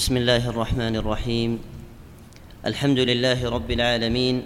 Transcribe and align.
بسم 0.00 0.16
الله 0.16 0.48
الرحمن 0.48 0.96
الرحيم. 0.96 1.60
الحمد 2.66 2.98
لله 2.98 3.50
رب 3.50 3.70
العالمين 3.70 4.42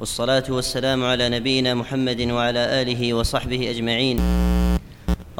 والصلاة 0.00 0.48
والسلام 0.48 1.04
على 1.04 1.28
نبينا 1.28 1.74
محمد 1.74 2.20
وعلى 2.20 2.82
آله 2.82 3.14
وصحبه 3.14 3.70
أجمعين. 3.70 4.16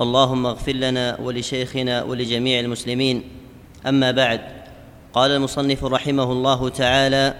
اللهم 0.00 0.46
اغفر 0.46 0.72
لنا 0.72 1.20
ولشيخنا 1.20 2.02
ولجميع 2.02 2.60
المسلمين. 2.60 3.22
أما 3.88 4.10
بعد 4.10 4.40
قال 5.12 5.30
المصنف 5.30 5.84
رحمه 5.84 6.32
الله 6.32 6.68
تعالى 6.68 7.34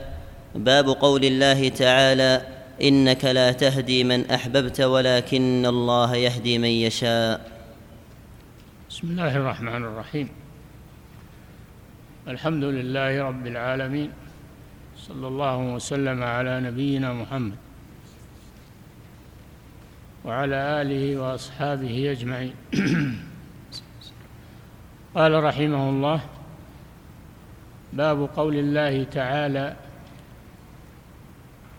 باب 0.55 0.89
قول 0.89 1.25
الله 1.25 1.69
تعالى 1.69 2.43
إنك 2.83 3.25
لا 3.25 3.53
تهدي 3.53 4.05
من 4.05 4.31
أحببت 4.31 4.81
ولكن 4.81 5.67
الله 5.67 6.17
يهدي 6.17 6.59
من 6.59 6.73
يشاء. 6.89 7.53
بسم 8.91 9.07
الله 9.13 9.37
الرحمن 9.37 9.85
الرحيم. 9.85 10.42
الحمد 12.29 12.65
لله 12.65 13.23
رب 13.23 13.47
العالمين 13.47 14.11
صلى 14.97 15.29
الله 15.29 15.57
وسلم 15.59 16.23
على 16.23 16.61
نبينا 16.61 17.13
محمد 17.13 17.57
وعلى 20.25 20.83
آله 20.83 21.17
وأصحابه 21.17 22.11
أجمعين. 22.11 22.55
قال 25.15 25.45
رحمه 25.45 25.91
الله 25.91 26.21
باب 27.93 28.29
قول 28.37 28.57
الله 28.57 29.05
تعالى 29.05 29.77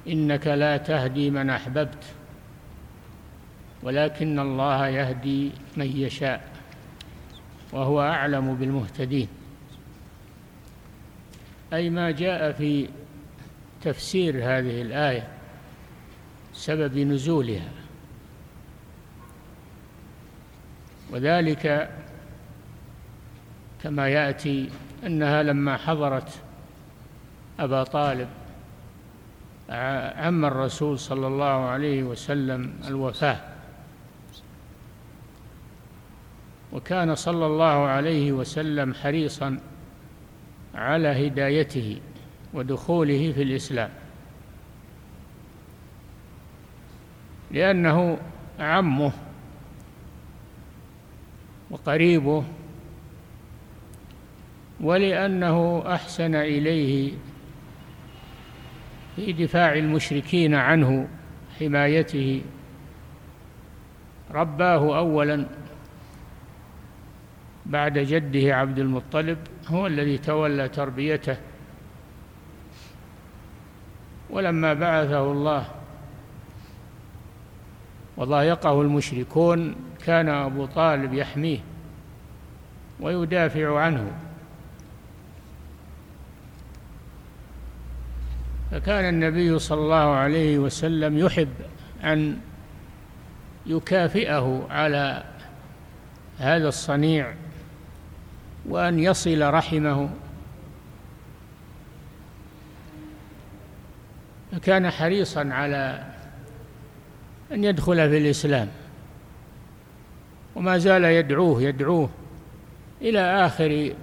إنك 0.08 0.48
لا 0.48 0.78
تهدي 0.78 1.30
من 1.30 1.50
أحببت 1.50 2.04
ولكن 3.84 4.40
الله 4.40 4.88
يهدي 4.88 5.52
من 5.78 5.88
يشاء 5.98 6.52
وهو 7.72 8.02
أعلم 8.02 8.56
بالمهتدين. 8.56 9.43
أي 11.74 11.90
ما 11.90 12.12
جاء 12.12 12.52
في 12.52 12.90
تفسير 13.82 14.36
هذه 14.36 14.82
الآية 14.82 15.28
سبب 16.54 16.98
نزولها. 16.98 17.70
وذلك 21.12 21.90
كما 23.84 24.10
يأتي 24.10 24.70
أنها 25.06 25.44
لما 25.44 25.78
حضرت 25.78 26.30
أبا 27.60 27.84
طالب 27.84 28.28
عم 30.16 30.46
الرسول 30.46 31.00
صلى 31.00 31.28
الله 31.28 31.46
عليه 31.46 32.04
وسلم 32.04 32.74
الوفاة. 32.88 33.40
وكان 36.74 37.16
صلى 37.16 37.46
الله 37.46 37.86
عليه 37.88 38.32
وسلم 38.32 38.94
حريصا 38.94 39.60
على 40.76 41.28
هدايته 41.28 42.00
ودخوله 42.54 43.32
في 43.32 43.44
الإسلام. 43.44 43.90
لأنه 47.52 48.18
عمه 48.60 49.12
وقريبه 51.72 52.44
ولأنه 54.82 55.84
أحسن 55.96 56.36
إليه 56.36 57.14
في 59.16 59.34
دفاع 59.34 59.74
المشركين 59.74 60.56
عنه 60.56 61.08
حمايته. 61.60 62.42
رباه 64.32 64.98
اولا 64.98 65.46
بعد 67.66 68.00
جده 68.00 68.56
عبد 68.56 68.80
المطلب 68.80 69.38
هو 69.68 69.88
الذي 69.88 70.18
تولى 70.18 70.70
تربيته. 70.70 71.38
ولما 74.30 74.74
بعثه 74.74 75.32
الله 75.32 75.66
وضايقه 78.18 78.82
المشركون 78.82 79.76
كان 80.06 80.30
أبو 80.30 80.66
طالب 80.66 81.14
يحميه 81.14 81.60
ويدافع 83.00 83.80
عنه. 83.80 84.12
فكان 88.72 89.10
النبي 89.10 89.60
صلى 89.60 89.82
الله 89.82 90.16
عليه 90.16 90.60
وسلم 90.60 91.18
يحب 91.18 91.54
أن 92.04 92.40
يكافئه 93.66 94.68
على 94.70 95.24
هذا 96.38 96.68
الصنيع. 96.68 97.34
وأن 98.66 99.00
يصل 99.00 99.54
رحمه. 99.54 100.10
فكان 104.52 104.90
حريصا 104.90 105.50
على 105.52 106.06
أن 107.52 107.64
يدخل 107.64 108.10
في 108.10 108.18
الإسلام. 108.18 108.68
وما 110.56 110.78
زال 110.78 111.04
يدعوه 111.04 111.62
يدعوه 111.62 112.10
إلى 113.02 113.46
آخر 113.46 113.94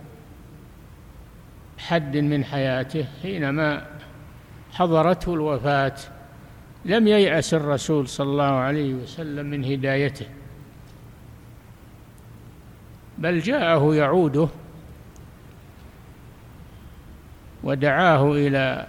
حد 1.78 2.16
من 2.16 2.44
حياته 2.44 3.06
حينما 3.22 3.87
حضرته 4.72 5.34
الوفاة. 5.34 5.97
لم 6.84 7.09
ييأس 7.09 7.54
الرسول 7.54 8.09
صلى 8.09 8.31
الله 8.31 8.44
عليه 8.44 8.94
وسلم 8.94 9.47
من 9.47 9.65
هدايته. 9.65 10.26
بل 13.20 13.41
جاءه 13.41 13.94
يعوده 13.94 14.48
ودعاه 17.64 18.32
إلى 18.32 18.86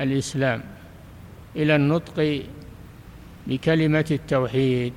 الإسلام 0.00 0.62
إلى 1.56 1.76
النطق 1.76 2.42
بكلمة 3.46 4.06
التوحيد 4.10 4.92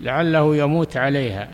لعله 0.00 0.56
يموت 0.56 0.96
عليها. 0.96 1.48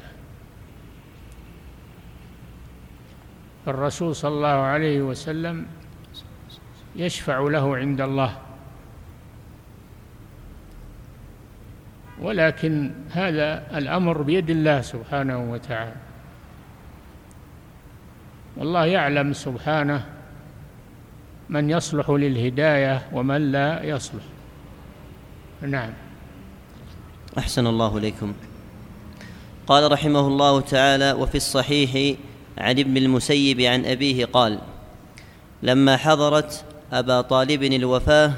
الرسول 3.68 4.16
صلى 4.16 4.34
الله 4.34 4.48
عليه 4.48 5.02
وسلم 5.02 5.66
يشفع 6.96 7.38
له 7.38 7.76
عند 7.76 8.00
الله. 8.00 8.43
ولكن 12.20 12.92
هذا 13.10 13.78
الأمر 13.78 14.22
بيد 14.22 14.50
الله 14.50 14.80
سبحانه 14.80 15.50
وتعالى. 15.52 15.96
والله 18.56 18.84
يعلم 18.86 19.32
سبحانه 19.32 20.04
من 21.48 21.70
يصلح 21.70 22.10
للهداية 22.10 23.02
ومن 23.12 23.52
لا 23.52 23.82
يصلح. 23.82 24.22
نعم. 25.62 25.92
أحسن 27.38 27.66
الله 27.66 27.98
إليكم. 27.98 28.32
قال 29.66 29.92
رحمه 29.92 30.26
الله 30.26 30.60
تعالى 30.60 31.12
وفي 31.12 31.34
الصحيح 31.34 32.18
عن 32.58 32.78
ابن 32.78 32.96
المسيب 32.96 33.60
عن 33.60 33.84
أبيه 33.84 34.24
قال 34.24 34.58
لما 35.62 35.96
حضرت 35.96 36.64
أبا 36.92 37.20
طالب 37.20 37.62
الوفاة 37.62 38.32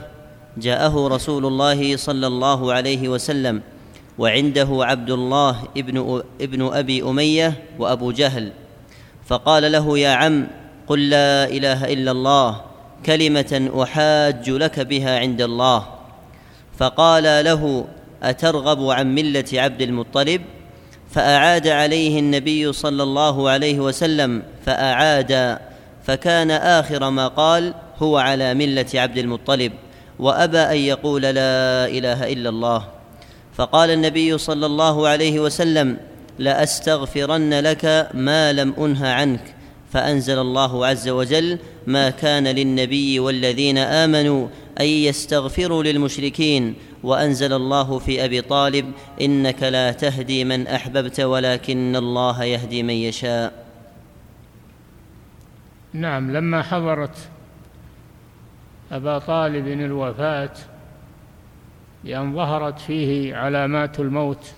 جاءه 0.57 1.09
رسول 1.09 1.47
الله 1.47 1.97
صلى 1.97 2.27
الله 2.27 2.73
عليه 2.73 3.09
وسلم 3.09 3.63
وعنده 4.19 4.69
عبد 4.71 5.11
الله 5.11 5.57
ابن, 5.77 6.23
ابن 6.41 6.63
أبي 6.73 7.03
أمية 7.03 7.53
وأبو 7.79 8.13
جهل 8.13 8.53
فقال 9.27 9.73
له 9.73 9.99
يا 9.99 10.11
عم 10.11 10.47
قل 10.87 11.11
لا 11.11 11.45
إله 11.45 11.93
إلا 11.93 12.11
الله 12.11 12.61
كلمة 13.07 13.71
أحاج 13.83 14.51
لك 14.51 14.81
بها 14.81 15.19
عند 15.19 15.43
الله. 15.43 15.87
فقال 16.79 17.45
له 17.45 17.87
أترغب 18.23 18.91
عن 18.91 19.15
ملة 19.15 19.45
عبد 19.53 19.83
المطلب؟ 19.83 20.43
فأعاد 21.11 21.69
عليه 21.69 22.19
النبي 22.19 22.73
صلى 22.73 23.03
الله 23.03 23.51
عليه 23.51 23.81
وسلم 23.81 24.43
فأعاد 24.67 25.59
فكان 26.05 26.51
آخر 26.51 27.11
ما 27.11 27.29
قال 27.29 27.75
هو 27.99 28.19
على 28.19 28.55
ملة 28.55 28.87
عبد 28.95 29.19
المطلب. 29.19 29.73
وأبى 30.19 30.59
أن 30.59 30.77
يقول 30.77 31.23
لا 31.23 31.87
إله 31.87 32.33
إلا 32.33 32.49
الله. 32.49 32.89
فقال 33.55 33.91
النبي 33.91 34.39
صلى 34.39 34.67
الله 34.67 35.09
عليه 35.09 35.41
وسلم 35.41 35.97
لأستغفرن 36.39 37.55
لك 37.55 38.09
ما 38.15 38.53
لم 38.53 38.75
أنه 38.79 39.09
عنك. 39.09 39.55
فأنزل 39.93 40.39
الله 40.39 40.87
عز 40.87 41.09
وجل 41.09 41.59
ما 41.87 42.11
كان 42.11 42.49
للنبي 42.49 43.21
والذين 43.21 43.79
آمنوا 43.79 44.49
أن 44.81 44.87
يستغفروا 44.87 45.83
للمشركين. 45.83 46.75
وأنزل 47.03 47.53
الله 47.53 47.99
في 47.99 48.25
أبي 48.25 48.41
طالب 48.41 48.93
إنك 49.21 49.63
لا 49.63 49.93
تهدي 49.93 50.45
من 50.45 50.67
أحببت 50.67 51.21
ولكن 51.21 51.97
الله 51.97 52.45
يهدي 52.45 52.83
من 52.83 52.95
يشاء. 52.95 53.53
نعم 55.93 56.37
لما 56.37 56.63
حضرت 56.63 57.17
أبا 58.93 59.19
طالب 59.19 59.67
الوفاة 59.67 60.53
لأن 62.05 62.35
ظهرت 62.35 62.79
فيه 62.79 63.37
علامات 63.37 64.01
الموت. 64.01 64.55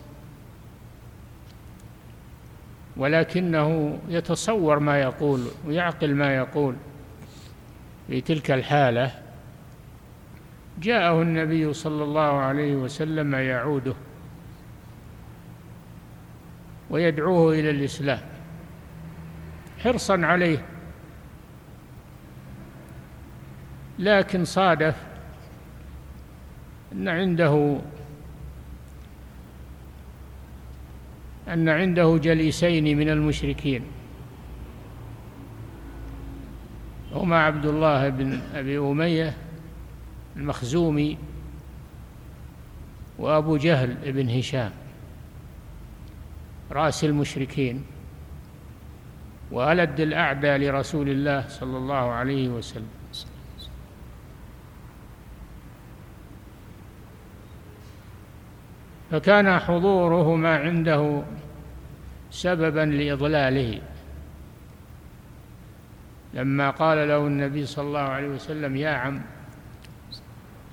ولكنه 2.96 3.98
يتصور 4.08 4.78
ما 4.78 5.00
يقول 5.00 5.46
ويعقل 5.66 6.14
ما 6.14 6.36
يقول 6.36 6.76
في 8.08 8.20
تلك 8.20 8.50
الحالة. 8.50 9.10
جاءه 10.81 11.22
النبي 11.22 11.72
صلى 11.72 12.04
الله 12.04 12.32
عليه 12.40 12.74
وسلم 12.74 13.34
يعوده 13.34 13.94
ويدعوه 16.90 17.52
إلى 17.52 17.70
الإسلام 17.70 18.20
حرصا 19.78 20.26
عليه. 20.26 20.77
لكن 23.98 24.44
صادف 24.44 24.96
أن 26.92 27.08
عنده 27.08 27.78
أن 31.48 31.68
عنده 31.68 32.18
جليسين 32.22 32.98
من 32.98 33.08
المشركين 33.08 33.82
هما 37.12 37.38
عبد 37.38 37.66
الله 37.66 38.08
بن 38.08 38.40
أبي 38.54 38.78
أمية 38.78 39.36
المخزومي 40.36 41.18
وأبو 43.18 43.56
جهل 43.56 44.12
بن 44.12 44.30
هشام 44.30 44.70
رأس 46.70 47.04
المشركين 47.04 47.84
وألد 49.50 50.00
الأعدى 50.00 50.56
لرسول 50.56 51.08
الله 51.08 51.48
صلى 51.48 51.76
الله 51.78 51.94
عليه 51.94 52.48
وسلم. 52.48 52.97
فكان 59.10 59.58
حضورهما 59.58 60.56
عنده 60.56 61.22
سببا 62.31 62.81
لإضلاله. 62.81 63.81
لما 66.34 66.70
قال 66.70 67.08
له 67.08 67.26
النبي 67.26 67.66
صلى 67.66 67.87
الله 67.87 68.00
عليه 68.00 68.28
وسلم 68.28 68.76
يا 68.76 68.90
عم 68.90 69.20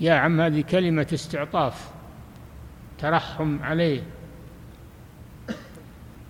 يا 0.02 0.14
عم 0.14 0.42
هذه 0.42 0.62
كلمة 0.62 1.08
استعطاف 1.14 1.90
ترحم 3.00 3.64
عليه. 3.64 4.02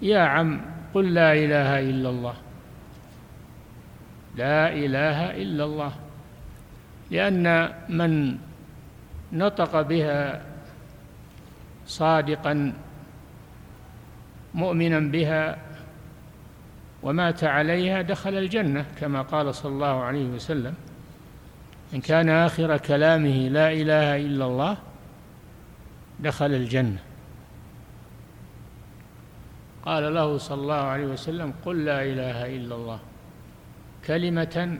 يا 0.01 0.19
عم 0.19 0.61
قل 0.93 1.13
لا 1.13 1.33
إله 1.33 1.79
إلا 1.79 2.09
الله. 2.09 2.33
لا 4.35 4.73
إله 4.73 5.31
إلا 5.41 5.63
الله. 5.63 5.91
لأن 7.11 7.73
من 7.89 8.37
نطق 9.33 9.81
بها 9.81 10.41
صادقا 11.87 12.73
مؤمنا 14.53 14.99
بها 14.99 15.57
ومات 17.03 17.43
عليها 17.43 18.01
دخل 18.01 18.37
الجنة 18.37 18.85
كما 18.99 19.21
قال 19.21 19.55
صلى 19.55 19.71
الله 19.71 20.03
عليه 20.03 20.25
وسلم 20.25 20.73
إن 21.93 22.01
كان 22.01 22.29
آخر 22.29 22.77
كلامه 22.77 23.47
لا 23.49 23.71
إله 23.71 24.15
إلا 24.15 24.45
الله 24.45 24.77
دخل 26.19 26.53
الجنة. 26.53 26.97
قال 29.85 30.13
له 30.13 30.37
صلى 30.37 30.61
الله 30.61 30.75
عليه 30.75 31.05
وسلم 31.05 31.53
قل 31.65 31.85
لا 31.85 32.03
إله 32.03 32.55
إلا 32.55 32.75
الله. 32.75 32.99
كلمة 34.05 34.79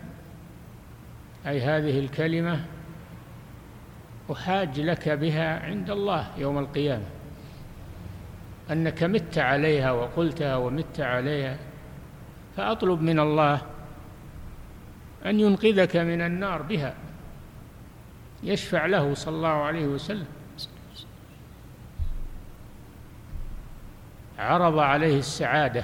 أي 1.48 1.62
هذه 1.62 2.00
الكلمة 2.00 2.66
أحاج 4.32 4.80
لك 4.80 5.10
بها 5.10 5.60
عند 5.60 5.90
الله 5.90 6.28
يوم 6.38 6.58
القيامة. 6.58 7.06
أنك 8.72 9.04
مت 9.04 9.38
عليها 9.38 9.92
وقلتها 9.92 10.56
ومت 10.56 11.00
عليها 11.00 11.58
فأطلب 12.58 13.02
من 13.02 13.20
الله 13.20 13.62
أن 15.26 15.40
ينقذك 15.40 15.96
من 15.96 16.22
النار 16.22 16.62
بها. 16.62 16.94
يشفع 18.44 18.86
له 18.86 19.14
صلى 19.14 19.36
الله 19.36 19.48
عليه 19.48 19.86
وسلم. 19.86 20.28
عرض 24.40 24.80
عليه 24.80 25.20
السعادة 25.20 25.84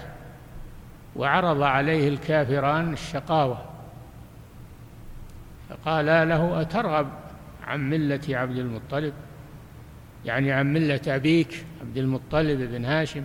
وعرض 1.15 1.61
عليه 1.61 2.09
الكافران 2.09 2.93
الشقاوة. 2.93 3.65
فقال 5.69 6.05
له 6.05 6.61
أترغب؟ 6.61 7.07
عن 7.63 7.89
ملة 7.89 8.21
عبد 8.29 8.57
المطلب 8.57 9.13
يعني 10.25 10.51
عن 10.51 10.73
ملة 10.73 11.01
أبيك 11.07 11.65
عبد 11.81 11.97
المطلب 11.97 12.59
بن 12.71 12.85
هاشم 12.85 13.23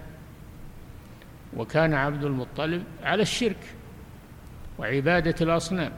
وكان 1.56 1.94
عبد 1.94 2.24
المطلب 2.24 2.84
على 3.02 3.22
الشرك 3.22 3.74
وعبادة 4.78 5.34
الأصنام. 5.40 5.92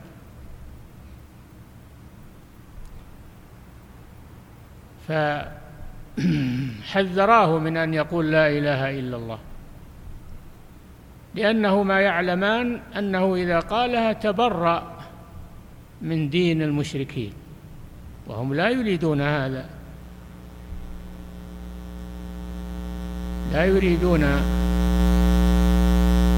فحذراه 6.16 7.58
من 7.58 7.76
أن 7.76 7.94
يقول 7.94 8.32
لا 8.32 8.48
إله 8.48 8.98
إلا 8.98 9.16
الله 9.16 9.38
لأنهما 11.34 12.00
يعلمان 12.00 12.80
أنه 12.96 13.34
إذا 13.34 13.60
قالها 13.60 14.12
تبرأ 14.12 14.98
من 16.02 16.30
دين 16.30 16.62
المشركين. 16.62 17.32
وهم 18.28 18.54
لا 18.54 18.70
يريدون 18.70 19.20
هذا. 19.20 19.68
لا 23.52 23.64
يريدون 23.64 24.22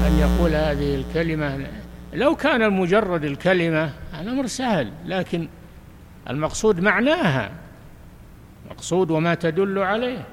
أن 0.05 0.19
يقول 0.19 0.55
هذه 0.55 0.95
الكلمة. 0.95 1.67
لو 2.13 2.35
كان 2.35 2.73
مجرد 2.73 3.23
الكلمة 3.23 3.93
الأمر 4.21 4.47
سهل 4.47 4.91
لكن 5.05 5.47
المقصود 6.29 6.79
معناها. 6.79 7.51
مقصود 8.71 9.11
وما 9.11 9.35
تدل 9.35 9.79
عليه. 9.79 10.23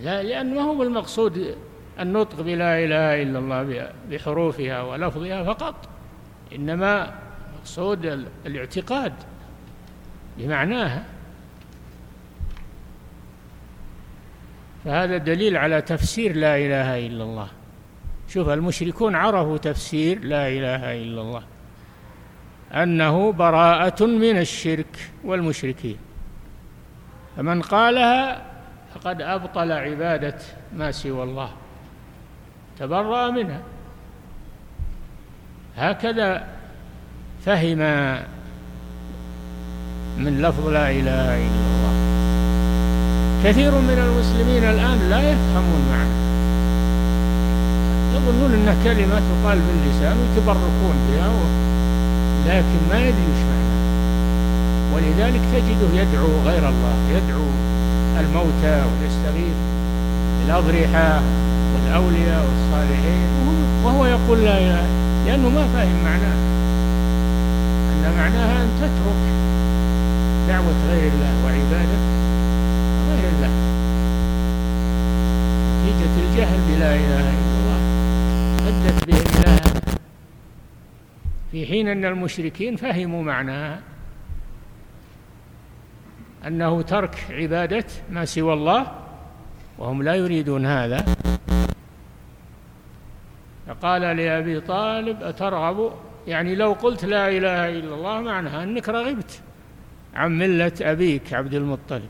لا 0.00 0.22
لأن 0.22 0.54
ما 0.54 0.60
هو 0.60 0.82
المقصود 0.82 1.56
النطق 2.00 2.40
بلا 2.40 2.84
إله 2.84 3.22
إلا 3.22 3.38
الله 3.38 3.90
بحروفها 4.10 4.82
ولفظها 4.82 5.44
فقط. 5.44 5.88
إنما 6.54 7.14
مقصود 7.60 8.26
الاعتقاد. 8.46 9.12
بمعناها. 10.38 11.04
فهذا 14.84 15.16
دليل 15.16 15.56
على 15.56 15.82
تفسير 15.82 16.36
لا 16.36 16.56
إله 16.56 17.06
إلا 17.06 17.24
الله. 17.24 17.48
شوف 18.28 18.48
المشركون 18.48 19.14
عرفوا 19.14 19.58
تفسير 19.58 20.24
لا 20.24 20.48
إله 20.48 21.02
إلا 21.02 21.20
الله 21.20 21.42
أنه 22.72 23.32
براءة 23.32 24.06
من 24.06 24.38
الشرك 24.38 25.10
والمشركين. 25.24 25.96
فمن 27.36 27.62
قالها 27.62 28.42
فقد 28.94 29.22
أبطل 29.22 29.72
عبادة 29.72 30.38
ما 30.76 30.90
سوى 30.90 31.22
الله 31.22 31.50
تبرأ 32.78 33.30
منها. 33.30 33.62
هكذا 35.76 36.46
فهم 37.44 37.80
من 40.18 40.42
لفظ 40.42 40.68
لا 40.68 40.90
إله 40.90 41.28
إلا 41.46 41.62
الله. 41.70 41.94
كثير 43.44 43.70
من 43.70 43.98
المسلمين 44.06 44.64
الآن 44.64 44.98
لا 45.10 45.20
يفهمون 45.30 45.82
معنى. 45.90 46.18
يظنون 48.14 48.52
أنها 48.52 48.74
كلمة 48.84 49.22
تقال 49.30 49.58
باللسان 49.66 50.16
ويتبركون 50.18 50.96
بها 51.08 51.30
لكن 52.46 52.80
ما 52.90 52.98
يدري 53.00 53.26
وش 53.32 53.42
معنى. 53.50 53.78
ولذلك 54.94 55.40
تجده 55.54 56.02
يدعو 56.02 56.28
غير 56.46 56.68
الله 56.68 56.96
يدعو 57.16 57.46
الموتى 58.20 58.76
ويستغيث 58.88 59.58
بالأضرحة 60.38 61.22
والأولياء 61.74 62.46
والصالحين. 62.48 63.28
وهو 63.84 64.06
يقول 64.06 64.38
لا 64.44 64.58
لأنه 65.26 65.48
ما 65.48 65.66
فاهم 65.74 65.98
معناه. 66.04 66.38
أن 67.92 68.14
معناها 68.18 68.62
أن 68.62 68.68
تترك 68.80 69.47
دعوة 70.48 70.90
غير 70.90 71.12
الله 71.12 71.44
وعبادة 71.44 71.98
غير 73.08 73.28
الله. 73.32 73.52
نتيجة 75.84 76.14
الجهل 76.24 76.58
بلا 76.68 76.94
إله 76.94 77.26
إلا 77.30 77.54
الله. 77.58 77.80
أدت 78.68 79.06
به 79.06 79.16
إلى 79.16 79.58
في 81.50 81.66
حين 81.66 81.88
أن 81.88 82.04
المشركين 82.04 82.76
فهموا 82.76 83.22
معناها 83.22 83.80
أنه 86.46 86.82
ترك 86.82 87.26
عبادة 87.30 87.84
ما 88.10 88.24
سوى 88.24 88.52
الله 88.52 88.92
وهم 89.78 90.02
لا 90.02 90.14
يريدون 90.14 90.66
هذا. 90.66 91.04
فقال 93.66 94.02
لأبي 94.02 94.60
طالب 94.60 95.22
أترغب؟ 95.22 95.92
يعني 96.26 96.54
لو 96.54 96.72
قلت 96.72 97.04
لا 97.04 97.28
إله 97.28 97.68
إلا 97.68 97.94
الله 97.94 98.20
معناها 98.20 98.62
أنك 98.62 98.88
رغبت. 98.88 99.40
عن 100.14 100.38
ملة 100.38 100.72
أبيك 100.80 101.34
عبد 101.34 101.54
المطلب. 101.54 102.08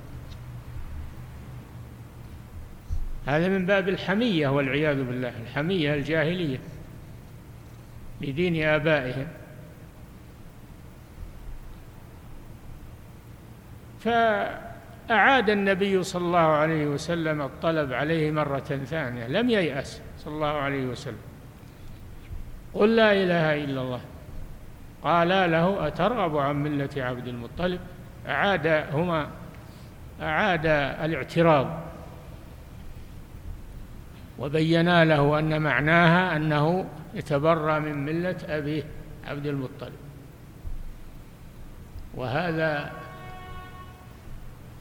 هذا 3.26 3.48
من 3.48 3.66
باب 3.66 3.88
الحمية 3.88 4.48
والعياذ 4.48 5.04
بالله 5.04 5.32
الحمية 5.42 5.94
الجاهلية 5.94 6.58
لدين 8.20 8.64
آبائهم. 8.64 9.26
فأعاد 14.00 15.50
النبي 15.50 16.02
صلى 16.02 16.24
الله 16.24 16.38
عليه 16.38 16.86
وسلم 16.86 17.42
الطلب 17.42 17.92
عليه 17.92 18.30
مرة 18.30 18.58
ثانية 18.58 19.26
لم 19.26 19.50
ييأس 19.50 20.00
صلى 20.18 20.34
الله 20.34 20.46
عليه 20.46 20.86
وسلم. 20.86 21.18
قل 22.74 22.96
لا 22.96 23.12
إله 23.12 23.64
إلا 23.64 23.82
الله. 23.82 24.00
قال 25.04 25.28
له 25.28 25.86
أترغب 25.86 26.36
عن 26.36 26.56
ملة 26.62 26.90
عبد 26.96 27.28
المطلب؟ 27.28 27.80
أعاد 28.28 28.66
هما 28.66 29.28
أعاد 30.22 30.66
الاعتراض. 31.04 31.66
وبينا 34.38 35.04
له 35.04 35.38
أن 35.38 35.62
معناها 35.62 36.36
أنه 36.36 36.88
يتبرى 37.14 37.80
من 37.80 38.04
ملة 38.04 38.36
أبيه 38.48 38.82
عبد 39.26 39.46
المطلب. 39.46 39.92
وهذا 42.14 42.92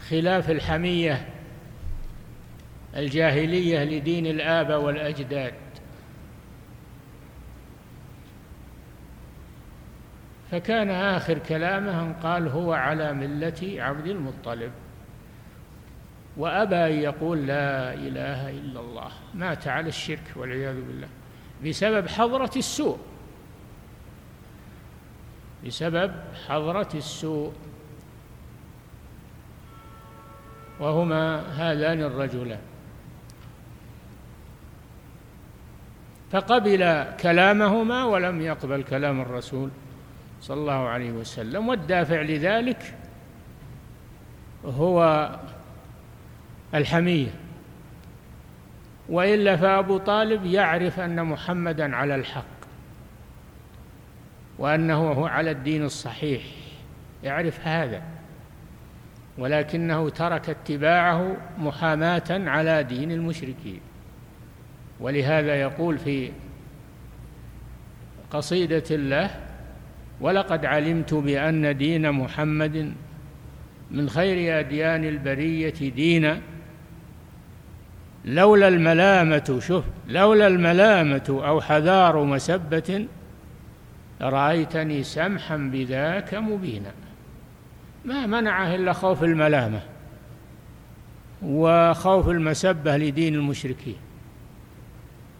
خلاف 0.10 0.50
الحمية 0.50 1.28
الجاهلية 2.96 3.84
لدين 3.84 4.26
الآباء 4.26 4.82
والأجداد. 4.82 5.54
فكان 10.51 10.89
آخر 10.89 11.38
كلامه 11.38 12.01
أن 12.01 12.13
قال 12.13 12.48
هو 12.48 12.74
على 12.74 13.13
ملة 13.13 13.75
عبد 13.77 14.08
المطلب. 14.08 14.72
وأبى 16.38 16.75
أن 16.75 16.92
يقول 16.92 17.48
لا 17.48 17.94
إله 17.94 18.50
إلا 18.50 18.80
الله 18.80 19.12
مات 19.34 19.68
على 19.68 19.89
الشرك 19.89 20.34
والعياذ 20.36 20.75
بالله 20.75 21.08
بسبب 21.66 22.08
حضرة 22.08 22.51
السوء. 22.56 22.98
بسبب 25.66 26.12
حضرة 26.48 26.89
السوء. 26.96 27.54
وهما 30.80 31.39
هذان 31.39 32.01
الرجلان. 32.01 32.60
فقبل 36.32 37.06
كلامهما 37.20 38.04
ولم 38.04 38.42
يقبل 38.42 38.84
كلام 38.84 39.22
الرسول. 39.22 39.70
صلى 40.41 40.60
الله 40.60 40.88
عليه 40.88 41.12
وسلم 41.12 41.67
والدافع 41.67 42.22
لذلك 42.22 42.96
هو 44.65 45.29
الحمية 46.74 47.29
وإلا 49.10 49.56
فأبو 49.56 49.98
طالب 49.98 50.46
يعرف 50.46 51.00
أن 51.00 51.25
محمدا 51.25 51.96
على 51.96 52.15
الحق 52.15 52.44
وأنه 54.58 55.12
هو 55.12 55.25
على 55.25 55.51
الدين 55.51 55.84
الصحيح 55.84 56.41
يعرف 57.24 57.67
هذا 57.67 58.01
ولكنه 59.38 60.10
ترك 60.10 60.50
اتباعه 60.50 61.38
محاماة 61.58 62.24
على 62.29 62.84
دين 62.84 63.12
المشركين. 63.12 63.79
ولهذا 65.00 65.56
يقول 65.56 65.98
في 65.98 66.32
قصيدة 68.32 68.96
له 68.96 69.47
ولقد 70.22 70.66
علمت 70.66 71.14
بأن 71.14 71.78
دين 71.78 72.12
محمد 72.12 72.94
من 73.92 74.10
خير 74.10 74.60
أديان 74.60 75.04
البرية 75.06 75.90
دينا. 75.96 76.42
لولا 78.26 78.68
الملامة 78.68 79.60
شوف 79.60 79.84
لولا 80.08 80.48
الملامة 80.48 81.24
أو 81.30 81.62
حذار 81.62 82.24
مسبة 82.24 83.08
رأيتني 84.22 85.04
سمحا 85.04 85.58
بذاك 85.58 86.34
مبينا. 86.34 86.92
ما 88.06 88.26
منعه 88.26 88.76
إلا 88.76 88.94
خوف 88.94 89.24
الملامة 89.24 89.80
وخوف 91.44 92.30
المسبة 92.30 92.98
لدين 92.98 93.36
المشركين. 93.36 93.98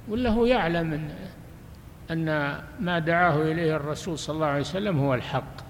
ولا 0.08 0.30
هو 0.30 0.46
يعلم 0.46 0.94
أن 0.94 1.10
أن 2.12 2.58
ما 2.80 3.00
دعاه 3.00 3.42
إليه 3.42 3.76
الرسول 3.76 4.20
صلى 4.20 4.34
الله 4.34 4.48
عليه 4.48 4.62
وسلم 4.62 5.00
هو 5.00 5.14
الحق 5.14 5.68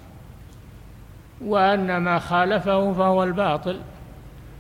وأن 1.42 1.98
ما 1.98 2.20
خالفه 2.20 2.94
فهو 2.94 3.24
الباطل 3.24 3.80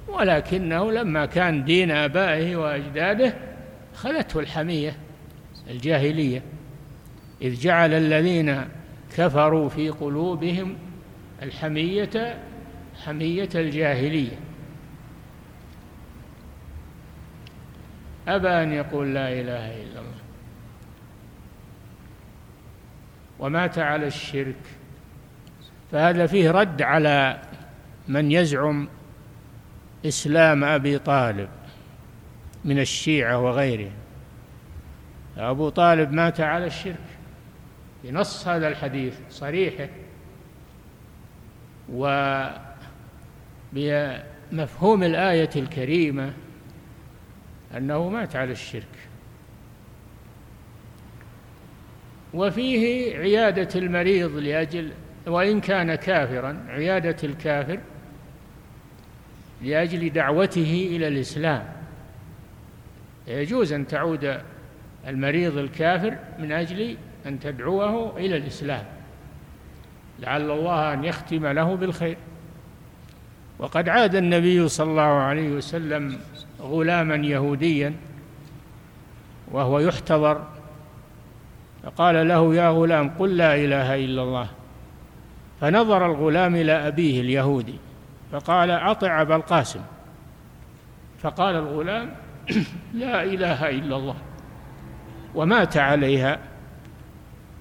ولكنه 0.07 0.91
لما 0.91 1.25
كان 1.25 1.63
دين 1.63 1.91
آبائه 1.91 2.55
وأجداده 2.55 3.33
خلته 3.95 4.39
الحمية 4.39 4.97
الجاهلية 5.69 6.41
إذ 7.41 7.59
جعل 7.59 7.93
الذين 7.93 8.65
كفروا 9.17 9.69
في 9.69 9.89
قلوبهم 9.89 10.77
الحمية 11.43 12.39
حمية 13.05 13.49
الجاهلية. 13.55 14.39
أبى 18.27 18.49
أن 18.49 18.73
يقول 18.73 19.13
لا 19.13 19.29
إله 19.31 19.83
إلا 19.83 19.99
الله. 19.99 20.16
ومات 23.39 23.79
على 23.79 24.07
الشرك. 24.07 24.55
فهذا 25.91 26.25
فيه 26.25 26.51
رد 26.51 26.81
على 26.81 27.41
من 28.07 28.31
يزعم 28.31 28.87
إسلام 30.05 30.63
أبي 30.63 30.99
طالب 30.99 31.49
من 32.65 32.79
الشيعة 32.79 33.39
وغيرهم. 33.39 33.91
أبو 35.37 35.69
طالب 35.69 36.11
مات 36.11 36.41
على 36.41 36.65
الشرك. 36.65 36.95
بنص 38.03 38.47
هذا 38.47 38.67
الحديث 38.67 39.13
صريحة 39.29 39.89
وبمفهوم 43.73 45.03
الآية 45.03 45.49
الكريمة 45.55 46.33
أنه 47.77 48.09
مات 48.09 48.35
على 48.35 48.51
الشرك. 48.51 49.06
وفيه 52.33 53.15
عيادة 53.17 53.79
المريض 53.79 54.35
لأجل 54.35 54.91
وإن 55.27 55.61
كان 55.61 55.95
كافرا 55.95 56.65
عيادة 56.69 57.15
الكافر 57.23 57.79
لأجل 59.61 60.09
دعوته 60.09 60.87
إلى 60.91 61.07
الإسلام. 61.07 61.63
يجوز 63.27 63.73
أن 63.73 63.87
تعود 63.87 64.39
المريض 65.07 65.57
الكافر 65.57 66.17
من 66.39 66.51
أجل 66.51 66.97
أن 67.25 67.39
تدعوه 67.39 68.17
إلى 68.17 68.37
الإسلام. 68.37 68.83
لعل 70.19 70.51
الله 70.51 70.93
أن 70.93 71.03
يختم 71.03 71.47
له 71.47 71.75
بالخير. 71.75 72.17
وقد 73.59 73.89
عاد 73.89 74.15
النبي 74.15 74.67
صلى 74.67 74.91
الله 74.91 75.01
عليه 75.01 75.49
وسلم 75.49 76.19
غلاما 76.61 77.15
يهوديا 77.15 77.93
وهو 79.51 79.79
يحتضر 79.79 80.56
فقال 81.83 82.27
له 82.27 82.55
يا 82.55 82.69
غلام 82.69 83.09
قل 83.09 83.37
لا 83.37 83.55
إله 83.55 83.95
إلا 83.95 84.23
الله. 84.23 84.47
فنظر 85.61 86.05
الغلام 86.05 86.55
إلى 86.55 86.71
أبيه 86.71 87.21
اليهودي 87.21 87.75
فقال 88.31 88.71
أطع 88.71 89.21
أبا 89.21 89.35
القاسم. 89.35 89.81
فقال 91.19 91.55
الغلام 91.55 92.11
لا 92.93 93.23
إله 93.23 93.69
إلا 93.69 93.95
الله 93.95 94.15
ومات 95.35 95.77
عليها. 95.77 96.39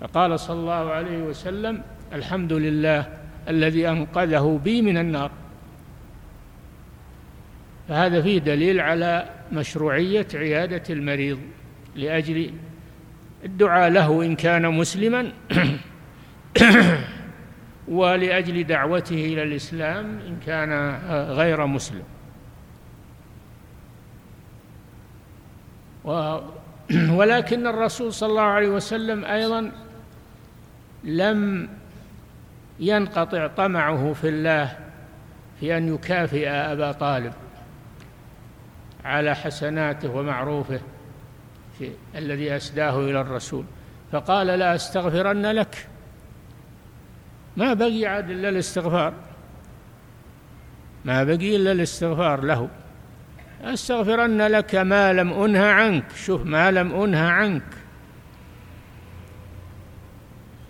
فقال 0.00 0.40
صلى 0.40 0.60
الله 0.60 0.90
عليه 0.90 1.18
وسلم 1.22 1.82
الحمد 2.12 2.52
لله 2.52 3.06
الذي 3.48 3.88
أنقذه 3.88 4.60
بي 4.64 4.82
من 4.82 4.98
النار. 4.98 5.30
فهذا 7.88 8.22
فيه 8.22 8.38
دليل 8.38 8.80
على 8.80 9.28
مشروعية 9.52 10.26
عيادة 10.34 10.82
المريض 10.90 11.38
لأجل 11.96 12.50
الدعاء 13.46 13.90
له 13.90 14.22
إن 14.22 14.36
كان 14.36 14.74
مسلما. 14.74 15.32
ولأجل 17.88 18.64
دعوته 18.64 19.14
إلى 19.14 19.42
الإسلام 19.42 20.18
إن 20.26 20.36
كان 20.46 20.98
غير 21.30 21.66
مسلم. 21.66 22.02
ولكن 27.18 27.66
الرسول 27.66 28.12
صلى 28.12 28.28
الله 28.28 28.42
عليه 28.42 28.68
وسلم 28.68 29.24
أيضا 29.24 29.72
لم 31.04 31.68
ينقطع 32.80 33.46
طمعه 33.46 34.12
في 34.12 34.28
الله 34.28 34.76
في 35.60 35.76
أن 35.76 35.94
يكافئ 35.94 36.48
أبا 36.48 36.92
طالب 36.92 37.32
على 39.04 39.34
حسناته 39.34 40.10
ومعروفه. 40.10 40.80
الذي 42.16 42.56
أسداه 42.56 43.00
إلى 43.00 43.20
الرسول. 43.20 43.64
فقال 44.12 44.46
لا 44.46 44.74
أستغفرن 44.74 45.46
لك. 45.46 45.88
ما 47.56 47.74
بقي 47.74 48.06
عاد 48.06 48.30
إلا 48.30 48.48
الاستغفار. 48.48 49.14
ما 51.04 51.24
بقي 51.24 51.56
إلا 51.56 51.72
الاستغفار 51.72 52.44
له. 52.44 52.68
أستغفرن 53.62 54.42
لك 54.42 54.74
ما 54.74 55.12
لم 55.12 55.32
أنه 55.32 55.64
عنك. 55.64 56.04
شوف 56.16 56.44
ما 56.44 56.70
لم 56.70 57.02
أنه 57.02 57.28
عنك. 57.28 57.62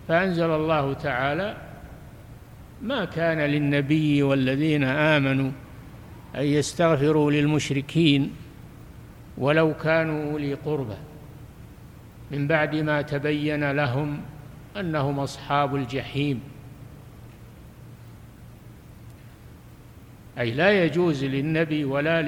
فأنزل 0.08 0.50
الله 0.50 0.92
تعالى 0.92 1.56
ما 2.82 3.04
كان 3.04 3.38
للنبي 3.38 4.22
والذين 4.22 4.84
آمنوا 4.84 5.50
أن 6.34 6.44
يستغفروا 6.44 7.30
للمشركين. 7.30 8.45
ولو 9.38 9.74
كانوا 9.74 10.32
أولي 10.32 10.54
قربى. 10.54 10.96
من 12.30 12.46
بعد 12.46 12.76
ما 12.76 13.02
تبين 13.02 13.70
لهم 13.70 14.20
أنهم 14.76 15.20
أصحاب 15.20 15.76
الجحيم. 15.76 16.40
أي 20.38 20.50
لا 20.50 20.84
يجوز 20.84 21.24
للنبي 21.24 21.84
ولا 21.84 22.22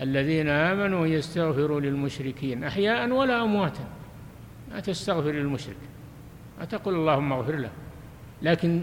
للذين 0.00 0.48
آمنوا 0.48 1.06
أن 1.06 1.10
يستغفروا 1.12 1.80
للمشركين 1.80 2.64
أحياء 2.64 3.10
ولا 3.10 3.42
أمواتا. 3.42 3.84
ما 4.72 4.80
تستغفر 4.80 5.30
للمشرك. 5.30 5.76
ما 6.58 6.64
تقول 6.64 6.94
اللهم 6.94 7.32
اغفر 7.32 7.56
له. 7.56 7.70
لكن 8.42 8.82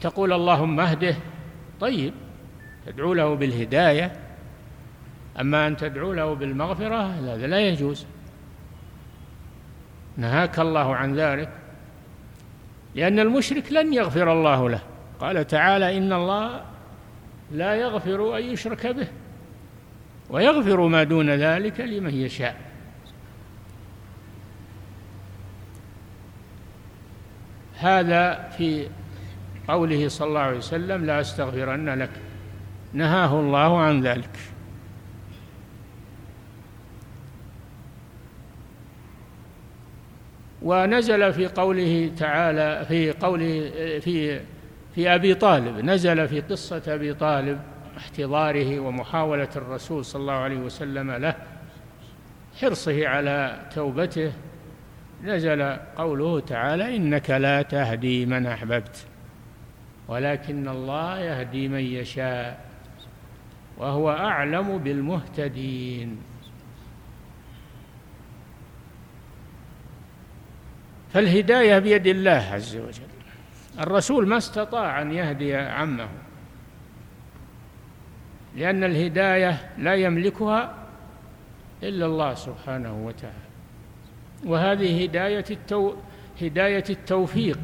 تقول 0.00 0.32
اللهم 0.32 0.80
اهده. 0.80 1.16
طيب. 1.80 2.12
تدعو 2.86 3.14
له 3.14 3.34
بالهداية. 3.34 4.23
أما 5.40 5.66
أن 5.66 5.76
تدعو 5.76 6.12
له 6.12 6.34
بالمغفرة 6.34 7.02
هذا 7.02 7.46
لا 7.46 7.60
يجوز. 7.60 8.06
نهاك 10.16 10.58
الله 10.58 10.96
عن 10.96 11.14
ذلك 11.14 11.48
لأن 12.94 13.18
المشرك 13.18 13.72
لن 13.72 13.92
يغفر 13.92 14.32
الله 14.32 14.70
له. 14.70 14.80
قال 15.20 15.46
تعالى 15.46 15.98
إن 15.98 16.12
الله 16.12 16.64
لا 17.52 17.74
يغفر 17.74 18.38
أن 18.38 18.42
يشرك 18.42 18.86
به 18.86 19.06
ويغفر 20.30 20.80
ما 20.86 21.04
دون 21.04 21.30
ذلك 21.30 21.80
لمن 21.80 22.14
يشاء. 22.14 22.56
هذا 27.78 28.48
في 28.56 28.88
قوله 29.68 30.08
صلى 30.08 30.28
الله 30.28 30.40
عليه 30.40 30.58
وسلم 30.58 31.04
لا 31.04 31.20
أستغفرن 31.20 31.98
لك. 31.98 32.10
نهاه 32.92 33.40
الله 33.40 33.80
عن 33.80 34.00
ذلك. 34.00 34.53
ونزل 40.64 41.32
في 41.32 41.46
قوله 41.46 42.10
تعالى 42.18 42.84
في 42.88 43.10
قوله 43.12 43.70
في 44.00 44.40
في 44.94 45.14
أبي 45.14 45.34
طالب 45.34 45.78
نزل 45.84 46.28
في 46.28 46.40
قصة 46.40 46.82
أبي 46.88 47.14
طالب 47.14 47.60
احتضاره 47.96 48.80
ومحاولة 48.80 49.48
الرسول 49.56 50.04
صلى 50.04 50.20
الله 50.20 50.32
عليه 50.32 50.56
وسلم 50.56 51.10
له 51.10 51.34
حرصه 52.60 53.08
على 53.08 53.60
توبته 53.74 54.32
نزل 55.24 55.76
قوله 55.96 56.40
تعالى 56.40 56.96
إنك 56.96 57.30
لا 57.30 57.62
تهدي 57.62 58.26
من 58.26 58.46
أحببت 58.46 59.06
ولكن 60.08 60.68
الله 60.68 61.20
يهدي 61.20 61.68
من 61.68 61.80
يشاء 61.80 62.64
وهو 63.78 64.10
أعلم 64.10 64.78
بالمهتدين. 64.78 66.18
فالهداية 71.14 71.78
بيد 71.78 72.06
الله 72.06 72.48
عز 72.52 72.76
وجل. 72.76 73.02
الرسول 73.80 74.26
ما 74.28 74.36
استطاع 74.36 75.02
أن 75.02 75.12
يهدي 75.12 75.56
عمه 75.56 76.08
لأن 78.56 78.84
الهداية 78.84 79.70
لا 79.78 79.94
يملكها 79.94 80.74
إلا 81.82 82.06
الله 82.06 82.34
سبحانه 82.34 83.06
وتعالى. 83.06 83.34
وهذه 84.46 85.04
هداية 85.04 85.44
التو 85.50 85.94
هداية 86.42 86.84
التوفيق 86.90 87.58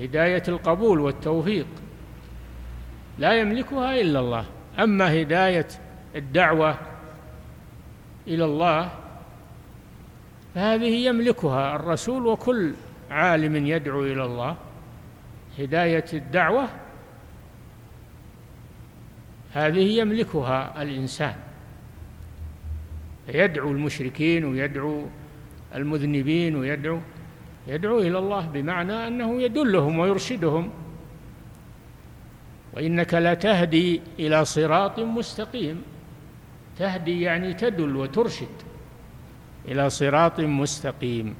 هداية 0.00 0.42
القبول 0.48 1.00
والتوفيق. 1.00 1.66
لا 3.18 3.40
يملكها 3.40 4.00
إلا 4.00 4.20
الله. 4.20 4.44
أما 4.78 5.22
هداية 5.22 5.68
الدعوة 6.16 6.78
إلى 8.26 8.44
الله 8.44 8.90
فهذه 10.54 11.06
يملكها 11.06 11.76
الرسول 11.76 12.26
وكل 12.26 12.74
عالم 13.10 13.66
يدعو 13.66 14.04
إلى 14.04 14.24
الله. 14.24 14.56
هداية 15.58 16.04
الدعوة 16.12 16.68
هذه 19.52 19.98
يملكها 19.98 20.82
الإنسان. 20.82 21.34
يدعو 23.28 23.70
المشركين 23.70 24.44
ويدعو 24.44 25.06
المذنبين 25.74 26.56
ويدعو 26.56 26.98
يدعو 27.66 27.98
إلى 27.98 28.18
الله 28.18 28.46
بمعنى 28.46 29.06
أنه 29.06 29.42
يدلهم 29.42 29.98
ويرشدهم. 29.98 30.70
وإنك 32.72 33.14
لتهدي 33.14 34.00
إلى 34.18 34.44
صراط 34.44 35.00
مستقيم. 35.00 35.82
تهدي 36.78 37.22
يعني 37.22 37.54
تدل 37.54 37.96
وترشد. 37.96 38.73
إلى 39.68 39.90
صراط 39.90 40.40
مستقيم. 40.40 41.34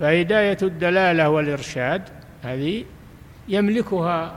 فهداية 0.00 0.58
الدلالة 0.62 1.28
والإرشاد 1.28 2.02
هذه 2.42 2.84
يملكها 3.48 4.36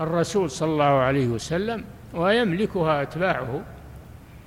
الرسول 0.00 0.50
صلى 0.50 0.72
الله 0.72 0.84
عليه 0.84 1.26
وسلم 1.26 1.84
ويملكها 2.14 3.02
أتباعه. 3.02 3.62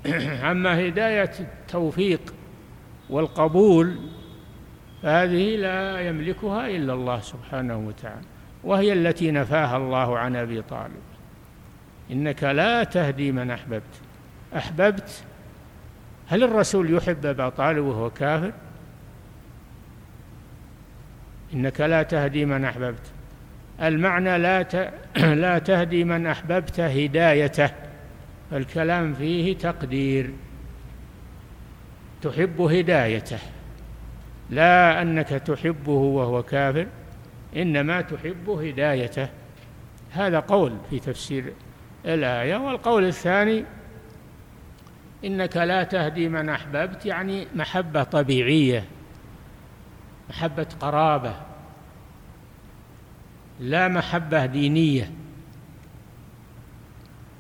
أما 0.52 0.88
هداية 0.88 1.32
التوفيق 1.40 2.34
والقبول 3.10 3.96
فهذه 5.04 5.56
لا 5.56 6.08
يملكها 6.08 6.68
إلا 6.68 6.94
الله 6.94 7.20
سبحانه 7.20 7.78
وتعالى 7.78 8.26
وهي 8.64 8.94
التي 8.94 9.32
نفاها 9.32 9.78
الله 9.78 10.18
عن 10.20 10.36
أبي 10.36 10.62
طالب. 10.62 11.02
إنك 12.12 12.44
لا 12.44 12.84
تهدي 12.84 13.32
من 13.32 13.52
أحببت. 13.52 13.84
أحببت 14.56 15.24
هل 16.28 16.44
الرسول 16.44 16.94
يحب 16.94 17.26
أبا 17.26 17.50
طالب 17.50 17.86
وهو 17.86 18.10
كافر؟ 18.10 18.52
إنك 21.54 21.82
لا 21.82 22.04
تهدي 22.04 22.46
من 22.46 22.66
أحببت. 22.66 23.12
المعنى 23.82 24.38
لا 24.38 24.92
لا 25.44 25.60
تهدي 25.60 26.04
من 26.04 26.28
أحببت 26.28 26.80
هدايته. 26.80 27.70
الكلام 28.54 29.14
فيه 29.14 29.58
تقدير. 29.58 30.32
تحب 32.22 32.62
هدايته. 32.62 33.40
لا 34.50 35.02
أنك 35.02 35.30
تحبه 35.30 35.92
وهو 35.92 36.44
كافر 36.44 36.88
إنما 37.56 38.02
تحب 38.02 38.50
هدايته. 38.50 39.28
هذا 40.12 40.40
قول 40.40 40.78
في 40.90 41.00
تفسير 41.00 41.54
الآية. 42.06 42.56
والقول 42.56 43.06
الثاني 43.06 43.66
إنك 45.26 45.58
لا 45.58 45.84
تهدي 45.84 46.30
من 46.30 46.50
أحببت 46.50 47.06
يعني 47.06 47.48
محبة 47.56 48.04
طبيعية 48.04 48.86
محبة 50.30 50.68
قرابة 50.80 51.36
لا 53.60 53.88
محبة 53.88 54.46
دينية. 54.46 55.12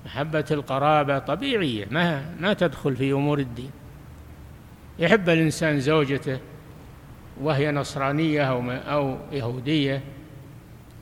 محبة 0.05 0.45
القرابة 0.51 1.19
طبيعية 1.19 1.87
ما 1.91 2.35
ما 2.39 2.53
تدخل 2.53 2.95
في 2.95 3.11
أمور 3.11 3.39
الدين. 3.39 3.71
يحب 4.99 5.29
الإنسان 5.29 5.79
زوجته 5.79 6.39
وهي 7.41 7.71
نصرانية 7.71 8.43
أو 8.43 8.71
أو 8.71 9.17
يهودية. 9.31 10.01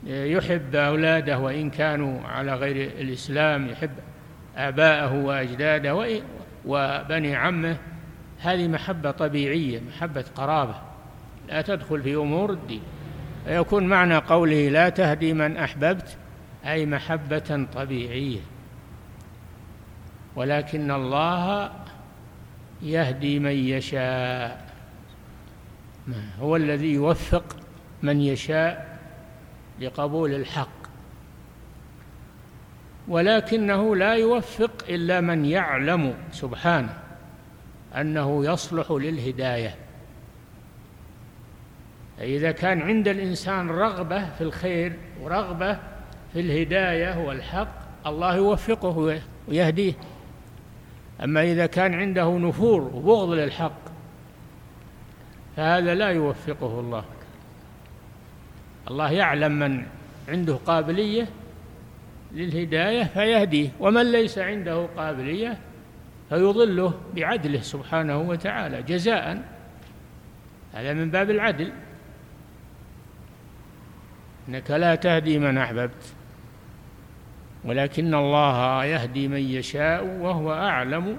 يحب 0.06 0.74
أولاده 0.74 1.38
وإن 1.38 1.70
كانوا 1.70 2.22
على 2.22 2.54
غير 2.54 2.76
الإسلام 3.00 3.68
يحب 3.68 3.90
آباءه 4.56 5.14
وأجداده 5.14 5.94
وبني 6.66 7.36
عمه 7.36 7.76
هذه 8.40 8.68
محبة 8.68 9.10
طبيعية 9.10 9.80
محبة 9.80 10.24
قرابة. 10.34 10.74
لا 11.48 11.62
تدخل 11.62 12.02
في 12.02 12.14
أمور 12.14 12.50
الدين. 12.52 12.82
فيكون 13.44 13.86
معنى 13.86 14.16
قوله 14.16 14.68
لا 14.68 14.88
تهدي 14.88 15.32
من 15.32 15.56
أحببت 15.56 16.16
أي 16.66 16.86
محبة 16.86 17.66
طبيعية. 17.74 18.40
ولكن 20.36 20.90
الله 20.90 21.70
يهدي 22.82 23.38
من 23.38 23.50
يشاء. 23.50 24.66
هو 26.40 26.56
الذي 26.56 26.92
يوفق 26.92 27.56
من 28.02 28.20
يشاء 28.20 28.98
لقبول 29.80 30.34
الحق. 30.34 30.75
ولكنه 33.08 33.96
لا 33.96 34.14
يوفق 34.14 34.84
إلا 34.88 35.20
من 35.20 35.44
يعلم 35.44 36.14
سبحانه 36.32 36.98
أنه 37.96 38.44
يصلح 38.44 38.90
للهداية. 38.90 39.74
اذا 42.20 42.52
كان 42.52 42.82
عند 42.82 43.08
الإنسان 43.08 43.70
رغبة 43.70 44.30
في 44.30 44.40
الخير 44.40 44.92
ورغبة 45.22 45.78
في 46.32 46.40
الهداية 46.40 47.26
والحق 47.26 47.68
الله 48.06 48.36
يوفقه 48.36 49.20
ويهديه. 49.48 49.92
أما 51.24 51.42
إذا 51.42 51.66
كان 51.66 51.94
عنده 51.94 52.38
نفور 52.38 52.80
وبغض 52.80 53.30
للحق 53.30 53.78
فهذا 55.56 55.94
لا 55.94 56.08
يوفقه 56.08 56.80
الله. 56.80 57.04
الله 58.90 59.12
يعلم 59.12 59.52
من 59.52 59.86
عنده 60.28 60.54
قابلية 60.54 61.28
للهداية 62.36 63.04
فيهديه 63.04 63.68
ومن 63.80 64.12
ليس 64.12 64.38
عنده 64.38 64.86
قابلية 64.96 65.58
فيضله 66.28 66.94
بعدله 67.14 67.60
سبحانه 67.60 68.18
وتعالى 68.18 68.82
جزاء. 68.82 69.42
هذا 70.74 70.92
من 70.92 71.10
باب 71.10 71.30
العدل. 71.30 71.72
إنك 74.48 74.70
لا 74.70 74.94
تهدي 74.94 75.38
من 75.38 75.58
أحببت 75.58 76.14
ولكن 77.64 78.14
الله 78.14 78.84
يهدي 78.84 79.28
من 79.28 79.40
يشاء 79.40 80.04
وهو 80.04 80.52
أعلم 80.52 81.16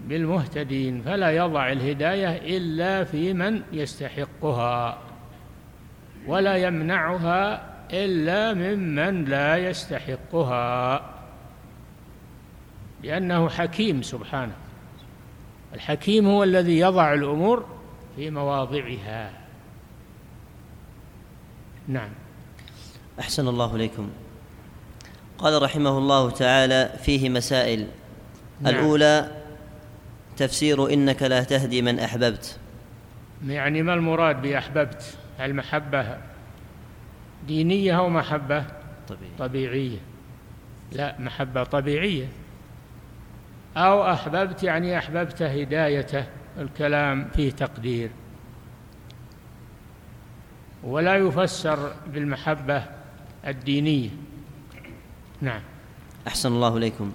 بالمهتدين 0.00 1.02
فلا 1.02 1.30
يضع 1.30 1.72
الهداية 1.72 2.56
إلا 2.56 3.04
في 3.04 3.32
من 3.32 3.62
يستحقها 3.72 4.98
ولا 6.26 6.56
يمنعها 6.56 7.73
إلا 7.92 8.54
ممن 8.54 9.24
لا 9.24 9.56
يستحقها 9.56 11.10
لأنه 13.02 13.48
حكيم 13.48 14.02
سبحانه. 14.02 14.54
الحكيم 15.74 16.26
هو 16.26 16.42
الذي 16.42 16.78
يضع 16.78 17.14
الأمور 17.14 17.66
في 18.16 18.30
مواضعها. 18.30 19.30
نعم. 21.88 22.10
أحسن 23.20 23.48
الله 23.48 23.76
إليكم. 23.76 24.10
قال 25.38 25.62
رحمه 25.62 25.98
الله 25.98 26.30
تعالى 26.30 26.90
فيه 27.02 27.28
مسائل. 27.28 27.86
نعم. 28.60 28.74
الأولى 28.74 29.30
تفسير 30.36 30.92
إنك 30.92 31.22
لا 31.22 31.44
تهدي 31.44 31.82
من 31.82 31.98
أحببت. 31.98 32.58
يعني 33.46 33.82
ما 33.82 33.94
المراد 33.94 34.42
بأحببت؟ 34.42 35.16
دينية 37.46 37.98
أو 37.98 38.08
محبة 38.08 38.64
طبيعية. 39.08 39.36
طبيعية. 39.38 39.98
لا 40.92 41.16
محبة 41.18 41.64
طبيعية. 41.64 42.28
أو 43.76 44.12
أحببت 44.12 44.62
يعني 44.62 44.98
أحببت 44.98 45.42
هدايته 45.42 46.24
الكلام 46.58 47.28
فيه 47.36 47.50
تقدير. 47.50 48.10
ولا 50.84 51.16
يفسر 51.16 51.92
بالمحبة 52.06 52.84
الدينية. 53.46 54.10
نعم. 55.40 55.60
أحسن 56.26 56.52
الله 56.52 56.76
إليكم. 56.76 57.12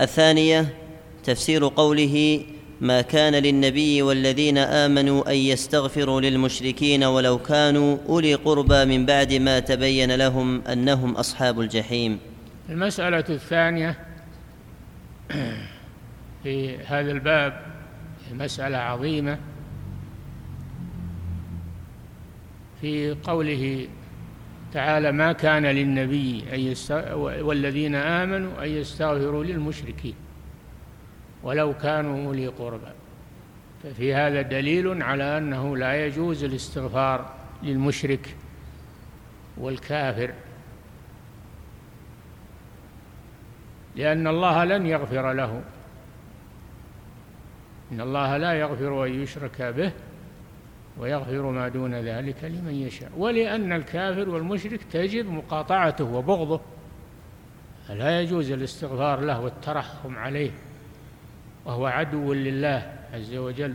الثانية 0.00 0.74
تفسير 1.24 1.68
قوله 1.68 2.44
ما 2.80 3.00
كان 3.00 3.34
للنبي 3.34 4.02
والذين 4.02 4.58
آمنوا 4.58 5.30
أن 5.30 5.36
يستغفروا 5.36 6.20
للمشركين 6.20 7.04
ولو 7.04 7.38
كانوا 7.38 7.98
أولي 8.08 8.34
قربى 8.34 8.84
من 8.84 9.06
بعد 9.06 9.32
ما 9.32 9.58
تبين 9.58 10.16
لهم 10.16 10.62
أنهم 10.62 11.14
أصحاب 11.14 11.60
الجحيم 11.60 12.18
المسألة 12.68 13.24
الثانية 13.28 13.98
في 16.42 16.76
هذا 16.76 17.10
الباب 17.10 17.60
مسألة 18.32 18.78
عظيمة 18.78 19.38
في 22.80 23.16
قوله 23.24 23.88
تعالى 24.72 25.12
ما 25.12 25.32
كان 25.32 25.66
للنبي 25.66 26.44
أن. 26.52 27.14
والذين 27.42 27.94
آمنوا 27.94 28.64
أن 28.64 28.68
يستغفروا 28.68 29.44
للمشركين 29.44 30.14
ولو 31.42 31.74
كانوا 31.74 32.26
أولي 32.26 32.46
قربى. 32.46 32.92
ففي 33.82 34.14
هذا 34.14 34.42
دليل 34.42 35.02
على 35.02 35.38
أنه 35.38 35.76
لا 35.76 36.06
يجوز 36.06 36.44
الاستغفار 36.44 37.34
للمشرك 37.62 38.36
والكافر. 39.58 40.32
لأن 43.96 44.26
الله 44.26 44.64
لن 44.64 44.86
يغفر 44.86 45.32
له. 45.32 45.62
إن 47.92 48.00
الله 48.00 48.36
لا 48.36 48.52
يغفر 48.52 49.06
أن 49.06 49.22
يشرك 49.22 49.62
به 49.62 49.92
ويغفر 50.98 51.42
ما 51.42 51.68
دون 51.68 51.94
ذلك 51.94 52.44
لمن 52.44 52.74
يشاء. 52.74 53.10
ولأن 53.16 53.72
الكافر 53.72 54.28
والمشرك 54.28 54.82
تجب 54.82 55.30
مقاطعته 55.30 56.04
وبغضه. 56.04 56.60
لا 57.88 58.20
يجوز 58.20 58.50
الاستغفار 58.50 59.20
له 59.20 59.40
والترحم 59.40 60.16
عليه. 60.16 60.50
وهو 61.64 61.86
عدو 61.86 62.32
لله 62.32 62.92
عز 63.14 63.34
وجل. 63.34 63.74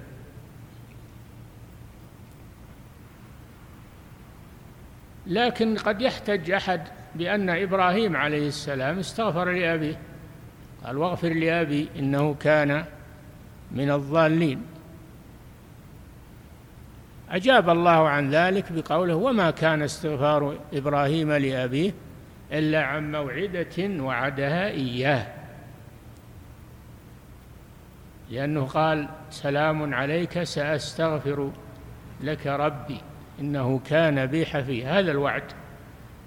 لكن 5.27 5.77
قد 5.77 6.01
يحتج 6.01 6.51
أحد 6.51 6.81
بأن 7.15 7.49
إبراهيم 7.49 8.15
عليه 8.15 8.47
السلام 8.47 8.99
استغفر 8.99 9.51
لأبيه. 9.51 9.99
قال 10.85 10.97
واغفر 10.97 11.33
لأبي 11.33 11.89
إنه 11.99 12.33
كان 12.33 12.85
من 13.71 13.91
الضالين. 13.91 14.61
أجاب 17.29 17.69
الله 17.69 18.09
عن 18.09 18.29
ذلك 18.29 18.71
بقوله 18.71 19.15
وما 19.15 19.51
كان 19.51 19.81
استغفار 19.81 20.59
إبراهيم 20.73 21.31
لأبيه 21.31 21.93
إلا 22.51 22.83
عن 22.83 23.11
موعدة 23.11 24.03
وعدها 24.03 24.67
إياه. 24.67 25.27
لأنه 28.31 28.65
قال 28.65 29.07
سلام 29.29 29.93
عليك 29.93 30.43
سأستغفر 30.43 31.51
لك 32.21 32.47
ربي 32.47 33.01
إنه 33.39 33.79
كان 33.79 34.25
بي 34.25 34.45
حفي. 34.45 34.85
هذا 34.85 35.11
الوعد. 35.11 35.43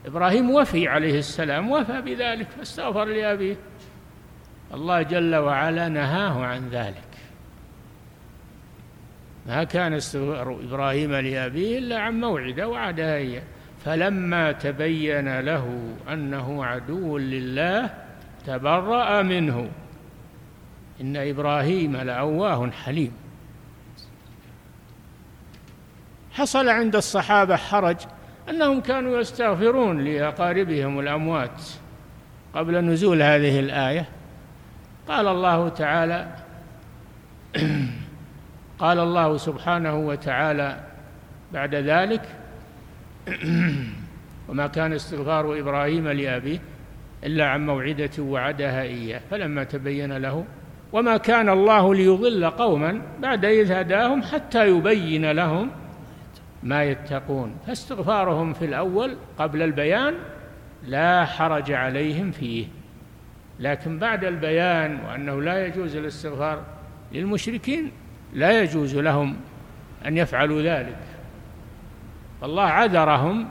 إبراهيم 0.07 0.51
وفي 0.51 0.89
عليه 0.89 1.19
السلام 1.19 1.71
وفى 1.71 2.01
بذلك 2.01 2.47
فاستغفر 2.51 3.05
لأبيه. 3.05 3.57
الله 4.75 5.03
جل 5.03 5.37
وعلا 5.37 5.89
نهاه 5.89 6.45
عن 6.45 6.69
ذلك. 6.69 7.09
ما 9.47 9.65
كان 9.65 9.95
استغفار 9.95 10.61
إبراهيم 10.65 11.15
لأبيه 11.15 11.79
إلا 11.79 11.99
عن 11.99 12.21
موعدة 12.21 12.69
وعدها 12.69 13.17
إياه 13.17 13.43
فلما 13.85 14.53
تبين 14.53 15.41
له 15.41 15.95
أنه 16.13 16.65
عدو 16.65 17.19
لله 17.19 17.91
تبرأ 18.47 19.23
منه. 19.23 19.71
إن 21.01 21.17
إبراهيم 21.17 21.97
لأواه 21.97 22.71
حليم. 22.71 23.13
حصل 26.33 26.69
عند 26.69 26.97
الصحابة 26.97 27.57
حرج 27.57 27.97
أنهم 28.51 28.81
كانوا 28.81 29.21
يستغفرون 29.21 30.05
لأقاربهم 30.05 31.01
الأموات 31.01 31.63
قبل 32.55 32.85
نزول 32.85 33.23
هذه 33.23 33.61
الآية. 33.61 34.09
قال 35.09 35.27
الله 35.27 35.69
تعالى 35.69 36.29
قال 38.79 38.99
الله 38.99 39.37
سبحانه 39.37 39.97
وتعالى 39.97 40.81
بعد 41.53 41.75
ذلك 41.75 42.23
وما 44.49 44.67
كان 44.67 44.93
استغفار 44.93 45.59
إبراهيم 45.59 46.09
لأبيه 46.09 46.59
إلا 47.25 47.49
عن 47.49 47.67
موعدة 47.67 48.11
وعدها 48.19 48.83
إياه. 48.83 49.21
فلما 49.31 49.65
تبين 49.65 50.13
له 50.13 50.45
وما 50.93 51.17
كان 51.17 51.49
الله 51.49 51.95
ليضل 51.95 52.51
قوما 52.51 53.03
بعد 53.21 53.45
إذ 53.45 53.73
هداهم 53.73 54.23
حتى 54.23 54.69
يبين 54.69 55.31
لهم 55.31 55.71
ما 56.63 56.85
يتقون. 56.85 57.57
فاستغفارهم 57.67 58.53
في 58.53 58.65
الأول 58.65 59.17
قبل 59.39 59.63
البيان 59.63 60.15
لا 60.87 61.25
حرج 61.25 61.73
عليهم 61.73 62.31
فيه. 62.31 62.67
لكن 63.61 63.99
بعد 63.99 64.25
البيان 64.25 65.01
وأنه 65.05 65.43
لا 65.43 65.67
يجوز 65.67 65.97
الاستغفار 65.97 66.63
للمشركين 67.13 67.91
لا 68.33 68.63
يجوز 68.63 68.97
لهم 68.97 69.37
أن 70.07 70.17
يفعلوا 70.17 70.63
ذلك. 70.63 70.99
الله 72.43 72.63
عذرهم 72.63 73.49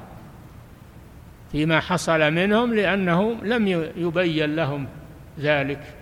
فيما 1.52 1.80
حصل 1.80 2.32
منهم 2.32 2.74
لأنه 2.74 3.36
لم 3.44 3.68
يبين 3.96 4.56
لهم 4.56 4.88
ذلك. 5.40 5.97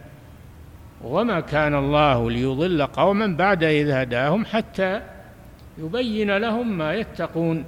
وما 1.05 1.39
كان 1.39 1.75
الله 1.75 2.31
ليضل 2.31 2.85
قوما 2.85 3.27
بعد 3.27 3.63
إذ 3.63 3.89
هداهم 3.89 4.45
حتى 4.45 5.01
يبين 5.77 6.37
لهم 6.37 6.77
ما 6.77 6.93
يتقون. 6.93 7.65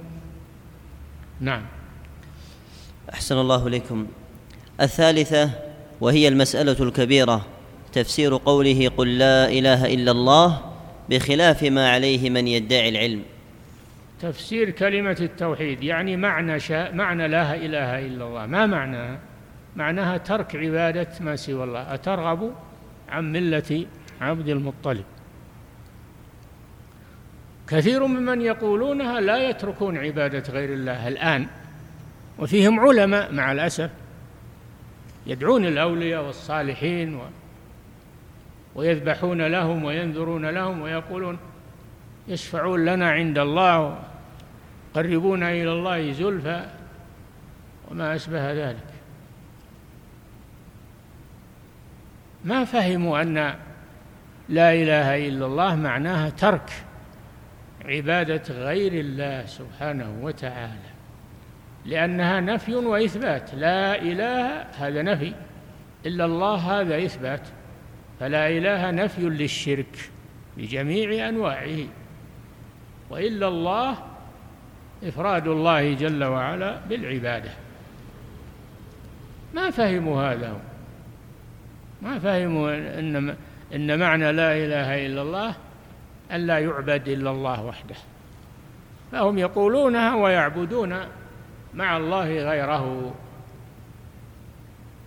نعم. 1.40 1.62
أحسن 3.12 3.38
الله 3.38 3.66
إليكم. 3.66 4.06
الثالثة 4.80 5.50
وهي 6.00 6.28
المسألة 6.28 6.76
الكبيرة 6.80 7.46
تفسير 7.92 8.36
قوله 8.36 8.88
قل 8.96 9.18
لا 9.18 9.48
إله 9.48 9.94
إلا 9.94 10.10
الله 10.10 10.60
بخلاف 11.10 11.62
ما 11.62 11.90
عليه 11.90 12.30
من 12.30 12.48
يدعي 12.48 12.88
العلم. 12.88 13.22
تفسير 14.20 14.70
كلمة 14.70 15.16
التوحيد 15.20 15.82
يعني 15.82 16.16
معنى 16.16 16.60
شاء 16.60 16.94
معنى 16.94 17.28
لا 17.28 17.54
إله 17.54 18.06
إلا 18.06 18.26
الله. 18.26 18.46
ما 18.46 18.66
معناها 18.66 19.18
معناها 19.76 20.16
ترك 20.16 20.56
عبادة 20.56 21.08
ما 21.20 21.36
سوى 21.36 21.64
الله. 21.64 21.94
أترغب 21.94 22.52
عن 23.08 23.32
ملة 23.32 23.86
عبد 24.20 24.48
المطلب. 24.48 25.04
كثير 27.68 28.06
ممن 28.06 28.40
يقولونها 28.42 29.20
لا 29.20 29.48
يتركون 29.48 29.98
عبادة 29.98 30.52
غير 30.52 30.72
الله 30.72 31.08
الآن 31.08 31.46
وفيهم 32.38 32.80
علماء 32.80 33.32
مع 33.32 33.52
الأسف 33.52 33.90
يدعون 35.26 35.66
الأولياء 35.66 36.24
والصالحين 36.24 37.14
و 37.14 37.20
ويذبحون 38.74 39.46
لهم 39.46 39.84
وينذرون 39.84 40.46
لهم 40.46 40.82
ويقولون 40.82 41.38
يشفعون 42.28 42.84
لنا 42.84 43.10
عند 43.10 43.38
الله 43.38 43.98
قربونا 44.94 45.50
إلى 45.50 45.72
الله 45.72 46.12
زلفى 46.12 46.66
وما 47.90 48.14
أشبه 48.14 48.52
ذلك. 48.52 48.86
ما 52.44 52.64
فهموا 52.64 53.22
أن 53.22 53.34
لا 54.48 54.74
إله 54.74 55.28
إلا 55.28 55.46
الله 55.46 55.74
معناها 55.74 56.30
ترك 56.30 56.72
عبادة 57.84 58.42
غير 58.54 58.92
الله 58.92 59.46
سبحانه 59.46 60.18
وتعالى 60.22 60.88
لأنها 61.86 62.40
نفي 62.40 62.74
وإثبات. 62.74 63.54
لا 63.54 64.02
إله 64.02 64.62
هذا 64.62 65.02
نفي 65.02 65.32
إلا 66.06 66.24
الله 66.24 66.80
هذا 66.80 67.04
إثبات. 67.04 67.48
فلا 68.20 68.48
إله 68.48 68.90
نفي 68.90 69.22
للشرك 69.22 70.10
بجميع 70.56 71.28
أنواعه 71.28 71.78
وإلا 73.10 73.48
الله 73.48 73.98
إفراد 75.04 75.48
الله 75.48 75.94
جل 75.94 76.24
وعلا 76.24 76.78
بالعبادة. 76.88 77.50
ما 79.54 79.70
فهموا 79.70 80.22
هذا؟ 80.22 80.60
ما 82.02 82.18
فهموا 82.18 82.74
إن 82.98 83.36
إن 83.74 83.98
معنى 83.98 84.32
لا 84.32 84.52
إله 84.52 85.06
إلا 85.06 85.22
الله 85.22 85.54
أن 86.32 86.46
لا 86.46 86.58
يعبد 86.58 87.08
إلا 87.08 87.30
الله 87.30 87.64
وحده. 87.64 87.96
فهم 89.12 89.38
يقولونها 89.38 90.14
ويعبدون 90.14 90.98
مع 91.74 91.96
الله 91.96 92.24
غيره 92.24 93.14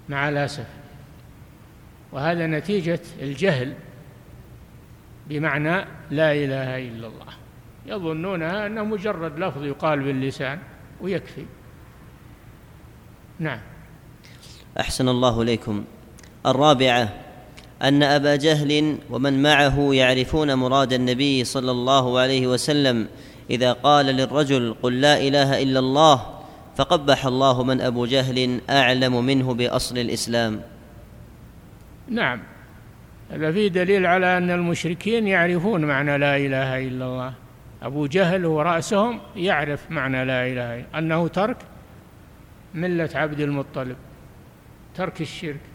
مع 0.09 0.29
الأسف 0.29 0.67
وهذا 2.11 2.47
نتيجة 2.47 2.99
الجهل 3.21 3.73
بمعنى 5.29 5.85
لا 6.11 6.33
إله 6.33 6.77
إلا 6.77 7.07
الله. 7.07 7.33
يظنونها 7.85 8.67
أنه 8.67 8.83
مجرد 8.83 9.39
لفظ 9.39 9.63
يقال 9.63 9.99
باللسان 9.99 10.59
ويكفي. 11.01 11.45
نعم. 13.39 13.59
أحسن 14.79 15.09
الله 15.09 15.41
إليكم. 15.41 15.85
الرابعة 16.45 17.09
أن 17.81 18.03
أبا 18.03 18.35
جهل 18.35 18.97
ومن 19.09 19.41
معه 19.41 19.93
يعرفون 19.93 20.53
مراد 20.53 20.93
النبي 20.93 21.43
صلى 21.43 21.71
الله 21.71 22.19
عليه 22.19 22.47
وسلم 22.47 23.07
إذا 23.49 23.73
قال 23.73 24.05
للرجل 24.05 24.75
قل 24.81 25.01
لا 25.01 25.17
إله 25.17 25.61
إلا 25.61 25.79
الله 25.79 26.41
فقبح 26.75 27.25
الله 27.25 27.63
من 27.63 27.81
أبو 27.81 28.05
جهل 28.05 28.61
أعلم 28.69 29.25
منه 29.25 29.53
بأصل 29.53 29.97
الإسلام. 29.97 30.61
نعم 32.09 32.39
هذا 33.31 33.51
فيه 33.51 33.67
دليل 33.67 34.05
على 34.05 34.37
أن 34.37 34.51
المشركين 34.51 35.27
يعرفون 35.27 35.85
معنى 35.85 36.17
لا 36.17 36.37
إله 36.37 36.87
إلا 36.87 37.05
الله. 37.05 37.33
أبو 37.83 38.05
جهل 38.05 38.45
هو 38.45 38.61
رأسهم 38.61 39.19
يعرف 39.35 39.91
معنى 39.91 40.25
لا 40.25 40.47
إله 40.47 40.79
إلا 40.79 40.97
أنه 40.97 41.27
ترك 41.27 41.57
ملة 42.73 43.09
عبد 43.15 43.39
المطلب 43.39 43.95
ترك 44.95 45.21
الشرك. 45.21 45.70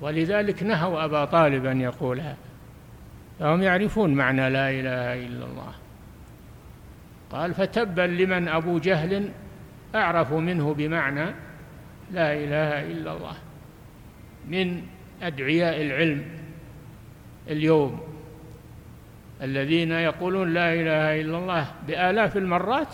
ولذلك 0.00 0.62
نهوا 0.62 1.04
أبا 1.04 1.24
طالب 1.24 1.66
أن 1.66 1.80
يقولها. 1.80 2.36
فهم 3.40 3.62
يعرفون 3.62 4.14
معنى 4.14 4.50
لا 4.50 4.70
إله 4.70 5.26
إلا 5.26 5.44
الله. 5.44 5.72
قال 7.30 7.54
فتبا 7.54 8.02
لمن 8.02 8.48
أبو 8.48 8.78
جهل 8.78 9.30
أعرف 9.94 10.32
منه 10.32 10.74
بمعنى 10.74 11.24
لا 12.12 12.32
إله 12.32 12.92
إلا 12.92 13.12
الله 13.16 13.36
من 14.48 14.82
أدعياء 15.22 15.82
العلم 15.82 16.24
اليوم 17.48 18.00
الذين 19.42 19.92
يقولون 19.92 20.54
لا 20.54 20.74
إله 20.74 21.20
إلا 21.20 21.38
الله 21.38 21.66
بآلاف 21.86 22.36
المرات 22.36 22.88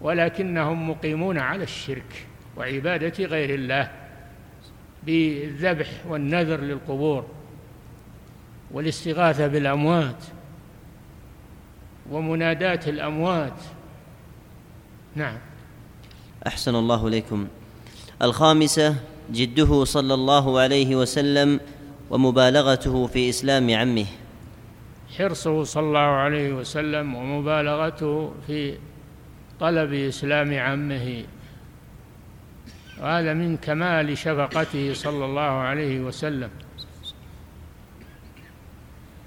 ولكنهم 0.00 0.90
مقيمون 0.90 1.38
على 1.38 1.62
الشرك 1.62 2.26
وعبادة 2.56 3.24
غير 3.24 3.54
الله. 3.54 3.90
بالذبح 5.06 5.88
والنذر 6.08 6.60
للقبور 6.60 7.24
والاستغاثة 8.70 9.46
بالأموات 9.46 10.24
ومناداة 12.10 12.80
الأموات. 12.86 13.60
نعم. 15.16 15.38
أحسن 16.46 16.74
الله 16.74 17.06
إليكم. 17.06 17.48
الخامسة 18.22 18.94
جده 19.32 19.84
صلى 19.84 20.14
الله 20.14 20.60
عليه 20.60 20.96
وسلم 20.96 21.60
ومبالغته 22.10 23.06
في 23.06 23.28
إسلام 23.28 23.70
عمه. 23.70 24.06
حرصه 25.18 25.64
صلى 25.64 25.86
الله 25.86 25.98
عليه 25.98 26.52
وسلم 26.52 27.14
ومبالغته 27.14 28.32
في 28.46 28.78
طلب 29.60 29.92
إسلام 29.92 30.58
عمه. 30.58 31.24
وهذا 33.00 33.34
من 33.34 33.56
كمال 33.56 34.18
شفقته 34.18 34.94
صلى 34.94 35.24
الله 35.24 35.42
عليه 35.42 36.00
وسلم. 36.00 36.50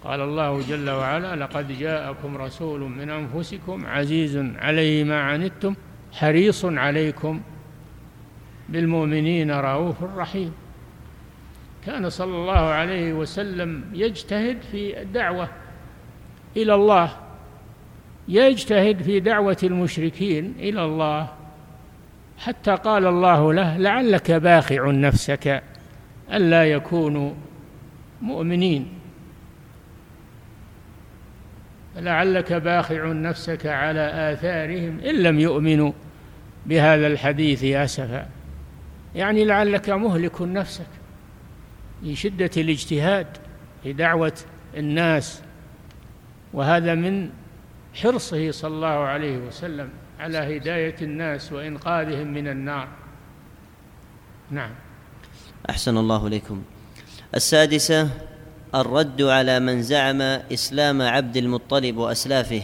قال 0.04 0.22
الله 0.22 0.62
جل 0.62 0.90
وعلا 0.90 1.36
لقد 1.36 1.80
جاءكم 1.80 2.38
رسول 2.38 2.80
من 2.82 3.10
أنفسكم 3.10 3.86
عزيز 3.86 4.38
عليه 4.38 5.04
ما 5.04 5.22
عنتم 5.22 5.76
حريص 6.12 6.66
عليكم 6.66 7.42
بالمؤمنين 8.70 9.52
رؤوف 9.52 10.04
رحيم. 10.04 10.54
كان 11.86 12.10
صلى 12.10 12.36
الله 12.36 12.54
عليه 12.54 13.14
وسلم 13.14 13.84
يجتهد 13.94 14.58
في 14.72 15.02
الدعوه 15.02 15.50
إلى 16.58 16.74
الله 16.74 17.18
يجتهد 18.28 19.02
في 19.02 19.20
دعوة 19.20 19.58
المشركين 19.64 20.56
إلى 20.60 20.86
الله. 20.86 21.41
حتى 22.42 22.76
قال 22.76 23.06
الله 23.06 23.54
له 23.54 23.78
لعلك 23.78 24.32
باخع 24.32 24.92
نفسك 24.92 25.64
ألا 26.34 26.66
يكونوا 26.66 27.34
مؤمنين. 28.22 28.94
لعلك 31.96 32.54
باخع 32.54 33.12
نفسك 33.12 33.66
على 33.66 34.34
آثارهم 34.34 35.00
إن 35.00 35.16
لم 35.16 35.40
يؤمنوا 35.40 35.92
بهذا 36.66 37.08
الحديث 37.08 37.64
أسفا 37.64 38.30
يعني 39.16 39.46
لعلك 39.46 39.90
مهلك 39.90 40.42
نفسك 40.42 40.88
في 42.04 42.16
شدة 42.16 42.52
الاجتهاد 42.58 43.28
في 43.84 43.94
دعوة 43.94 44.38
الناس. 44.78 45.42
وهذا 46.54 46.96
من 46.96 47.30
حرصه 47.94 48.52
صلى 48.52 48.76
الله 48.76 48.88
عليه 48.88 49.38
وسلم. 49.38 49.90
على 50.22 50.38
هداية 50.38 50.96
الناس 51.02 51.52
وإنقاذهم 51.52 52.28
من 52.28 52.48
النار. 52.48 52.88
نعم. 54.52 54.72
أحسن 55.70 55.98
الله 55.98 56.28
إليكم. 56.28 56.64
السادسة 57.36 58.10
الرد 58.76 59.22
على 59.22 59.60
من 59.60 59.82
زعم 59.82 60.22
إسلام 60.54 61.02
عبد 61.02 61.38
المطلب 61.38 61.98
وأسلافه. 61.98 62.64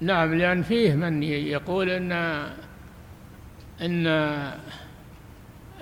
نعم 0.00 0.34
لأن 0.34 0.62
فيه 0.62 0.94
من 0.94 1.22
يقول 1.22 1.90
أن 1.90 2.12
أن 3.80 4.06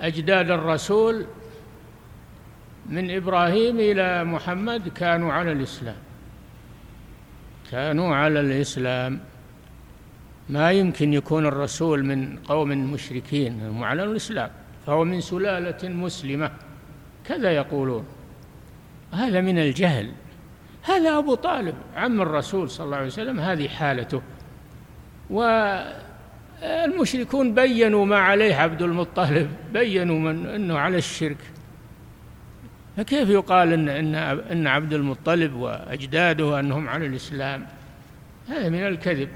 أجداد 0.01 0.51
الرسول 0.51 1.25
من 2.89 3.15
إبراهيم 3.15 3.79
إلى 3.79 4.23
محمد 4.23 4.87
كانوا 4.87 5.33
على 5.33 5.51
الإسلام. 5.51 6.01
كانوا 7.71 8.15
على 8.15 8.39
الإسلام. 8.39 9.19
ما 10.49 10.71
يمكن 10.71 11.13
يكون 11.13 11.45
الرسول 11.45 12.05
من 12.05 12.37
قوم 12.37 12.93
مشركين 12.93 13.61
هم 13.61 13.83
على 13.83 14.03
الإسلام 14.03 14.49
فهو 14.85 15.03
من 15.03 15.21
سلالة 15.21 15.89
مسلمة. 15.89 16.51
كذا 17.25 17.51
يقولون. 17.51 18.05
هذا 19.13 19.41
من 19.41 19.59
الجهل. 19.59 20.11
هذا 20.83 21.17
أبو 21.17 21.35
طالب 21.35 21.75
عم 21.95 22.21
الرسول 22.21 22.69
صلى 22.69 22.85
الله 22.85 22.97
عليه 22.97 23.07
وسلم 23.07 23.39
هذه 23.39 23.67
حالته. 23.67 24.21
والمشركون 26.61 27.53
بينوا 27.53 28.05
ما 28.05 28.17
عليه 28.17 28.55
عبد 28.55 28.81
المطلب 28.81 29.49
بينوا 29.73 30.19
من 30.19 30.45
أنه 30.45 30.77
على 30.77 30.97
الشرك. 30.97 31.37
فكيف 32.97 33.29
يقال 33.29 33.73
إن, 33.73 33.89
إن, 33.89 34.15
إن 34.51 34.67
عبد 34.67 34.93
المطلب 34.93 35.53
وأجداده 35.53 36.59
أنهم 36.59 36.89
على 36.89 37.05
الإسلام؟ 37.05 37.67
هذا 38.49 38.69
من 38.69 38.87
الكذب. 38.87 39.29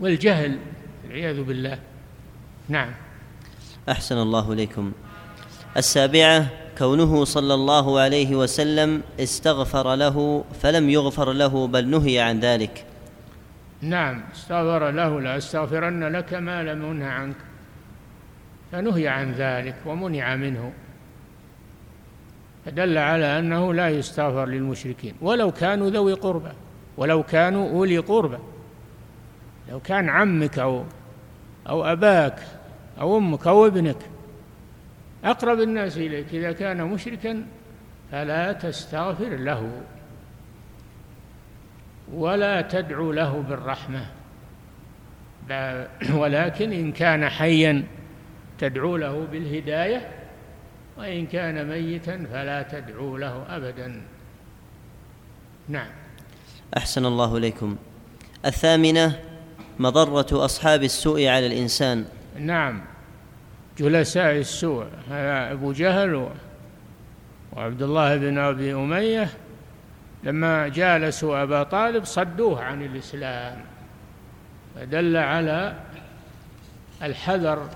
والجهل 0.00 0.58
والعياذ 1.04 1.42
بالله. 1.42 1.78
نعم. 2.68 2.90
أحسن 3.88 4.18
الله 4.18 4.52
إليكم. 4.52 4.92
السابعة 5.76 6.46
كونه 6.78 7.24
صلى 7.24 7.54
الله 7.54 8.00
عليه 8.00 8.36
وسلم 8.36 9.02
استغفر 9.20 9.94
له 9.94 10.44
فلم 10.60 10.90
يغفر 10.90 11.32
له 11.32 11.66
بل 11.66 11.88
نهي 11.88 12.20
عن 12.20 12.40
ذلك. 12.40 12.84
نعم. 13.80 14.22
استغفر 14.34 14.90
له 14.90 15.20
لا 15.20 15.36
استغفرن 15.36 16.04
لك 16.04 16.34
ما 16.34 16.62
لم 16.62 16.84
انه 16.84 17.06
عنك. 17.06 17.36
فنهي 18.72 19.08
عن 19.08 19.32
ذلك 19.32 19.76
ومنع 19.86 20.36
منه. 20.36 20.72
فدل 22.66 22.98
على 22.98 23.38
أنه 23.38 23.74
لا 23.74 23.88
يستغفر 23.88 24.46
للمشركين 24.46 25.14
ولو 25.20 25.52
كانوا 25.52 25.90
ذوي 25.90 26.12
قربى 26.12 26.52
ولو 26.96 27.22
كانوا 27.22 27.70
أولي 27.70 27.98
قربى. 27.98 28.38
لو 29.68 29.80
كان 29.80 30.08
عمك 30.08 30.58
أو 30.58 30.84
أو 31.68 31.84
أباك 31.84 32.42
أو 33.00 33.18
أمك 33.18 33.46
أو 33.46 33.66
ابنك 33.66 33.96
أقرب 35.24 35.60
الناس 35.60 35.96
إليك 35.96 36.34
إذا 36.34 36.52
كان 36.52 36.84
مشركا 36.84 37.46
فلا 38.12 38.52
تستغفر 38.52 39.36
له 39.36 39.82
ولا 42.12 42.60
تدعو 42.62 43.12
له 43.12 43.44
بالرحمة. 43.48 44.06
ولكن 46.20 46.72
إن 46.72 46.92
كان 46.92 47.28
حيا 47.28 47.84
تدعو 48.58 48.96
له 48.96 49.26
بالهداية 49.32 50.10
وإن 50.98 51.26
كان 51.26 51.68
ميتا 51.68 52.26
فلا 52.32 52.62
تدعو 52.62 53.16
له 53.16 53.56
ابدا. 53.56 54.02
نعم. 55.68 55.90
أحسن 56.76 57.06
الله 57.06 57.36
إليكم. 57.36 57.76
الثامنة 58.44 59.20
مضرة 59.78 60.44
أصحاب 60.44 60.82
السوء 60.82 61.26
على 61.26 61.46
الإنسان. 61.46 62.04
نعم. 62.38 62.82
جلساء 63.78 64.36
السوء 64.36 64.86
هذا 65.10 65.52
أبو 65.52 65.72
جهل 65.72 66.28
وعبد 67.52 67.82
الله 67.82 68.16
بن 68.16 68.38
أبي 68.38 68.74
أمية 68.74 69.28
لما 70.24 70.68
جالسوا 70.68 71.42
أبا 71.42 71.62
طالب 71.62 72.04
صدوه 72.04 72.62
عن 72.62 72.82
الإسلام. 72.82 73.64
فدل 74.74 75.16
على 75.16 75.74
الحذر 77.02 77.68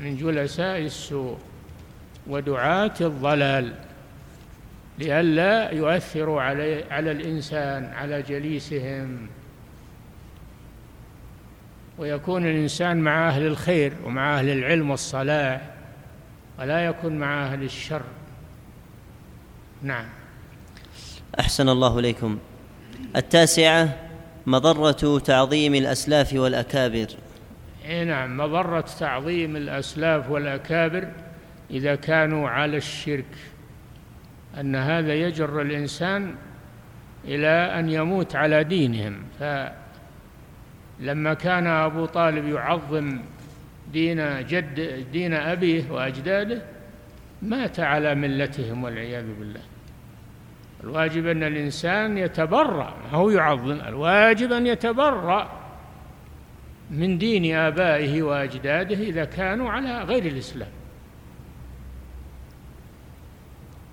من 0.00 0.16
جلساء 0.16 0.78
السوء 0.78 1.38
ودعاة 2.26 2.94
الضلال 3.00 3.72
لئلا 4.98 5.70
يؤثروا 5.70 6.42
علي 6.42 6.84
على 6.90 7.10
الإنسان 7.10 7.84
على 7.84 8.22
جليسهم. 8.22 9.28
ويكون 11.98 12.46
الإنسان 12.46 12.96
مع 12.96 13.28
أهل 13.28 13.46
الخير 13.46 13.92
ومع 14.04 14.38
أهل 14.38 14.48
العلم 14.48 14.90
والصلاح 14.90 15.60
ولا 16.58 16.86
يكون 16.86 17.18
مع 17.18 17.46
أهل 17.46 17.62
الشر. 17.62 18.02
نعم. 19.82 20.04
أحسن 21.40 21.68
الله 21.68 21.98
إليكم. 21.98 22.38
التاسعة 23.16 23.96
مضرة 24.46 25.18
تعظيم 25.18 25.74
الأسلاف 25.74 26.34
والأكابر. 26.34 27.06
إي 27.88 28.04
نعم 28.04 28.36
مضرة 28.36 28.84
تعظيم 28.98 29.56
الأسلاف 29.56 30.30
والأكابر 30.30 31.08
إذا 31.70 31.94
كانوا 31.94 32.48
على 32.48 32.76
الشرك. 32.76 33.36
أن 34.60 34.76
هذا 34.76 35.14
يجر 35.14 35.62
الإنسان 35.62 36.34
إلى 37.24 37.48
أن 37.78 37.90
يموت 37.90 38.36
على 38.36 38.64
دينهم. 38.64 39.22
فلما 41.00 41.34
كان 41.34 41.66
أبو 41.66 42.06
طالب 42.06 42.48
يعظم 42.48 43.20
دين 43.92 44.46
جد 44.46 45.06
دين 45.12 45.34
أبيه 45.34 45.90
وأجداده 45.90 46.62
مات 47.42 47.80
على 47.80 48.14
ملتهم 48.14 48.84
والعياذ 48.84 49.26
بالله. 49.38 49.60
الواجب 50.84 51.26
أن 51.26 51.42
الإنسان 51.42 52.18
يتبرأ 52.18 52.94
هو 53.12 53.30
يعظم؟ 53.30 53.80
الواجب 53.88 54.52
أن 54.52 54.66
يتبرأ 54.66 55.50
من 56.90 57.18
دين 57.18 57.56
آبائه 57.56 58.22
وأجداده 58.22 58.96
إذا 58.96 59.24
كانوا 59.24 59.70
على 59.70 60.02
غير 60.02 60.26
الإسلام. 60.26 60.68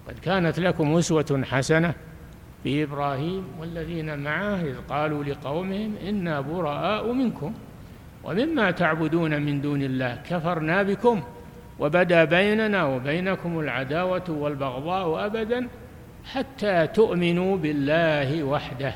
قد 0.08 0.20
كانت 0.20 0.60
لكم 0.60 0.98
أسوة 0.98 1.44
حسنة 1.46 1.94
في 2.64 2.84
إبراهيم 2.84 3.44
والذين 3.60 4.20
معه 4.20 4.62
إذ 4.62 4.76
قالوا 4.90 5.24
لقومهم 5.24 5.96
إنا 6.08 6.42
براء 6.42 7.12
منكم 7.12 7.54
ومما 8.24 8.72
تعبدون 8.72 9.42
من 9.42 9.62
دون 9.62 9.82
الله 9.82 10.16
كفرنا 10.30 10.84
بكم 10.84 11.24
وبدا 11.80 12.24
بيننا 12.24 12.84
وبينكم 12.84 13.60
العداوة 13.60 14.24
والبغضاء 14.30 15.26
أبدا 15.26 15.68
حتى 16.26 16.88
تؤمنوا 16.88 17.58
بالله 17.58 18.44
وحده. 18.44 18.94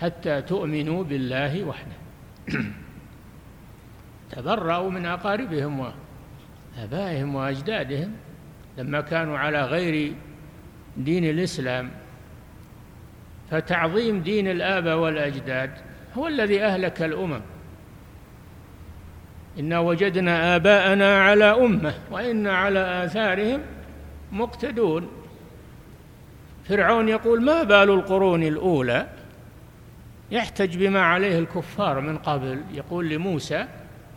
حتى 0.00 0.42
تؤمنوا 0.42 1.04
بالله 1.04 1.64
وحده. 1.64 1.96
تبرأوا 4.30 4.90
من 4.90 5.06
أقاربهم 5.06 5.92
وآبائهم 6.76 7.34
وأجدادهم 7.34 8.12
لما 8.78 9.00
كانوا 9.00 9.38
على 9.38 9.64
غير 9.64 10.14
دين 10.96 11.24
الإسلام 11.24 11.90
فتعظيم 13.50 14.20
دين 14.20 14.48
الآباء 14.48 14.98
والأجداد 14.98 15.70
هو 16.16 16.28
الذي 16.28 16.62
أهلك 16.62 17.02
الأمم. 17.02 17.40
إنا 19.58 19.78
وجدنا 19.78 20.56
آباءنا 20.56 21.22
على 21.22 21.44
أمة 21.44 21.94
وإنا 22.10 22.52
على 22.52 23.04
آثارهم 23.04 23.60
مقتدون. 24.32 25.08
فرعون 26.68 27.08
يقول 27.08 27.42
ما 27.42 27.62
بال 27.62 27.90
القرون 27.90 28.42
الأولى؟ 28.42 29.08
يحتج 30.30 30.76
بما 30.76 31.00
عليه 31.00 31.38
الكفار 31.38 32.00
من 32.00 32.18
قبل 32.18 32.62
يقول 32.74 33.08
لموسى 33.08 33.66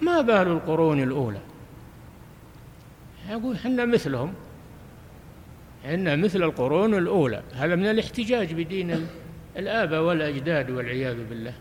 ما 0.01 0.21
بال 0.21 0.47
القرون 0.47 1.03
الأولى؟ 1.03 1.39
يقول 3.29 3.57
حنا 3.57 3.85
مثلهم. 3.85 4.33
حنا 5.85 6.15
مثل 6.15 6.43
القرون 6.43 6.93
الأولى 6.93 7.43
هذا 7.55 7.75
من 7.75 7.85
الاحتجاج 7.85 8.53
بدين 8.53 9.07
الآباء 9.57 10.01
والأجداد 10.01 10.69
والعياذ 10.69 11.29
بالله. 11.29 11.53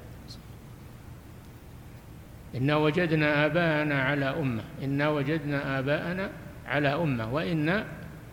إنا 2.54 2.76
وجدنا 2.76 3.46
آباءنا 3.46 4.02
على 4.02 4.24
أمة 4.24 4.62
إنا 4.84 5.08
وجدنا 5.08 5.78
آباءنا 5.78 6.30
على 6.66 6.88
أمة 6.88 7.34
وإنا 7.34 7.86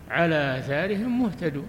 على 0.09 0.59
آثارهم 0.59 1.23
مهتدون. 1.23 1.67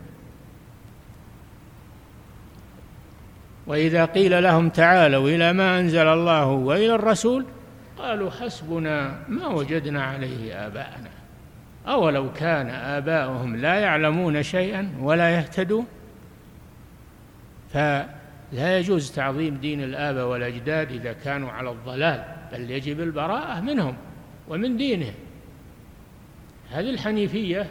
وإذا 3.67 4.05
قيل 4.05 4.43
لهم 4.43 4.69
تعالوا 4.69 5.29
إلى 5.29 5.53
ما 5.53 5.81
أنزل 5.81 6.07
الله 6.07 6.47
وإلى 6.47 6.95
الرسول 6.95 7.47
قالوا 7.99 8.31
حسبنا 8.31 9.23
ما 9.29 9.47
وجدنا 9.47 10.03
عليه 10.05 10.67
آباءنا. 10.67 11.12
أولو 11.87 12.33
كان 12.33 12.71
آباؤهم 12.71 13.57
لا 13.57 13.75
يعلمون 13.75 14.43
شيئا 14.43 14.95
ولا 15.01 15.31
يهتدون؟ 15.31 15.87
فلا 17.73 18.79
يجوز 18.79 19.13
تعظيم 19.13 19.57
دين 19.57 19.83
الآباء 19.83 20.27
والأجداد 20.27 20.93
إذا 20.93 21.13
كانوا 21.13 21.51
على 21.51 21.71
الضلال 21.71 22.25
بل 22.53 22.71
يجب 22.71 23.01
البراءة 23.01 23.61
منهم 23.61 23.97
ومن 24.49 24.77
دينهم. 24.77 25.15
هذه 26.71 26.91
الحنيفية 26.91 27.71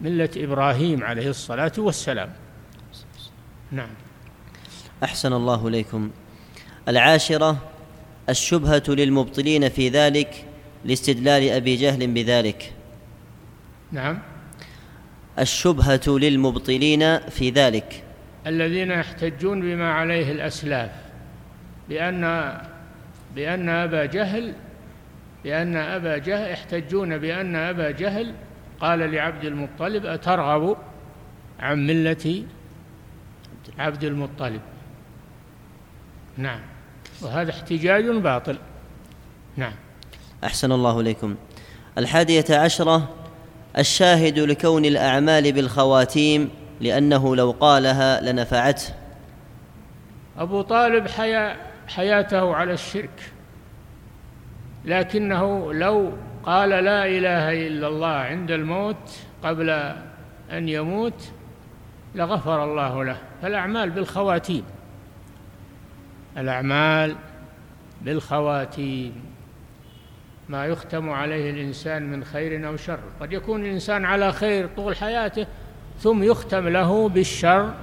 ملة 0.00 0.30
إبراهيم 0.36 1.04
عليه 1.04 1.30
الصلاة 1.30 1.72
والسلام. 1.78 2.32
نعم. 3.72 3.90
أحسن 5.04 5.32
الله 5.32 5.68
إليكم. 5.68 6.10
العاشرة 6.88 7.56
الشبهة 8.28 8.82
للمبطلين 8.88 9.68
في 9.68 9.88
ذلك 9.88 10.44
لاستدلال 10.84 11.48
أبي 11.48 11.76
جهل 11.76 12.06
بذلك. 12.06 12.72
نعم. 13.92 14.18
الشبهة 15.38 16.00
للمبطلين 16.06 17.18
في 17.18 17.50
ذلك. 17.50 18.04
الذين 18.46 18.90
يحتجون 18.90 19.60
بما 19.60 19.92
عليه 19.92 20.32
الأسلاف. 20.32 20.90
بأن 21.88 22.52
بأن 23.34 23.68
أبا 23.68 24.04
جهل 24.04 24.54
بأن 25.44 25.76
أبا 25.76 26.18
جهل 26.18 26.50
يحتجون 26.50 27.18
بأن 27.18 27.56
أبا 27.56 27.90
جهل 27.90 28.34
قال 28.80 29.12
لعبد 29.12 29.44
المطلب 29.44 30.06
أترغب 30.06 30.76
عن 31.60 31.86
ملة 31.86 32.44
عبد 33.78 34.04
المطلب؟ 34.04 34.60
نعم. 36.36 36.60
وهذا 37.22 37.50
احتجاج 37.50 38.04
باطل. 38.04 38.58
نعم. 39.56 39.74
أحسن 40.44 40.72
الله 40.72 41.00
إليكم. 41.00 41.34
الحادية 41.98 42.44
عشرة 42.50 43.19
الشاهد 43.78 44.38
لكون 44.38 44.84
الأعمال 44.84 45.52
بالخواتيم 45.52 46.50
لأنه 46.80 47.36
لو 47.36 47.50
قالها 47.50 48.20
لنفعته. 48.20 48.94
أبو 50.38 50.62
طالب 50.62 51.08
حيا 51.08 51.56
حياته 51.88 52.54
على 52.54 52.72
الشرك. 52.72 53.32
لكنه 54.84 55.72
لو 55.72 56.12
قال 56.42 56.68
لا 56.68 57.06
إله 57.06 57.66
إلا 57.66 57.88
الله 57.88 58.08
عند 58.08 58.50
الموت 58.50 59.10
قبل 59.44 59.70
أن 60.52 60.68
يموت 60.68 61.32
لغفر 62.14 62.64
الله 62.64 63.04
له. 63.04 63.16
فالأعمال 63.42 63.90
بالخواتيم. 63.90 64.64
الأعمال 66.36 67.16
بالخواتيم. 68.02 69.29
ما 70.50 70.66
يختم 70.66 71.10
عليه 71.10 71.50
الإنسان 71.50 72.10
من 72.10 72.24
خير 72.24 72.68
أو 72.68 72.76
شر. 72.76 73.00
قد 73.20 73.32
يكون 73.32 73.64
الإنسان 73.64 74.04
على 74.04 74.32
خير 74.32 74.68
طول 74.76 74.96
حياته 74.96 75.46
ثم 75.98 76.22
يختم 76.22 76.68
له 76.68 77.08
بالشر 77.08 77.74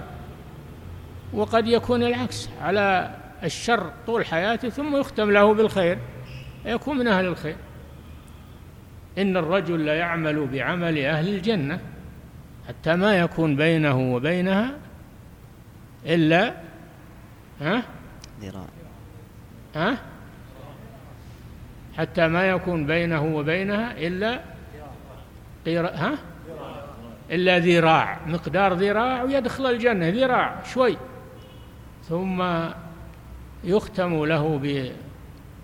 وقد 1.34 1.68
يكون 1.68 2.04
العكس 2.04 2.50
على 2.62 3.16
الشر 3.44 3.92
طول 4.08 4.26
حياته 4.26 4.70
ثم 4.70 4.96
يختم 4.96 5.32
له 5.32 5.54
بالخير 5.54 5.98
يكون 6.66 6.98
من 6.98 7.08
أهل 7.08 7.26
الخير. 7.26 7.56
إن 9.18 9.38
الرجل 9.38 9.80
ليعمل 9.80 10.48
بعمل 10.48 10.98
أهل 10.98 11.28
الجنة 11.28 11.80
حتى 12.68 12.96
ما 12.96 13.18
يكون 13.18 13.56
بينه 13.56 14.14
وبينها 14.14 14.78
إلا 16.06 16.54
ها؟ 17.62 17.84
ذراع. 18.42 18.68
ها؟ 19.76 19.98
حتى 21.98 22.28
ما 22.28 22.50
يكون 22.50 22.86
بينه 22.86 23.36
وبينها 23.36 23.98
إلا 23.98 24.40
ها؟ 25.68 26.18
إلا 27.32 27.60
ذراع 27.60 28.20
مقدار 28.28 28.74
ذراع 28.74 29.24
ويدخل 29.24 29.66
الجنة 29.66 30.10
ذراع 30.10 30.64
شوي. 30.64 30.98
ثم 32.04 32.44
يختم 33.64 34.26
له 34.26 34.60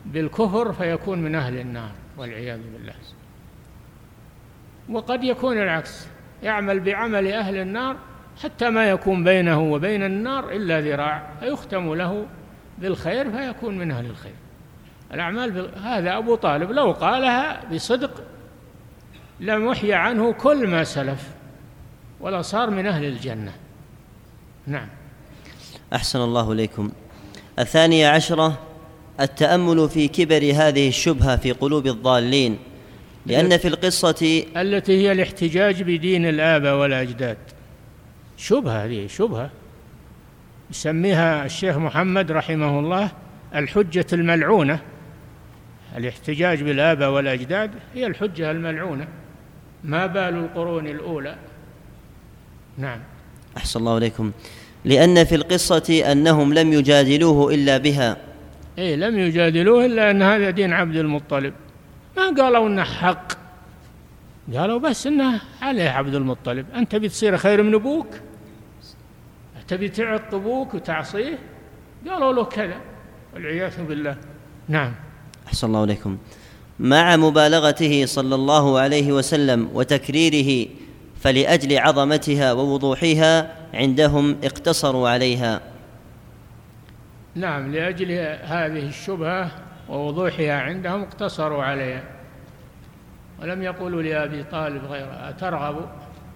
بالكفر 0.06 0.74
فيكون 0.74 1.20
من 1.20 1.36
أهل 1.36 1.60
النار 1.60 1.92
والعياذ 2.18 2.60
بالله. 2.74 2.94
وقد 4.90 5.24
يكون 5.24 5.58
العكس 5.58 6.08
يعمل 6.44 6.80
بعمل 6.80 7.28
أهل 7.28 7.58
النار 7.58 7.96
حتى 8.44 8.70
ما 8.70 8.90
يكون 8.90 9.24
بينه 9.24 9.62
وبين 9.62 10.04
النار 10.04 10.52
إلا 10.52 10.82
ذراع 10.82 11.30
فيختم 11.40 11.94
له 11.94 12.26
بالخير 12.78 13.32
فيكون 13.32 13.78
من 13.78 13.92
أهل 13.92 14.06
الخير. 14.06 14.34
الأعمال 15.14 15.70
هذا 15.84 16.18
أبو 16.18 16.36
طالب 16.36 16.72
لو 16.72 16.92
قالها 16.92 17.66
بصدق 17.74 18.24
لم 19.40 19.72
يحيى 19.72 19.94
عنه 19.94 20.34
كل 20.34 20.68
ما 20.68 20.84
سلف 20.84 21.30
ولا 22.20 22.42
صار 22.42 22.70
من 22.70 22.88
أهل 22.88 23.06
الجنة. 23.06 23.54
نعم. 24.68 24.88
أحسن 25.94 26.22
الله 26.22 26.52
إليكم. 26.52 26.92
الثانية 27.60 28.08
عشرة 28.10 28.60
التأمل 29.20 29.90
في 29.90 30.08
كبر 30.08 30.52
هذه 30.56 30.88
الشبهة 30.88 31.36
في 31.38 31.52
قلوب 31.52 31.88
الضالين 31.88 32.58
لأن 33.26 33.58
في 33.58 33.68
القصة 33.68 34.44
التي 34.58 34.92
هي 35.02 35.12
الاحتجاج 35.12 35.84
بدين 35.84 36.26
الآباء 36.26 36.76
والأجداد. 36.76 37.38
شبهة 38.38 38.86
هذه 38.86 39.08
شبهة. 39.08 39.50
يسميها 40.72 41.46
الشيخ 41.46 41.78
محمد 41.78 42.32
رحمه 42.32 42.80
الله 42.80 43.12
الحجة 43.56 44.06
الملعونة. 44.14 44.80
الاحتجاج 45.98 46.64
بالآباء 46.64 47.12
والأجداد 47.12 47.72
هي 47.94 48.08
الحجة 48.08 48.52
الملعونة. 48.52 49.08
ما 49.84 50.06
بال 50.06 50.36
القرون 50.36 50.88
الأولى؟ 50.88 51.36
نعم. 52.78 53.00
أحسن 53.58 53.80
الله 53.80 53.98
إليكم 53.98 54.32
لأن 54.86 55.24
في 55.24 55.36
القصة 55.36 56.04
أنهم 56.12 56.54
لم 56.54 56.74
يجادلوه 56.74 57.54
إلا 57.54 57.78
بها. 57.78 58.18
إيه 58.78 58.96
لم 58.96 59.20
يجادلوه 59.20 59.86
إلا 59.86 60.12
أن 60.12 60.22
هذا 60.22 60.50
دين 60.50 60.74
عبد 60.74 60.96
المطلب. 60.96 61.54
ما 62.18 62.44
قالوا 62.44 62.68
إنه 62.68 62.84
حق؟ 62.84 63.34
قالوا 64.54 64.80
بس 64.80 65.08
إنه 65.08 65.42
عليه 65.62 65.90
عبد 65.90 66.16
المطلب. 66.16 66.66
أنت 66.76 66.96
بتصير 66.96 67.38
خير 67.38 67.64
من 67.64 67.74
أبوك؟ 67.74 68.08
تبي 69.68 69.90
تعط 69.90 70.34
أبوك 70.34 70.74
وتعصيه؟ 70.74 71.40
قالوا 72.10 72.34
له 72.34 72.44
كذا 72.44 72.78
والعياذ 73.34 73.84
بالله. 73.84 74.18
نعم. 74.70 74.94
أحسن 75.48 75.68
الله 75.68 75.82
عليكم 75.82 76.18
مع 76.80 77.16
مبالغته 77.16 78.06
صلى 78.06 78.36
الله 78.36 78.80
عليه 78.80 79.12
وسلم 79.12 79.70
وتكريره 79.74 80.70
فلأجل 81.22 81.78
عظمتها 81.78 82.54
ووضوحها 82.54 83.56
عندهم 83.74 84.38
اقتصروا 84.44 85.10
عليها. 85.10 85.62
نعم 87.36 87.72
لأجل 87.72 88.12
هذه 88.44 88.88
الشبهة 88.88 89.52
ووضوحها 89.90 90.62
عندهم 90.62 91.02
اقتصروا 91.02 91.64
عليها. 91.64 92.04
ولم 93.42 93.62
يقولوا 93.62 94.02
لأبي 94.02 94.44
طالب 94.44 94.86
غير 94.86 95.08
أترغب 95.30 95.90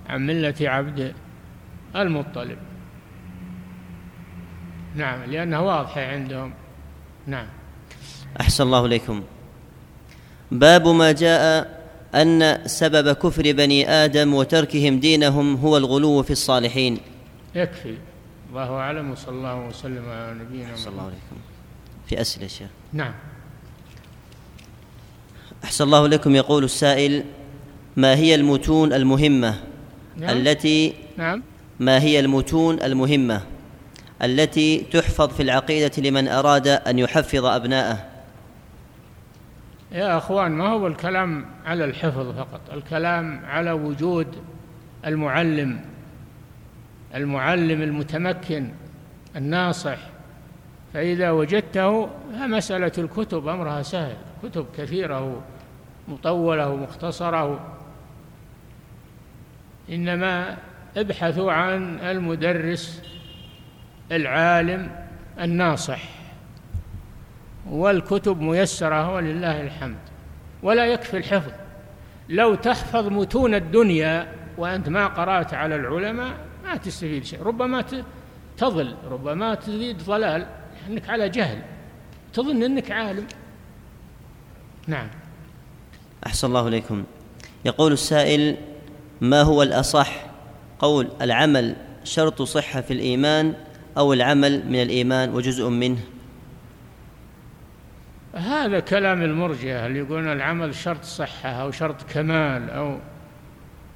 عن 0.09 0.25
ملة 0.25 0.55
عبد 0.61 1.13
المطلب. 1.95 2.57
نعم 4.95 5.23
لانها 5.23 5.59
واضحه 5.59 6.01
عندهم. 6.01 6.53
نعم. 7.27 7.47
أحسن 8.41 8.63
الله 8.63 8.85
إليكم. 8.85 9.23
باب 10.51 10.87
ما 10.87 11.11
جاء 11.11 11.77
أن 12.15 12.61
سبب 12.65 13.11
كفر 13.11 13.51
بني 13.51 13.89
آدم 13.89 14.33
وتركهم 14.33 14.99
دينهم 14.99 15.55
هو 15.55 15.77
الغلو 15.77 16.23
في 16.23 16.31
الصالحين. 16.31 16.97
يكفي. 17.55 17.97
الله 18.49 18.73
أعلم 18.73 19.11
وصلى 19.11 19.35
الله 19.35 19.67
وسلم 19.67 20.09
على 20.09 20.33
نبينا 20.33 20.75
صلى 20.75 20.91
الله 20.91 21.03
عليكم 21.03 21.37
في 22.07 22.21
أسئلة 22.21 22.47
شيخ. 22.47 22.67
نعم. 22.93 23.13
أحسن 25.63 25.83
الله 25.83 26.07
لكم 26.07 26.35
يقول 26.35 26.63
السائل 26.63 27.23
ما 27.95 28.15
هي 28.15 28.35
المتون 28.35 28.93
المهمة؟ 28.93 29.55
نعم. 30.17 30.37
التي 30.37 30.93
نعم. 31.17 31.43
ما 31.79 32.01
هي 32.01 32.19
المتون 32.19 32.81
المهمة؟ 32.81 33.41
التي 34.21 34.77
تحفظ 34.91 35.29
في 35.29 35.43
العقيدة 35.43 35.91
لمن 35.97 36.27
أراد 36.27 36.67
أن 36.67 36.99
يحفظ 36.99 37.45
أبناءه؟ 37.45 38.05
يا 39.91 40.17
أخوان 40.17 40.51
ما 40.51 40.67
هو 40.67 40.87
الكلام 40.87 41.45
على 41.65 41.85
الحفظ 41.85 42.37
فقط؟ 42.37 42.61
الكلام 42.73 43.45
على 43.45 43.71
وجود 43.71 44.27
المعلم 45.05 45.79
المعلم 47.15 47.81
المتمكن 47.81 48.69
الناصح. 49.35 49.97
فإذا 50.93 51.31
وجدته 51.31 52.09
فمسألة 52.39 52.91
الكتب 52.97 53.47
أمرها 53.47 53.81
سهل. 53.81 54.15
كتب 54.43 54.65
كثيرة 54.77 55.41
مطولة 56.07 56.69
ومختصرة 56.69 57.59
إنما 59.89 60.57
ابحثوا 60.97 61.51
عن 61.51 61.99
المدرس 61.99 63.03
العالم 64.11 64.91
الناصح. 65.39 66.16
والكتب 67.71 68.41
ميسرة 68.41 69.13
ولله 69.13 69.61
الحمد. 69.61 69.97
ولا 70.63 70.85
يكفي 70.85 71.17
الحفظ. 71.17 71.51
لو 72.29 72.55
تحفظ 72.55 73.07
متون 73.07 73.55
الدنيا 73.55 74.27
وأنت 74.57 74.89
ما 74.89 75.07
قرأت 75.07 75.53
على 75.53 75.75
العلماء 75.75 76.33
ما 76.65 76.75
تستفيد 76.75 77.23
شيء. 77.25 77.43
ربما 77.43 77.83
تضل 78.57 78.95
ربما 79.11 79.55
تزيد 79.55 80.03
ضلال 80.03 80.47
أنك 80.89 81.09
على 81.09 81.29
جهل. 81.29 81.61
تظن 82.33 82.63
أنك 82.63 82.91
عالم. 82.91 83.27
نعم. 84.87 85.07
أحسن 86.25 86.47
الله 86.47 86.67
إليكم. 86.67 87.03
يقول 87.65 87.91
السائل 87.91 88.57
ما 89.21 89.41
هو 89.41 89.63
الأصح؟ 89.63 90.25
قول 90.79 91.07
العمل 91.21 91.75
شرط 92.03 92.41
صحة 92.41 92.81
في 92.81 92.93
الإيمان 92.93 93.53
أو 93.97 94.13
العمل 94.13 94.67
من 94.67 94.81
الإيمان 94.81 95.33
وجزء 95.33 95.69
منه. 95.69 95.99
هذا 98.33 98.79
كلام 98.79 99.21
المرجئة 99.21 99.85
اللي 99.85 99.99
يقولون 99.99 100.31
العمل 100.31 100.75
شرط 100.75 101.03
صحة 101.03 101.49
أو 101.49 101.71
شرط 101.71 102.11
كمال 102.13 102.69
أو 102.69 102.97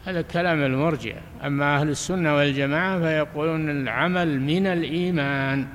هذا 0.05 0.21
كلام 0.21 0.63
المرجئة. 0.63 1.21
أما 1.45 1.77
أهل 1.77 1.89
السنة 1.89 2.35
والجماعة 2.35 2.99
فيقولون 2.99 3.69
العمل 3.69 4.41
من 4.41 4.67
الإيمان 4.67 5.67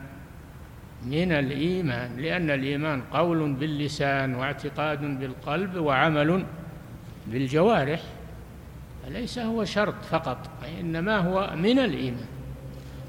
من 1.06 1.32
الإيمان 1.32 2.16
لأن 2.16 2.50
الإيمان 2.50 3.02
قول 3.12 3.52
باللسان 3.52 4.34
واعتقاد 4.34 5.20
بالقلب 5.20 5.76
وعمل 5.76 6.44
بالجوارح 7.26 8.00
فليس 9.06 9.38
هو 9.38 9.64
شرط 9.64 10.04
فقط 10.10 10.50
إنما 10.80 11.16
هو 11.18 11.52
من 11.56 11.78
الإيمان. 11.78 12.26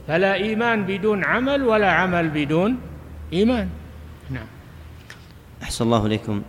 فلا 0.08 0.34
إيمان 0.34 0.84
بدون 0.84 1.24
عمل 1.24 1.64
ولا 1.64 1.92
عمل 1.92 2.30
بدون 2.30 2.78
إيمان. 3.34 3.70
أحسن 5.64 5.86
الله 5.86 6.06
إليكم. 6.06 6.42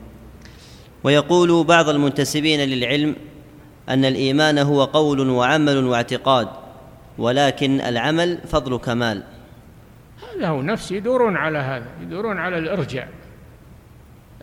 ويقول 1.05 1.65
بعض 1.65 1.89
المنتسبين 1.89 2.61
للعلم 2.61 3.17
أن 3.89 4.05
الإيمان 4.05 4.59
هو 4.59 4.85
قول 4.85 5.31
وعمل 5.31 5.85
واعتقاد 5.85 6.49
ولكن 7.19 7.81
العمل 7.81 8.39
فضل 8.47 8.79
كمال. 8.79 9.23
هذا 10.35 10.49
هو 10.49 10.63
نفس 10.63 10.93
يدورون 10.93 11.37
على 11.37 11.59
هذا 11.59 11.87
يدورون 12.03 12.39
على 12.39 12.59
الإرجاء. 12.59 13.09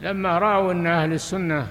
لما 0.02 0.38
رأوا 0.38 0.72
أن 0.72 0.88
أهل 0.88 1.14
السنة 1.14 1.68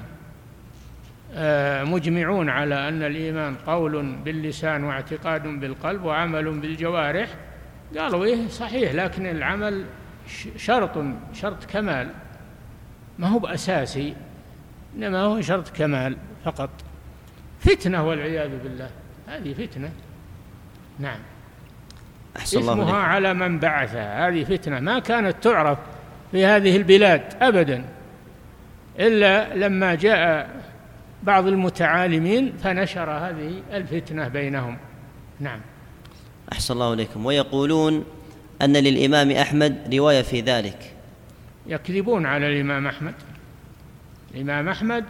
آه، 1.37 1.85
مجمعون 1.85 2.49
على 2.49 2.89
أن 2.89 3.03
الإيمان 3.03 3.55
قول 3.67 4.17
باللسان 4.25 4.85
واعتقاد 4.85 5.43
بالقلب 5.43 6.05
وعمل 6.05 6.61
بالجوارح 6.61 7.29
قالوا 7.99 8.25
إيه 8.25 8.49
صحيح 8.49 8.93
لكن 8.93 9.27
العمل 9.27 9.85
شرط 10.57 11.05
شرط 11.33 11.65
كمال. 11.65 12.11
ما 13.19 13.29
هو 13.29 13.39
بأساسي 13.39 14.15
إنما 14.97 15.21
هو 15.21 15.41
شرط 15.41 15.69
كمال 15.69 16.17
فقط. 16.45 16.71
فتنة 17.61 18.09
والعياذ 18.09 18.51
بالله 18.63 18.91
هذه 19.27 19.53
فتنة. 19.53 19.91
نعم. 20.99 21.19
أحسن 22.37 22.59
الله 22.59 22.73
اسمها 22.73 22.97
على 22.97 23.35
من 23.35 23.59
بعثها 23.59 24.29
هذه 24.29 24.45
فتنة. 24.45 24.81
ما 24.81 24.99
كانت 24.99 25.37
تعرف 25.43 25.79
في 26.33 26.47
هذه 26.47 26.77
البلاد 26.77 27.23
أبدا 27.41 27.85
إلا 28.99 29.55
لما 29.55 29.95
جاء 29.95 30.51
بعض 31.23 31.47
المتعالمين 31.47 32.53
فنشر 32.63 33.11
هذه 33.11 33.63
الفتنة 33.73 34.29
بينهم. 34.29 34.77
نعم. 35.41 35.61
أحسن 36.53 36.75
الله 36.75 36.93
إليكم. 36.93 37.27
ويقولون 37.27 38.05
أن 38.63 38.73
للإمام 38.77 39.31
أحمد 39.31 39.95
رواية 39.95 40.23
في 40.23 40.41
ذلك. 40.41 40.94
يكذبون 41.67 42.27
على 42.27 42.47
الإمام 42.47 42.87
أحمد. 42.87 43.15
الإمام 44.35 44.69
أحمد 44.69 45.05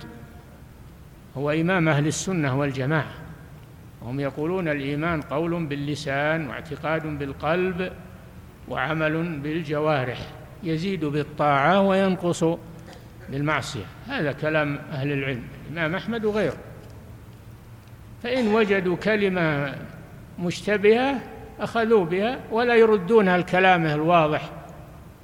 هو 1.37 1.51
إمام 1.51 1.89
أهل 1.89 2.07
السنة 2.07 2.59
والجماعة. 2.59 3.15
هم 4.03 4.21
يقولون 4.21 4.69
الإيمان 4.69 5.23
قول 5.23 5.67
باللسان 5.67 6.49
واعتقاد 6.49 7.19
بالقلب 7.19 7.93
وعمل 8.69 9.39
بالجوارح. 9.39 10.19
يزيد 10.63 11.05
بالطاعة 11.05 11.81
وينقص 11.81 12.45
بالمعصية. 13.29 13.85
هذا 14.07 14.33
كلام 14.33 14.79
أهل 14.93 15.13
العلم. 15.13 15.43
الإمام 15.71 15.95
أحمد 15.95 16.25
وغيره. 16.25 16.57
فإن 18.23 18.49
وجدوا 18.55 18.97
كلمة 18.97 19.75
مشتبهة 20.39 21.21
أخذوا 21.61 22.05
بها 22.05 22.41
ولا 22.51 22.75
يردونها 22.75 23.37
الكلام 23.37 23.87
الواضح. 23.87 24.51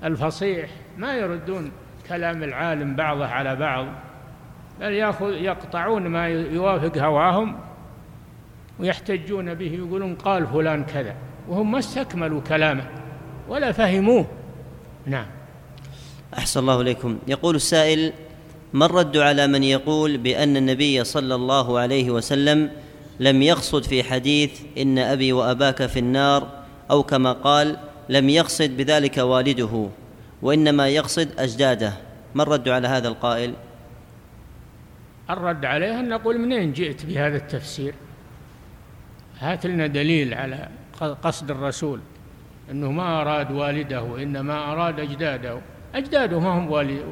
الفصيح 0.05 0.71
ما 0.99 1.15
يردون 1.15 1.73
كلام 2.09 2.43
العالم 2.43 2.97
بعضه 2.97 3.27
على 3.27 3.57
بعض 3.57 3.87
بل 4.81 4.93
يأخذ 4.93 5.31
يقطعون 5.31 6.07
ما 6.07 6.29
يوافق 6.29 6.99
هواهم 6.99 7.57
ويحتجون 8.81 9.55
به 9.55 9.73
يقولون 9.73 10.15
قال 10.15 10.47
فلان 10.47 10.85
كذا 10.85 11.15
وهم 11.49 11.73
ما 11.73 11.79
استكملوا 11.79 12.41
كلامه 12.41 12.85
ولا 13.49 13.73
فهموه. 13.73 14.27
نعم. 15.07 15.27
أحسن 16.39 16.61
الله 16.61 16.81
إليكم. 16.81 17.19
يقول 17.29 17.55
السائل 17.57 18.13
ما 18.73 18.87
الرد 18.87 19.17
على 19.17 19.47
من 19.47 19.63
يقول 19.63 20.17
بأن 20.17 20.57
النبي 20.57 21.05
صلى 21.05 21.35
الله 21.35 21.79
عليه 21.79 22.11
وسلم 22.11 22.71
لم 23.21 23.43
يقصد 23.43 23.85
في 23.85 24.03
حديث 24.03 24.61
إن 24.79 24.99
أبي 24.99 25.33
وأباك 25.33 25.87
في 25.87 25.99
النار 25.99 26.49
أو 26.91 27.03
كما 27.03 27.33
قال 27.33 27.77
لم 28.11 28.29
يقصد 28.29 28.77
بذلك 28.77 29.19
والده 29.19 29.89
وإنما 30.43 30.89
يقصد 30.89 31.29
أجداده. 31.39 31.93
ما 32.35 32.43
الرد 32.43 32.69
على 32.69 32.89
هذا 32.89 33.09
القائل؟ 33.09 33.55
الرد 35.31 35.65
عليه 35.65 36.01
أن 36.01 36.09
نقول 36.09 36.39
منين 36.39 36.73
جئت 36.73 37.07
بهذا 37.07 37.37
التفسير؟ 37.37 37.95
هات 39.41 39.67
لنا 39.67 39.87
دليل 39.87 40.35
على 40.35 40.69
قصد 41.01 41.51
الرسول 41.51 42.01
أنه 42.71 42.91
ما 42.93 43.21
أراد 43.21 43.53
والده 43.53 44.23
إنما 44.23 44.73
أراد 44.73 45.01
أجداده. 45.01 45.59
أجداده 45.95 46.41
ما 46.41 46.59
هم 46.59 46.71
والد 46.71 47.05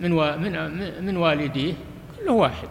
من 0.00 0.10
من 0.12 1.04
من 1.04 1.16
والديه 1.16 1.74
كل 2.20 2.30
واحد. 2.30 2.68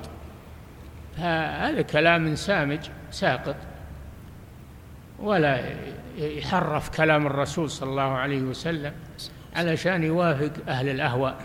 هذا 1.18 1.82
كلام 1.82 2.36
سامج 2.36 2.80
ساقط 3.12 3.56
ولا 5.20 5.60
يحرف 6.18 6.90
كلام 6.90 7.28
الرسول 7.28 7.70
صلى 7.70 7.90
الله 7.90 8.02
عليه 8.02 8.42
وسلم 8.42 8.94
علشان 9.56 10.04
يوافق 10.04 10.52
أهل 10.68 10.90
الأهواء. 10.90 11.42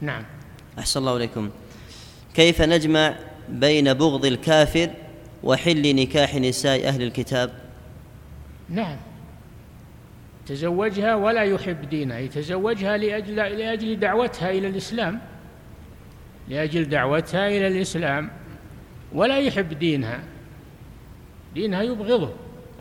نعم. 0.00 0.24
أحسن 0.78 1.00
الله 1.00 1.16
إليكم. 1.16 1.50
كيف 2.34 2.62
نجمع 2.62 3.14
بين 3.48 3.94
بغض 3.94 4.24
الكافر 4.24 4.90
وحل 5.42 5.96
نكاح 5.96 6.34
نساء 6.34 6.88
أهل 6.88 7.02
الكتاب؟ 7.02 7.50
نعم. 8.68 8.96
تزوجها 10.46 11.14
ولا 11.14 11.42
يحب 11.42 11.88
دينها 11.88 12.18
يتزوجها 12.18 12.96
لأجل, 12.96 13.36
لأجل 13.36 14.00
دعوتها 14.00 14.50
إلى 14.50 14.68
الإسلام. 14.68 15.20
لأجل 16.48 16.88
دعوتها 16.88 17.48
إلى 17.48 17.66
الإسلام. 17.66 18.30
ولا 19.12 19.38
يحب 19.38 19.78
دينها. 19.78 20.22
دينها 21.54 21.82
يبغضه. 21.82 22.32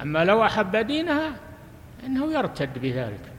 أما 0.03 0.25
لو 0.25 0.45
أحب 0.45 0.75
دينها 0.75 1.35
إنه 2.05 2.33
يرتد 2.33 2.79
بذلك. 2.79 3.33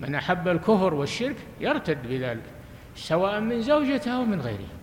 من 0.00 0.14
أحب 0.14 0.48
الكفر 0.48 0.94
والشرك 0.94 1.36
يرتد 1.60 1.98
بذلك 2.08 2.42
سواء 2.96 3.40
من 3.40 3.62
زوجته 3.62 4.10
أو 4.10 4.24
من 4.24 4.40
غيرها 4.40 4.80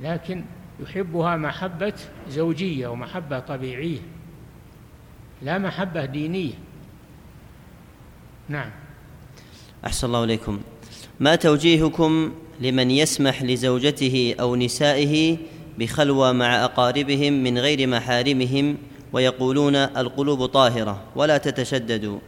لكن 0.00 0.44
يحبها 0.80 1.36
محبة 1.36 1.94
زوجية 2.28 2.86
ومحبة 2.86 3.38
طبيعية 3.38 3.98
لا 5.42 5.58
محبة 5.58 6.04
دينية. 6.04 6.52
نعم. 8.48 8.70
أحسن 9.86 10.06
الله 10.06 10.24
إليكم. 10.24 10.60
ما 11.20 11.36
توجيهكم 11.36 12.32
لمن 12.60 12.90
يسمح 12.90 13.42
لزوجته 13.42 14.34
أو 14.40 14.56
نسائه 14.56 15.38
بخلوة 15.78 16.32
مع 16.32 16.64
أقاربهم 16.64 17.32
من 17.32 17.58
غير 17.58 17.86
محارمهم 17.86 18.76
ويقولون 19.12 19.76
القلوب 19.76 20.46
طاهرة 20.46 21.02
ولا 21.16 21.38
تتشددوا 21.38 22.18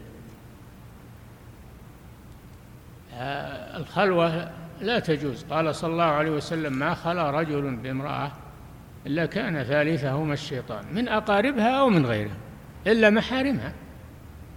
آه، 3.14 3.76
الخلوة 3.76 4.51
لا 4.81 4.99
تجوز. 4.99 5.45
قال 5.51 5.74
صلى 5.74 5.93
الله 5.93 6.05
عليه 6.05 6.31
وسلم 6.31 6.72
ما 6.72 6.95
خلا 6.95 7.31
رجل 7.31 7.76
بامرأة 7.76 8.33
إلا 9.07 9.26
كان 9.26 9.62
ثالثهما 9.62 10.35
الشيطان 10.35 10.85
من 10.93 11.09
أقاربها 11.09 11.81
أو 11.81 11.89
من 11.89 12.07
غيرها 12.07 12.37
إلا 12.87 13.11
محارمها 13.11 13.72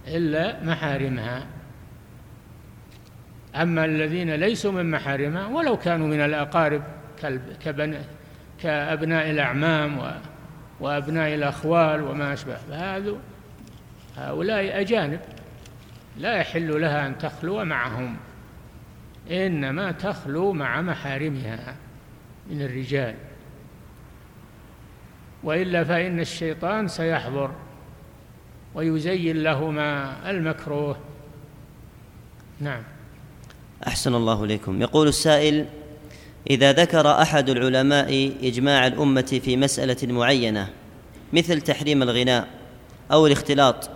إلا 0.06 0.64
محارمها. 0.64 1.46
أما 3.56 3.84
الذين 3.84 4.34
ليسوا 4.34 4.72
من 4.72 4.90
محارمها 4.90 5.46
ولو 5.46 5.76
كانوا 5.76 6.06
من 6.06 6.20
الأقارب 6.20 6.82
كأبناء 8.58 9.30
الأعمام 9.30 9.98
وأبناء 10.82 11.34
الأخوال 11.34 12.02
وما 12.02 12.32
أشبه. 12.32 12.56
فهذا 12.56 13.14
هؤلاء 14.16 14.80
أجانب 14.80 15.20
لا 16.18 16.36
يحل 16.36 16.80
لها 16.80 17.06
أن 17.06 17.18
تخلو 17.18 17.64
معهم 17.64 18.16
إنما 19.30 19.92
تخلو 19.92 20.52
مع 20.52 20.80
محارمها 20.80 21.74
من 22.50 22.62
الرجال. 22.62 23.14
وإلا 25.42 25.84
فإن 25.84 26.20
الشيطان 26.20 26.88
سيحضر 26.88 27.50
ويزين 28.74 29.42
لهما 29.42 30.16
المكروه. 30.30 30.96
نعم. 32.60 32.82
أحسن 33.86 34.14
الله 34.14 34.44
إليكم. 34.44 34.82
يقول 34.82 35.08
السائل 35.08 35.66
إذا 36.50 36.72
ذكر 36.72 37.22
أحد 37.22 37.50
العلماء 37.50 38.32
إجماع 38.42 38.86
الأمة 38.86 39.40
في 39.44 39.56
مسألة 39.56 39.96
معينة 40.02 40.68
مثل 41.32 41.60
تحريم 41.60 42.02
الغناء 42.02 42.48
أو 43.12 43.26
الاختلاط 43.26 43.90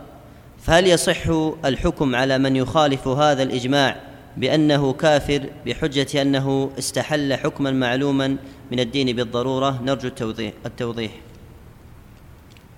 فهل 0.62 0.86
يصح 0.86 1.28
الحكم 1.64 2.14
على 2.14 2.38
من 2.38 2.56
يخالف 2.56 3.08
هذا 3.08 3.42
الإجماع 3.42 3.96
بأنه 4.36 4.92
كافر 4.92 5.46
بحجة 5.66 6.22
أنه 6.22 6.70
استحل 6.78 7.34
حكما 7.34 7.70
معلوما 7.70 8.36
من 8.72 8.80
الدين 8.80 9.16
بالضرورة؟ 9.16 9.82
نرجو 9.82 10.08
التوضيح, 10.08 10.52
التوضيح. 10.66 11.10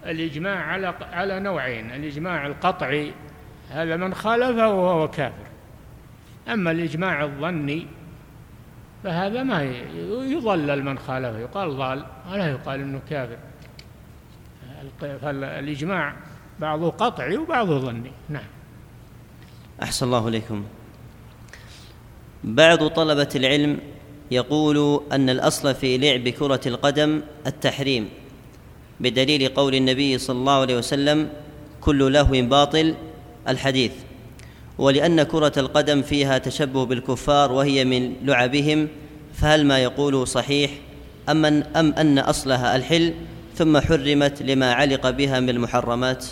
الإجماع 0.07 0.57
على 0.57 0.95
على 1.13 1.41
نوعين 1.41 1.91
الإجماع 1.91 2.47
القطعي 2.47 3.13
هذا 3.71 3.97
من 3.97 4.15
خالفه 4.15 4.69
وهو 4.69 5.09
كافر. 5.09 5.49
أما 6.49 6.71
الإجماع 6.71 7.25
الظني 7.25 7.87
فهذا 9.05 9.43
ما 9.43 9.63
يضلل 10.29 10.83
من 10.85 10.99
خالفه. 10.99 11.39
يقال 11.39 11.77
ضال 11.77 12.05
ولا 12.33 12.51
يقال 12.51 12.81
إنه 12.81 13.01
كافر 13.11 13.37
فالإجماع 15.01 16.15
بعضه 16.61 16.91
قطعي 16.91 17.37
وبعضه 17.37 17.79
ظني. 17.79 18.11
نعم. 18.29 18.45
أحسن 19.83 20.07
الله 20.07 20.29
إليكم. 20.29 20.65
بعض 22.45 22.87
طلبة 22.87 23.29
العلم 23.35 23.79
يقول 24.31 25.03
أن 25.13 25.31
الأصل 25.31 25.75
في 25.75 25.99
لعب 25.99 26.29
كرة 26.29 26.61
القدم 26.67 27.23
التحريم 27.47 28.09
بدليل 29.01 29.49
قول 29.49 29.75
النبي 29.75 30.19
صلى 30.19 30.37
الله 30.37 30.61
عليه 30.61 30.79
وسلم 30.79 31.31
كل 31.81 32.13
لهو 32.13 32.43
باطل 32.43 32.95
الحديث. 33.49 33.93
ولأن 34.79 35.23
كرة 35.23 35.53
القدم 35.57 36.03
فيها 36.03 36.39
تشبه 36.39 36.87
بالكفار 36.87 37.53
وهي 37.53 37.85
من 37.85 38.15
لعبهم 38.23 38.89
فهل 39.35 39.67
ما 39.67 39.79
يقوله 39.79 40.25
صحيح؟ 40.25 40.71
أم 41.29 41.45
أن, 41.45 41.63
أم 41.63 41.93
أن 41.93 42.19
أصلها 42.19 42.77
الحل 42.77 43.15
ثم 43.55 43.81
حرمت 43.81 44.43
لما 44.43 44.73
علق 44.73 45.11
بها 45.11 45.41
من 45.41 45.49
المحرمات؟ 45.49 46.27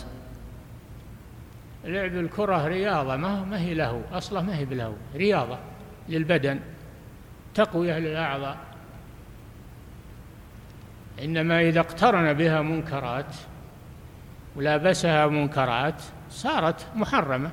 لعب 1.85 2.15
الكرة 2.15 2.67
رياضة 2.67 3.17
ما 3.17 3.45
ما 3.45 3.61
هي 3.61 3.75
له 3.75 4.03
أصله 4.13 4.43
ما 4.43 4.59
هي 4.59 4.65
بله 4.65 4.97
رياضة 5.15 5.59
للبدن 6.09 6.61
تقوية 7.55 7.99
للأعضاء. 7.99 8.57
إنما 11.23 11.61
إذا 11.61 11.81
اقترن 11.81 12.33
بها 12.33 12.63
منكرات 12.63 13.35
ولابسها 14.57 15.27
منكرات 15.27 16.03
صارت 16.31 16.87
محرمة. 16.95 17.51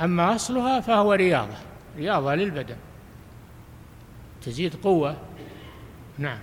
أما 0.00 0.34
أصلها 0.34 0.80
فهو 0.80 1.12
رياضة 1.12 1.56
رياضة 1.96 2.34
للبدن. 2.34 2.76
تزيد 4.42 4.74
قوة. 4.84 5.16
نعم. 6.18 6.38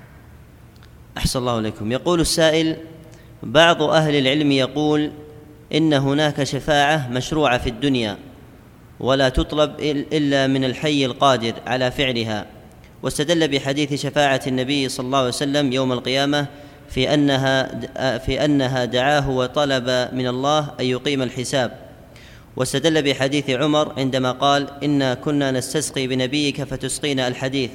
أحسن 1.17 1.39
الله 1.39 1.59
إليكم. 1.59 1.91
يقول 1.91 2.19
السائل 2.19 2.77
بعض 3.43 3.83
أهل 3.83 4.15
العلم 4.15 4.51
يقول 4.51 5.11
إن 5.73 5.93
هناك 5.93 6.43
شفاعة 6.43 7.09
مشروعة 7.09 7.57
في 7.57 7.69
الدنيا 7.69 8.17
ولا 8.99 9.29
تطلب 9.29 9.79
إلا 9.79 10.47
من 10.47 10.63
الحي 10.63 11.05
القادر 11.05 11.53
على 11.67 11.91
فعلها. 11.91 12.45
واستدل 13.03 13.47
بحديث 13.47 13.93
شفاعة 13.93 14.41
النبي 14.47 14.89
صلى 14.89 15.05
الله 15.05 15.17
عليه 15.17 15.27
وسلم 15.27 15.73
يوم 15.73 15.91
القيامة 15.91 16.47
في 16.89 17.13
أنها 17.13 17.79
في 18.17 18.45
أنها 18.45 18.85
دعاه 18.85 19.29
وطلب 19.29 19.89
من 20.13 20.27
الله 20.27 20.71
أن 20.79 20.85
يقيم 20.85 21.21
الحساب. 21.21 21.82
واستدل 22.55 23.03
بحديث 23.03 23.49
عمر 23.49 23.93
عندما 23.99 24.31
قال 24.31 24.83
إنا 24.83 25.13
كنا 25.13 25.51
نستسقي 25.51 26.07
بنبيك 26.07 26.63
فتسقينا 26.63 27.27
الحديث. 27.27 27.71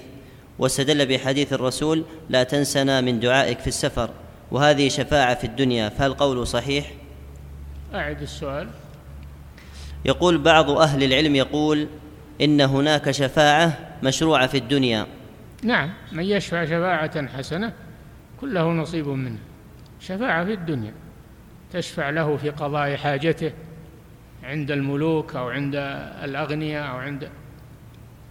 واستدل 0.58 1.06
بحديث 1.06 1.52
الرسول 1.52 2.04
لا 2.28 2.42
تنسنا 2.42 3.00
من 3.00 3.20
دعائك 3.20 3.58
في 3.58 3.66
السفر 3.66 4.10
وهذه 4.50 4.88
شفاعة 4.88 5.34
في 5.34 5.44
الدنيا 5.44 5.88
فهل 5.88 6.14
قول 6.14 6.46
صحيح؟ 6.46 6.90
أعد 7.94 8.22
السؤال. 8.22 8.68
يقول 10.04 10.38
بعض 10.38 10.70
أهل 10.70 11.02
العلم 11.02 11.36
يقول 11.36 11.88
إن 12.40 12.60
هناك 12.60 13.10
شفاعة 13.10 13.78
مشروعة 14.02 14.46
في 14.46 14.56
الدنيا. 14.56 15.06
نعم 15.62 15.90
من 16.12 16.24
يشفع 16.24 16.64
شفاعة 16.64 17.26
حسنة 17.26 17.72
كل 18.40 18.54
له 18.54 18.72
نصيب 18.72 19.08
منه. 19.08 19.38
شفاعة 20.00 20.44
في 20.44 20.52
الدنيا 20.52 20.92
تشفع 21.72 22.10
له 22.10 22.36
في 22.36 22.50
قضاء 22.50 22.96
حاجته 22.96 23.52
عند 24.48 24.70
الملوك 24.70 25.36
أو 25.36 25.48
عند 25.48 25.74
الأغنياء 26.24 26.90
أو 26.90 26.96
عند 26.96 27.30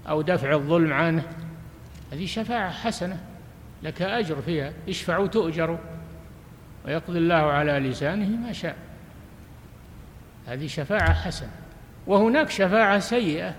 أو 0.10 0.22
دفع 0.22 0.54
الظلم 0.54 0.94
عنه. 0.94 1.24
هذه 2.12 2.26
شفاعة 2.26 2.72
حسنة 2.72 3.24
لك 3.84 4.02
أجر 4.02 4.42
فيها. 4.42 4.74
اشفعوا 4.90 5.28
تؤجروا 5.28 5.78
ويقضي 6.86 7.18
الله 7.18 7.36
على 7.36 7.72
لسانه 7.72 8.48
ما 8.48 8.54
شاء. 8.54 8.76
هذه 10.48 10.68
شفاعة 10.68 11.14
حسنة. 11.14 11.52
وهناك 12.08 12.50
شفاعة 12.50 13.00
سيئة 13.00 13.56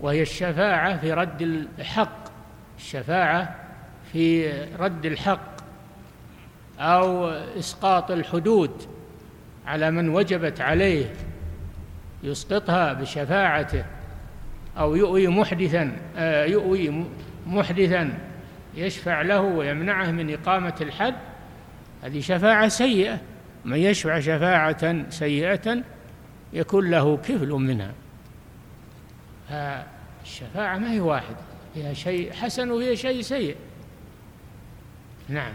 وهي 0.00 0.22
الشفاعة 0.22 0.96
في 0.96 1.12
رد 1.12 1.42
الحق. 1.42 2.22
الشفاعة 2.78 3.56
في 4.12 4.52
رد 4.78 5.06
الحق 5.06 5.52
أو 6.78 7.28
إسقاط 7.28 8.10
الحدود 8.10 8.82
على 9.66 9.90
من 9.90 10.08
وجبت 10.08 10.60
عليه. 10.60 11.12
يسقطها 12.22 12.92
بشفاعته 12.92 13.84
أو 14.78 14.96
يؤوي 14.96 15.28
محدثا 15.28 15.96
آه، 16.16 16.44
يؤوي 16.44 17.04
محدثا 17.46 18.18
يشفع 18.74 19.22
له 19.22 19.40
ويمنعه 19.40 20.10
من 20.10 20.32
إقامة 20.32 20.74
الحد 20.80 21.14
هذه 22.02 22.20
شفاعة 22.20 22.68
سيئة. 22.68 23.20
من 23.64 23.78
يشفع 23.78 24.20
شفاعة 24.20 25.10
سيئة 25.10 25.82
يكون 26.52 26.90
له 26.90 27.16
كفل 27.16 27.48
منها. 27.48 27.92
فالشفاعة 29.48 30.78
ما 30.78 30.92
هي 30.92 31.00
واحدة 31.00 31.36
فيها 31.74 31.92
شيء 31.92 32.32
حسن 32.32 32.70
وفيها 32.70 32.94
شيء 32.94 33.20
سيء. 33.20 33.56
نعم. 35.28 35.52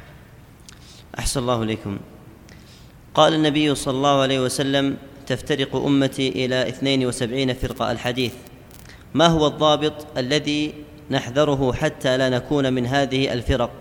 أحسن 1.20 1.39
الله 1.39 1.63
إليكم. 1.63 1.99
قال 3.13 3.34
النبي 3.34 3.76
صلى 3.76 3.97
الله 3.97 4.22
عليه 4.22 4.39
وسلم 4.39 4.97
تفترق 5.28 5.75
أمتي 5.75 6.45
إلى 6.45 6.69
اثنين 6.69 7.05
وسبعين 7.05 7.53
فرقة 7.53 7.91
الحديث. 7.91 8.34
ما 9.13 9.28
هو 9.28 9.47
الضابط 9.47 10.17
الذي 10.17 10.73
نحذره 11.11 11.73
حتى 11.73 12.17
لا 12.17 12.30
نكون 12.30 12.73
من 12.73 12.86
هذه 12.86 13.34
الفرق؟ 13.34 13.71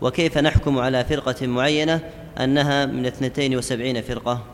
وكيف 0.00 0.38
نحكم 0.38 0.78
على 0.78 1.04
فرقة 1.04 1.46
معينة 1.46 2.10
أنها 2.40 2.86
من 2.86 3.06
اثنتين 3.06 3.56
وسبعين 3.56 4.02
فرقة؟ 4.02 4.44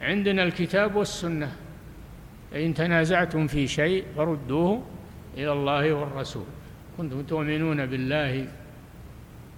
عندنا 0.00 0.42
الكتاب 0.42 0.96
والسنة. 0.96 1.52
إن 2.54 2.74
تنازعتم 2.74 3.46
في 3.46 3.66
شيء 3.68 4.04
فردوه 4.16 4.82
إلى 5.36 5.52
الله 5.52 5.92
والرسول. 5.92 6.44
كنتم 6.98 7.22
تؤمنون 7.22 7.86
بالله 7.86 8.46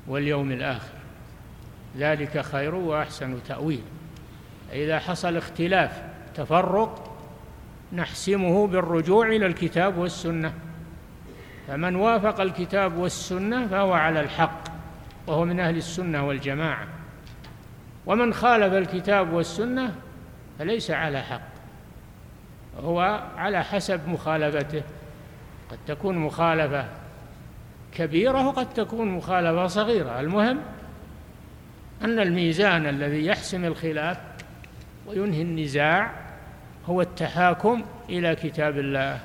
واليوم 0.08 0.52
الآخر. 0.52 0.96
ذلك 1.98 2.40
خير 2.40 2.74
وأحسن 2.74 3.38
تأويل. 3.48 3.82
إذا 4.72 4.98
حصل 4.98 5.36
اختلاف 5.36 6.02
تفرق 6.34 7.18
نحسمه 7.92 8.66
بالرجوع 8.66 9.26
إلى 9.26 9.46
الكتاب 9.46 9.98
والسنة. 9.98 10.52
فمن 11.68 11.96
وافق 11.96 12.40
الكتاب 12.40 12.96
والسنة 12.96 13.66
فهو 13.66 13.92
على 13.92 14.20
الحق 14.20 14.60
وهو 15.26 15.44
من 15.44 15.60
أهل 15.60 15.76
السنة 15.76 16.26
والجماعة. 16.26 16.86
ومن 18.06 18.34
خالف 18.34 18.72
الكتاب 18.72 19.32
والسنة 19.32 19.94
فليس 20.58 20.90
على 20.90 21.22
حق 21.22 21.48
هو 22.80 23.00
على 23.36 23.64
حسب 23.64 24.08
مخالفته. 24.08 24.82
قد 25.70 25.78
تكون 25.86 26.18
مخالفة 26.18 26.84
كبيرة 27.94 28.46
وقد 28.46 28.74
تكون 28.74 29.08
مخالفة 29.08 29.66
صغيرة. 29.66 30.20
المهم 30.20 30.60
أن 32.04 32.20
الميزان 32.20 32.86
الذي 32.86 33.26
يحسم 33.26 33.64
الخلاف 33.64 34.18
وينهي 35.06 35.42
النزاع 35.42 36.12
هو 36.86 37.00
التحاكم 37.00 37.84
إلى 38.08 38.36
كتاب 38.36 38.78
الله 38.78 39.20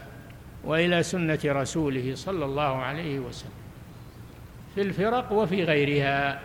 وإلى 0.63 1.03
سنة 1.03 1.39
رسوله 1.45 2.15
صلى 2.15 2.45
الله 2.45 2.75
عليه 2.75 3.19
وسلم 3.19 3.51
في 4.75 4.81
الفرق 4.81 5.31
وفي 5.31 5.63
غيرها. 5.63 6.41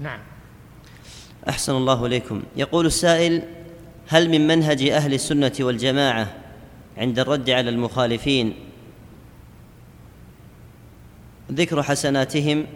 نعم. 0.00 0.20
أحسن 1.48 1.72
الله 1.72 2.06
إليكم. 2.06 2.42
يقول 2.56 2.86
السائل 2.86 3.42
هل 4.08 4.30
من 4.30 4.46
منهج 4.46 4.88
أهل 4.88 5.14
السنة 5.14 5.52
والجماعة 5.60 6.34
عند 6.96 7.18
الرد 7.18 7.50
على 7.50 7.70
المخالفين 7.70 8.54
ذكر 11.52 11.82
حسناتهم؟ 11.82 12.66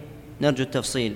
نرجو 0.41 0.63
التفصيل. 0.63 1.15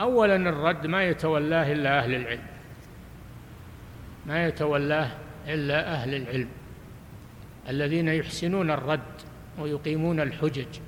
أولا 0.00 0.36
الرد 0.36 0.86
ما 0.86 1.04
يتولاه 1.04 1.72
إلا 1.72 1.98
أهل 1.98 2.14
العلم. 2.14 2.46
ما 4.26 4.46
يتولاه 4.46 5.10
إلا 5.48 5.94
أهل 5.94 6.14
العلم. 6.14 6.48
الذين 7.68 8.08
يحسنون 8.08 8.70
الرد 8.70 9.00
ويقيمون 9.58 10.20
الحجج 10.20 10.80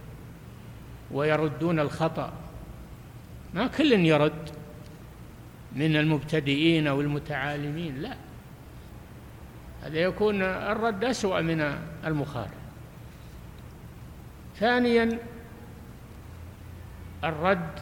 ويردون 1.11 1.81
الخطأ. 1.81 2.33
ما 3.55 3.67
كل 3.67 3.93
يرد 3.93 4.51
من 5.77 5.97
المبتدئين 5.97 6.87
أو 6.87 7.01
المتعالمين 7.01 8.03
لا. 8.03 8.17
هذا 9.83 9.99
يكون 9.99 10.43
الرد 10.43 11.05
أسوأ 11.05 11.41
من 11.41 11.79
المخالف. 12.05 12.63
ثانيا 14.57 15.19
الرد 17.25 17.81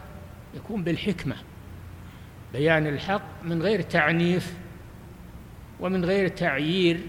يكون 0.54 0.84
بالحكمة. 0.84 1.36
بيان 2.52 2.86
الحق 2.86 3.22
من 3.44 3.62
غير 3.62 3.82
تعنيف 3.82 4.54
ومن 5.80 6.04
غير 6.04 6.28
تعيير 6.28 7.00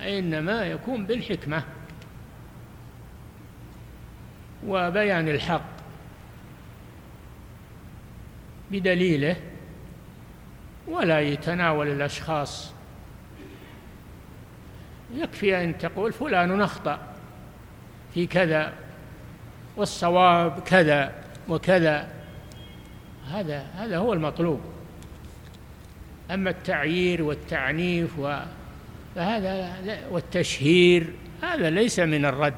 إنما 0.00 0.66
يكون 0.66 1.06
بالحكمة. 1.06 1.62
وبيان 4.66 5.28
الحق 5.28 5.74
بدليله 8.70 9.36
ولا 10.88 11.20
يتناول 11.20 11.88
الأشخاص. 11.88 12.72
يكفي 15.14 15.64
أن 15.64 15.78
تقول 15.78 16.12
فلان 16.12 16.60
أخطأ 16.60 17.14
في 18.14 18.26
كذا 18.26 18.72
والصواب 19.76 20.60
كذا 20.60 21.12
وكذا. 21.48 22.23
هذا 23.30 23.66
هذا 23.76 23.98
هو 23.98 24.12
المطلوب. 24.12 24.60
أما 26.30 26.50
التعيير 26.50 27.22
والتعنيف 27.22 28.18
و 28.18 28.36
فهذا 29.14 29.76
والتشهير 30.10 31.12
هذا 31.42 31.70
ليس 31.70 31.98
من 32.00 32.24
الرد. 32.24 32.54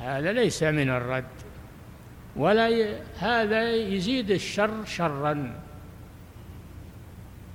هذا 0.00 0.32
ليس 0.32 0.62
من 0.62 0.90
الرد. 0.90 1.24
ولا 2.36 2.68
ي... 2.68 2.96
هذا 3.18 3.70
يزيد 3.70 4.30
الشر 4.30 4.84
شرا. 4.84 5.60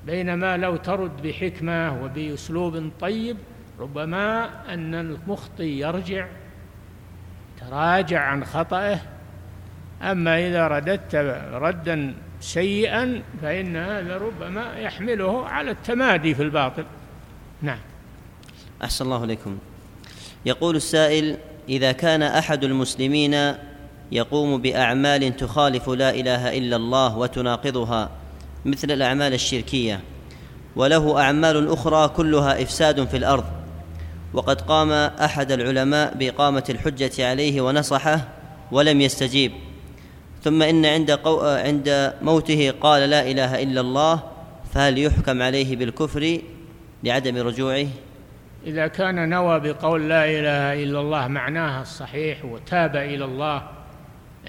بينما 0.05 0.57
لو 0.57 0.75
ترد 0.75 1.21
بحكمة 1.21 2.03
وبأسلوب 2.03 2.91
طيب 2.99 3.37
ربما 3.79 4.49
أن 4.73 4.95
المخطئ 4.95 5.63
يرجع 5.63 6.27
تراجع 7.59 8.21
عن 8.21 8.45
خطأه 8.45 8.99
أما 10.01 10.47
إذا 10.47 10.67
رددت 10.67 11.15
ردا 11.53 12.13
سيئا 12.41 13.21
فإن 13.41 13.75
هذا 13.75 14.17
ربما 14.17 14.73
يحمله 14.79 15.47
على 15.47 15.71
التمادي 15.71 16.35
في 16.35 16.43
الباطل. 16.43 16.85
نعم. 17.61 17.79
أحسن 18.83 19.05
الله 19.05 19.23
إليكم. 19.23 19.57
يقول 20.45 20.75
السائل 20.75 21.37
إذا 21.69 21.91
كان 21.91 22.23
أحد 22.23 22.63
المسلمين 22.63 23.53
يقوم 24.11 24.61
بأعمال 24.61 25.37
تخالف 25.37 25.89
لا 25.89 26.09
إله 26.09 26.57
إلا 26.57 26.75
الله 26.75 27.17
وتناقضها 27.17 28.09
مثل 28.65 28.91
الأعمال 28.91 29.33
الشركية 29.33 29.99
وله 30.75 31.21
أعمال 31.21 31.69
أخرى 31.69 32.07
كلها 32.07 32.61
إفساد 32.63 33.07
في 33.07 33.17
الأرض 33.17 33.45
وقد 34.33 34.61
قام 34.61 34.91
أحد 34.91 35.51
العلماء 35.51 36.13
بإقامة 36.13 36.63
الحجة 36.69 37.29
عليه 37.29 37.61
ونصحه 37.61 38.27
ولم 38.71 39.01
يستجيب 39.01 39.51
ثم 40.47 40.61
إن 40.61 40.85
عند, 40.85 41.11
قو... 41.11 41.39
عند 41.39 42.13
موته 42.21 42.73
قال 42.81 43.09
لا 43.09 43.31
إله 43.31 43.63
إلا 43.63 43.81
الله 43.81 44.23
فهل 44.73 44.97
يحكم 44.97 45.41
عليه 45.41 45.75
بالكفر 45.75 46.39
لعدم 47.03 47.37
رجوعه؟ 47.37 47.87
إذا 48.65 48.87
كان 48.87 49.29
نوى 49.29 49.59
بقول 49.59 50.09
لا 50.09 50.25
إله 50.25 50.83
إلا 50.83 50.99
الله 50.99 51.27
معناها 51.27 51.81
الصحيح 51.81 52.45
وتاب 52.45 52.95
إلى 52.95 53.25
الله 53.25 53.63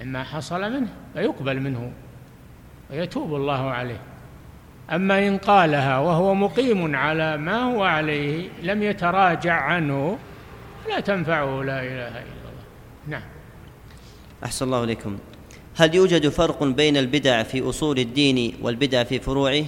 مما 0.01 0.23
حصل 0.23 0.61
منه 0.71 0.87
فيقبل 1.13 1.59
منه 1.59 1.91
ويتوب 2.91 3.35
الله 3.35 3.71
عليه. 3.71 4.01
أما 4.91 5.27
إن 5.27 5.37
قالها 5.37 5.97
وهو 5.97 6.33
مقيم 6.33 6.95
على 6.95 7.37
ما 7.37 7.57
هو 7.63 7.83
عليه 7.83 8.49
لم 8.63 8.83
يتراجع 8.83 9.53
عنه 9.53 10.17
لا 10.89 10.99
تنفعه 10.99 11.63
لا 11.63 11.81
إله 11.81 12.07
إلا 12.07 12.39
الله. 12.49 12.63
نعم. 13.07 13.23
أحسن 14.43 14.65
الله 14.65 14.83
إليكم. 14.83 15.17
هل 15.79 15.95
يوجد 15.95 16.27
فرق 16.27 16.63
بين 16.63 16.97
البدع 16.97 17.43
في 17.43 17.69
أصول 17.69 17.99
الدين 17.99 18.53
والبدع 18.61 19.03
في 19.03 19.19
فروعه؟ 19.19 19.65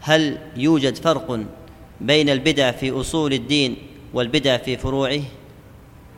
هل 0.00 0.38
يوجد 0.56 0.96
فرق 0.96 1.40
بين 2.00 2.28
البدع 2.28 2.70
في 2.70 2.90
أصول 2.90 3.32
الدين 3.32 3.76
والبدع 4.12 4.56
في 4.56 4.76
فروعه؟ 4.76 5.20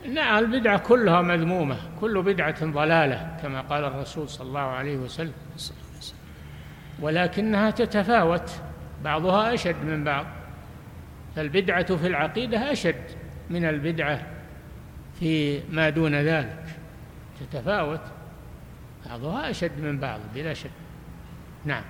نعم 0.09 0.45
البدعة 0.45 0.78
كلها 0.78 1.22
مذمومة 1.22 1.76
كل 2.01 2.22
بدعة 2.22 2.66
ضلالة 2.66 3.36
كما 3.43 3.61
قال 3.61 3.84
الرسول 3.84 4.28
صلى 4.28 4.47
الله 4.47 4.61
عليه 4.61 4.97
وسلم. 4.97 5.32
ولكنها 7.01 7.70
تتفاوت 7.70 8.51
بعضها 9.05 9.55
أشد 9.55 9.84
من 9.84 10.05
بعض. 10.05 10.26
فالبدعة 11.36 11.97
في 11.97 12.07
العقيدة 12.07 12.72
أشد 12.72 13.05
من 13.51 13.64
البدعة 13.64 14.26
في 15.20 15.61
ما 15.70 15.90
دون 15.90 16.14
ذلك. 16.14 16.64
تتفاوت. 17.40 18.01
بعضها 19.07 19.50
أشد 19.50 19.80
من 19.80 19.98
بعض 19.98 20.20
بلا 20.34 20.55
شك. 20.55 20.70
نعم. 21.64 21.82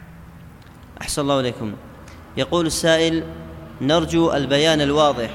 أحسن 1.01 1.23
الله 1.23 1.41
إليكم. 1.41 1.73
يقول 2.37 2.67
السائل 2.67 3.25
نرجو 3.81 4.33
البيان 4.33 4.81
الواضح 4.81 5.31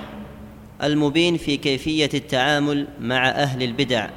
المبين 0.84 1.38
في 1.38 1.58
كيفية 1.58 2.10
التعامل 2.14 2.88
مع 3.02 3.30
أهل 3.30 3.64
البدع. 3.64 4.10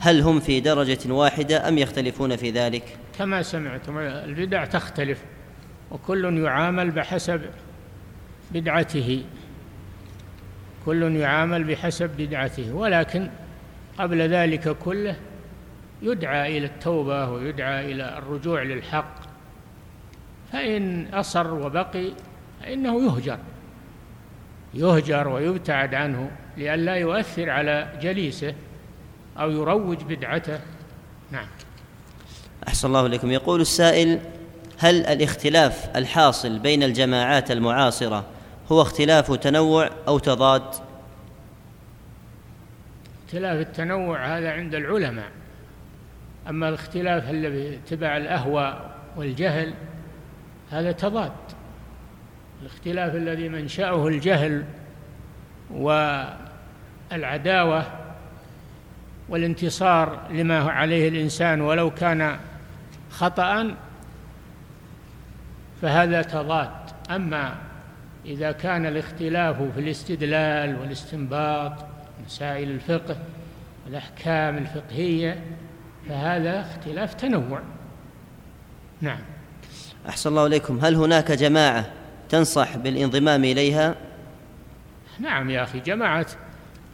هل 0.00 0.20
هم 0.20 0.40
في 0.40 0.60
درجة 0.60 1.12
واحدة 1.12 1.68
أم 1.68 1.78
يختلفون 1.78 2.36
في 2.36 2.50
ذلك؟ 2.50 2.98
كما 3.18 3.42
سمعتم 3.42 3.98
البدع 3.98 4.64
تختلف 4.64 5.18
وكل 5.90 6.38
يعامل 6.38 6.90
بحسب 6.90 7.40
بدعته. 8.52 9.24
كل 10.86 11.16
يعامل 11.16 11.64
بحسب 11.64 12.10
بدعته 12.18 12.72
ولكن 12.72 13.30
قبل 13.98 14.20
ذلك 14.20 14.76
كله 14.76 15.16
يدعى 16.02 16.58
إلى 16.58 16.66
التوبة 16.66 17.30
ويدعى 17.30 17.92
إلى 17.92 18.18
الرجوع 18.18 18.62
للحق. 18.62 19.14
فإن 20.52 21.06
أصر 21.14 21.54
وبقي 21.54 22.12
فإنه 22.60 23.04
يهجر. 23.06 23.38
يهجر 24.74 25.28
ويبتعد 25.28 25.94
عنه 25.94 26.30
لئلا 26.56 26.94
يؤثر 26.94 27.50
على 27.50 27.98
جليسه 28.02 28.54
أو 29.38 29.50
يروج 29.50 30.02
بدعته. 30.02 30.60
نعم. 31.30 31.46
أحسن 32.68 32.88
الله 32.88 33.06
إليكم. 33.06 33.30
يقول 33.30 33.60
السائل 33.60 34.20
هل 34.78 35.06
الاختلاف 35.06 35.96
الحاصل 35.96 36.58
بين 36.58 36.82
الجماعات 36.82 37.50
المعاصرة 37.50 38.24
هو 38.72 38.82
اختلاف 38.82 39.32
تنوع 39.32 39.90
أو 40.08 40.18
تضاد؟ 40.18 40.62
اختلاف 43.26 43.60
التنوع 43.60 44.38
هذا 44.38 44.52
عند 44.52 44.74
العلماء. 44.74 45.30
أما 46.48 46.68
الاختلاف 46.68 47.30
الذي 47.30 47.78
تبع 47.86 48.16
الأهواء 48.16 48.96
والجهل 49.16 49.74
هذا 50.70 50.92
تضاد. 50.92 51.32
الاختلاف 52.62 53.14
الذي 53.14 53.48
منشأه 53.48 54.08
الجهل 54.08 54.64
والعداوة 57.10 57.84
والانتصار 59.28 60.20
لما 60.30 60.70
عليه 60.70 61.08
الإنسان 61.08 61.60
ولو 61.60 61.90
كان 61.90 62.36
خطأ 63.10 63.74
فهذا 65.82 66.22
تضاد. 66.22 66.70
أما 67.10 67.54
إذا 68.24 68.52
كان 68.52 68.86
الاختلاف 68.86 69.62
في 69.62 69.80
الاستدلال 69.80 70.80
والاستنباط 70.80 71.72
مسائل 72.26 72.70
الفقه 72.70 73.16
والأحكام 73.86 74.58
الفقهية 74.58 75.42
فهذا 76.08 76.60
اختلاف 76.60 77.14
تنوع. 77.14 77.60
نعم. 79.00 79.18
أحسن 80.08 80.30
الله 80.30 80.46
إليكم. 80.46 80.78
هل 80.82 80.94
هناك 80.94 81.32
جماعة 81.32 81.86
تنصح 82.28 82.76
بالانضمام 82.76 83.44
إليها؟ 83.44 83.94
نعم 85.18 85.50
يا 85.50 85.62
أخي 85.62 85.80
جماعة 85.80 86.26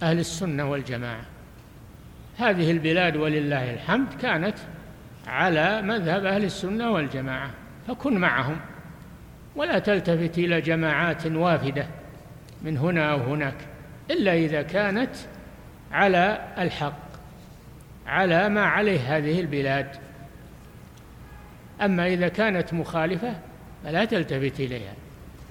أهل 0.02 0.18
السنة 0.18 0.70
والجماعة. 0.70 1.24
هذه 2.38 2.70
البلاد 2.70 3.16
ولله 3.16 3.74
الحمد 3.74 4.08
كانت 4.22 4.58
على 5.26 5.82
مذهب 5.82 6.24
أهل 6.24 6.44
السنة 6.44 6.90
والجماعة 6.90 7.50
فكن 7.88 8.18
معهم. 8.18 8.60
ولا 9.56 9.78
تلتفت 9.78 10.38
إلى 10.38 10.60
جماعات 10.60 11.26
وافدة 11.26 11.86
من 12.62 12.78
هنا 12.78 13.12
أو 13.12 13.18
هناك 13.18 13.56
إلا 14.10 14.34
إذا 14.34 14.62
كانت 14.62 15.10
على 15.92 16.48
الحق. 16.58 17.11
على 18.06 18.48
ما 18.48 18.64
عليه 18.64 19.16
هذه 19.16 19.40
البلاد. 19.40 19.86
أما 21.80 22.06
إذا 22.06 22.28
كانت 22.28 22.74
مخالفة 22.74 23.36
فلا 23.84 24.04
تلتفت 24.04 24.60
إليها. 24.60 24.94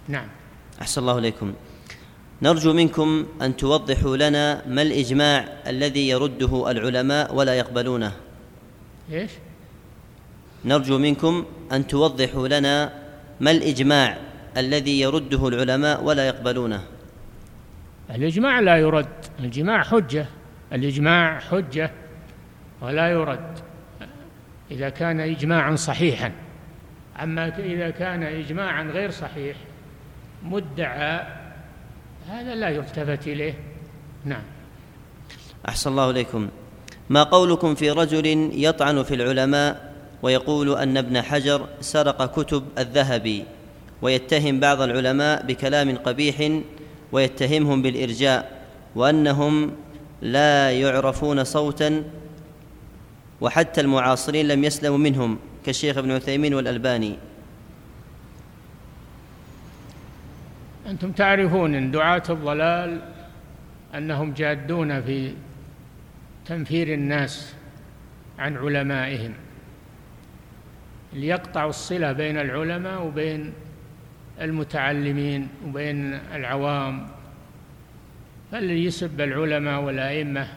نعم. 0.07 0.27
أحسن 0.81 1.01
الله 1.01 1.17
إليكم. 1.17 1.53
نرجو 2.41 2.73
منكم 2.73 3.25
أن 3.41 3.57
توضحوا 3.57 4.17
لنا 4.17 4.67
ما 4.67 4.81
الإجماع 4.81 5.45
الذي 5.67 6.09
يرده 6.09 6.71
العلماء 6.71 7.35
ولا 7.35 7.53
يقبلونه. 7.53 8.11
إيش؟ 9.11 9.31
نرجو 10.65 10.97
منكم 10.97 11.45
أن 11.71 11.87
توضحوا 11.87 12.47
لنا 12.47 12.93
ما 13.39 13.51
الإجماع 13.51 14.17
الذي 14.57 14.99
يرده 14.99 15.47
العلماء 15.47 16.03
ولا 16.03 16.27
يقبلونه. 16.27 16.83
الإجماع 18.09 18.59
لا 18.59 18.77
يرد 18.77 19.07
الإجماع 19.39 19.83
حجة 19.83 20.25
الإجماع 20.73 21.39
حجة. 21.39 21.91
ولا 22.81 23.11
يرد. 23.11 23.59
إذا 24.71 24.89
كان 24.89 25.19
إجماعا 25.19 25.75
صحيحا. 25.75 26.31
أما 27.23 27.47
إذا 27.59 27.89
كان 27.89 28.23
إجماعا 28.23 28.83
غير 28.83 29.11
صحيح 29.11 29.57
مدعى 30.43 31.21
هذا 32.29 32.55
لا 32.55 32.69
يلتفت 32.69 33.27
إليه. 33.27 33.53
نعم. 34.25 34.43
أحسن 35.69 35.89
الله 35.89 36.09
إليكم. 36.09 36.49
ما 37.09 37.23
قولكم 37.23 37.75
في 37.75 37.91
رجل 37.91 38.51
يطعن 38.53 39.03
في 39.03 39.15
العلماء 39.15 39.93
ويقول 40.21 40.77
أن 40.77 40.97
ابن 40.97 41.21
حجر 41.21 41.67
سرق 41.81 42.25
كتب 42.41 42.63
الذهبي 42.77 43.45
ويتهم 44.01 44.59
بعض 44.59 44.81
العلماء 44.81 45.45
بكلام 45.45 45.95
قبيح 45.97 46.61
ويتهمهم 47.11 47.81
بالإرجاء 47.81 48.61
وأنهم 48.95 49.71
لا 50.21 50.71
يعرفون 50.71 51.43
صوتا 51.43 52.03
وحتى 53.41 53.81
المعاصرين 53.81 54.47
لم 54.47 54.63
يسلموا 54.63 54.97
منهم 54.97 55.39
كالشيخ 55.65 55.97
ابن 55.97 56.11
عثيمين 56.11 56.53
والألباني. 56.53 57.17
أنتم 60.87 61.11
تعرفون 61.11 61.75
أن 61.75 61.91
دعاة 61.91 62.23
الضلال 62.29 63.01
أنهم 63.95 64.33
جادون 64.33 65.01
في 65.01 65.33
تنفير 66.45 66.93
الناس 66.93 67.53
عن 68.39 68.57
علمائهم 68.57 69.33
ليقطعوا 71.13 71.69
الصلة 71.69 72.11
بين 72.11 72.37
العلماء 72.37 73.05
وبين 73.05 73.53
المتعلمين 74.41 75.47
وبين 75.67 76.13
العوام. 76.13 77.07
فالذي 78.51 78.85
يسب 78.85 79.21
العلماء 79.21 79.81
والأئمة 79.81 80.47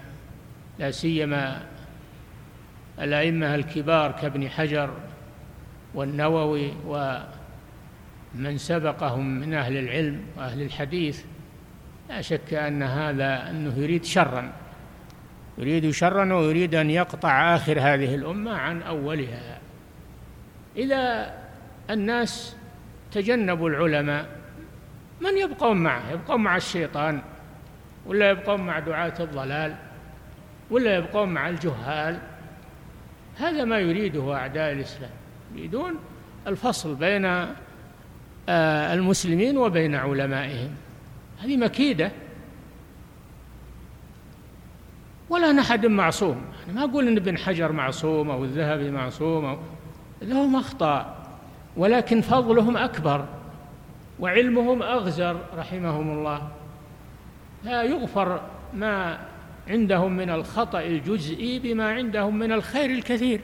لا 0.79 0.91
سيما 0.91 1.63
الأئمة 3.01 3.55
الكبار 3.55 4.13
كابن 4.13 4.49
حجر 4.49 4.91
والنووي 5.95 6.73
ومن 6.87 8.59
سبقهم 8.59 9.41
من 9.41 9.55
أهل 9.55 9.77
العلم 9.77 10.21
وأهل 10.37 10.63
الحديث 10.63 11.25
لا 12.09 12.21
شك 12.21 12.55
أن 12.55 12.83
هذا 12.83 13.51
أنه 13.51 13.79
يريد 13.79 14.05
شرا 14.05 14.53
يريد 15.59 15.91
شرا 15.91 16.35
ويريد 16.35 16.75
أن 16.75 16.91
يقطع 16.91 17.55
آخر 17.57 17.81
هذه 17.81 18.15
الأمة 18.15 18.53
عن 18.53 18.83
أولها. 18.83 19.59
إذا 20.77 21.35
الناس 21.91 22.57
تجنبوا 23.13 23.69
العلماء 23.69 24.27
من 25.21 25.39
يبقون 25.39 25.77
معه؟ 25.77 26.11
يبقون 26.11 26.41
مع 26.41 26.57
الشيطان 26.57 27.23
ولا 28.07 28.31
يبقون 28.31 28.61
مع 28.61 28.79
دعاة 28.79 29.15
الضلال 29.21 29.75
ولا 30.71 30.97
يبقون 30.97 31.29
مع 31.29 31.49
الجهال؟ 31.49 32.19
هذا 33.37 33.65
ما 33.65 33.79
يريده 33.79 34.35
أعداء 34.35 34.73
الإسلام 34.73 35.11
يريدون 35.55 35.95
الفصل 36.47 36.95
بين 36.95 37.25
آه، 38.49 38.95
المسلمين 38.95 39.59
وبين 39.59 39.95
علمائهم. 39.95 40.71
هذه 41.43 41.57
مكيدة. 41.57 42.11
ولا 45.31 45.61
أحد 45.61 45.87
معصوم. 45.87 46.45
أنا 46.65 46.75
ما 46.75 46.85
أقول 46.85 47.09
أن 47.09 47.17
ابن 47.17 47.39
حجر 47.39 47.73
معصوم 47.73 48.31
أو 48.31 48.45
الذهبي 48.45 48.91
معصوم 48.91 49.45
أو 49.45 49.59
لهم 50.23 50.57
أخطاء 50.57 51.27
ولكن 51.77 52.21
فضلهم 52.21 52.77
أكبر 52.77 53.27
وعلمهم 54.21 54.83
أغزر 54.83 55.41
رحمهم 55.57 56.19
الله. 56.19 56.49
لا 57.65 57.83
يغفر 57.83 58.41
ما 58.75 59.19
عندهم 59.69 60.17
من 60.17 60.31
الخطأ 60.31 60.81
الجزئي 60.81 61.59
بما 61.59 61.93
عندهم 61.93 62.39
من 62.39 62.53
الخير 62.53 62.91
الكثير. 62.91 63.41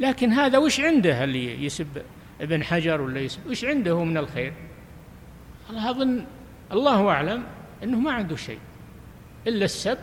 لكن 0.00 0.32
هذا 0.32 0.58
وش 0.58 0.80
عنده 0.80 1.24
اللي 1.24 1.64
يسب 1.64 2.02
ابن 2.40 2.64
حجر 2.64 3.00
ولا 3.00 3.20
يسب؟ 3.20 3.46
وش 3.46 3.64
عنده 3.64 4.04
من 4.04 4.16
الخير؟ 4.16 4.52
الله 5.70 5.90
أظن 5.90 6.24
الله 6.72 7.08
أعلم 7.08 7.42
أنه 7.82 7.98
ما 7.98 8.12
عنده 8.12 8.36
شيء 8.36 8.58
إلا 9.46 9.64
السب 9.64 9.98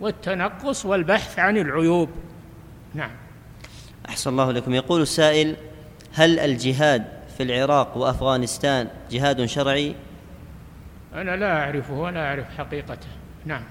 والتنقص 0.00 0.86
والبحث 0.86 1.38
عن 1.38 1.56
العيوب. 1.56 2.10
نعم. 2.94 3.10
أحسن 4.08 4.30
الله 4.30 4.52
لكم. 4.52 4.74
يقول 4.74 5.02
السائل 5.02 5.56
هل 6.12 6.38
الجهاد 6.38 7.04
في 7.36 7.42
العراق 7.42 7.96
وأفغانستان 7.96 8.88
جهاد 9.10 9.44
شرعي؟ 9.44 9.94
أنا 11.14 11.36
لا 11.36 11.62
أعرفه 11.62 11.94
ولا 11.94 12.28
أعرف 12.28 12.46
حقيقته. 12.58 13.08
نعم. 13.44 13.62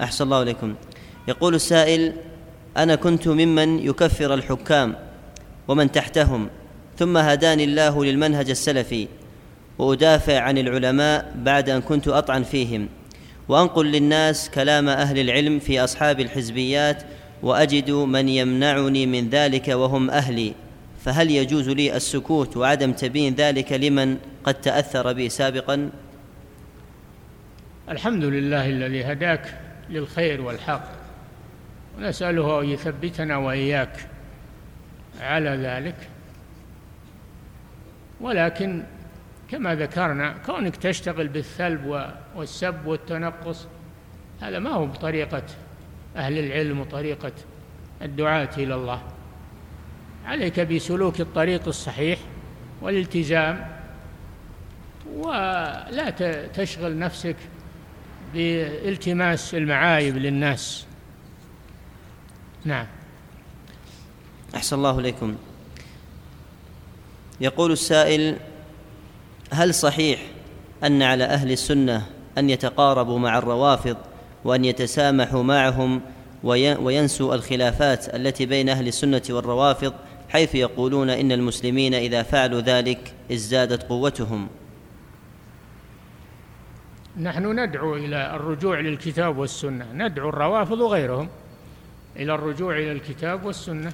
أحسن 0.00 0.24
الله 0.24 0.42
إليكم. 0.42 0.74
يقول 1.28 1.54
السائل 1.54 2.12
أنا 2.76 2.94
كنت 2.94 3.28
ممن 3.28 3.78
يكفر 3.78 4.34
الحكام 4.34 4.94
ومن 5.68 5.92
تحتهم 5.92 6.48
ثم 6.98 7.16
هداني 7.16 7.64
الله 7.64 8.04
للمنهج 8.04 8.50
السلفي 8.50 9.08
وأدافع 9.78 10.40
عن 10.40 10.58
العلماء 10.58 11.32
بعد 11.36 11.70
أن 11.70 11.80
كنت 11.80 12.08
أطعن 12.08 12.42
فيهم 12.42 12.88
وأنقل 13.48 13.86
للناس 13.86 14.50
كلام 14.50 14.88
أهل 14.88 15.18
العلم 15.18 15.58
في 15.58 15.84
أصحاب 15.84 16.20
الحزبيات 16.20 17.02
وأجد 17.42 17.90
من 17.90 18.28
يمنعني 18.28 19.06
من 19.06 19.28
ذلك 19.28 19.68
وهم 19.68 20.10
أهلي 20.10 20.52
فهل 21.04 21.30
يجوز 21.30 21.68
لي 21.68 21.96
السكوت 21.96 22.56
وعدم 22.56 22.92
تبيين 22.92 23.34
ذلك 23.34 23.72
لمن 23.72 24.16
قد 24.44 24.54
تأثر 24.54 25.12
بي 25.12 25.28
سابقا؟ 25.28 25.90
الحمد 27.88 28.24
لله 28.24 28.68
الذي 28.68 29.04
هداك 29.04 29.65
للخير 29.90 30.42
والحق. 30.42 30.88
ونسأله 31.98 32.60
أن 32.60 32.66
يثبتنا 32.66 33.36
وإياك 33.36 34.08
على 35.20 35.50
ذلك. 35.50 36.08
ولكن 38.20 38.82
كما 39.50 39.74
ذكرنا 39.74 40.34
كونك 40.46 40.76
تشتغل 40.76 41.28
بالثلب 41.28 42.10
والسب 42.36 42.86
والتنقص 42.86 43.66
هذا 44.40 44.58
ما 44.58 44.70
هو 44.70 44.86
بطريقة 44.86 45.42
أهل 46.16 46.38
العلم 46.38 46.80
وطريقة 46.80 47.32
الدعاة 48.02 48.50
إلى 48.58 48.74
الله. 48.74 49.02
عليك 50.26 50.60
بسلوك 50.60 51.20
الطريق 51.20 51.68
الصحيح 51.68 52.18
والالتزام 52.82 53.66
ولا 55.12 56.10
تشغل 56.54 56.98
نفسك 56.98 57.36
بالتماس 58.36 59.54
المعايب 59.54 60.16
للناس. 60.16 60.86
نعم. 62.64 62.86
أحسن 64.54 64.76
الله 64.76 64.98
إليكم. 64.98 65.36
يقول 67.40 67.72
السائل 67.72 68.36
هل 69.50 69.74
صحيح 69.74 70.20
أن 70.84 71.02
على 71.02 71.24
أهل 71.24 71.52
السنة 71.52 72.06
أن 72.38 72.50
يتقاربوا 72.50 73.18
مع 73.18 73.38
الروافض 73.38 73.96
وأن 74.44 74.64
يتسامحوا 74.64 75.42
معهم 75.42 76.00
وينسوا 76.44 77.34
الخلافات 77.34 78.14
التي 78.14 78.46
بين 78.46 78.68
أهل 78.68 78.88
السنة 78.88 79.22
والروافض 79.30 79.92
حيث 80.28 80.54
يقولون 80.54 81.10
إن 81.10 81.32
المسلمين 81.32 81.94
إذا 81.94 82.22
فعلوا 82.22 82.60
ذلك 82.60 83.14
ازدادت 83.32 83.82
قوتهم؟ 83.82 84.48
نحن 87.20 87.60
ندعو 87.60 87.96
إلى 87.96 88.36
الرجوع 88.36 88.80
للكتاب 88.80 89.38
والسنة. 89.38 89.92
ندعو 89.92 90.28
الروافض 90.28 90.80
وغيرهم 90.80 91.28
إلى 92.16 92.34
الرجوع 92.34 92.78
إلى 92.78 92.92
الكتاب 92.92 93.44
والسنة. 93.44 93.92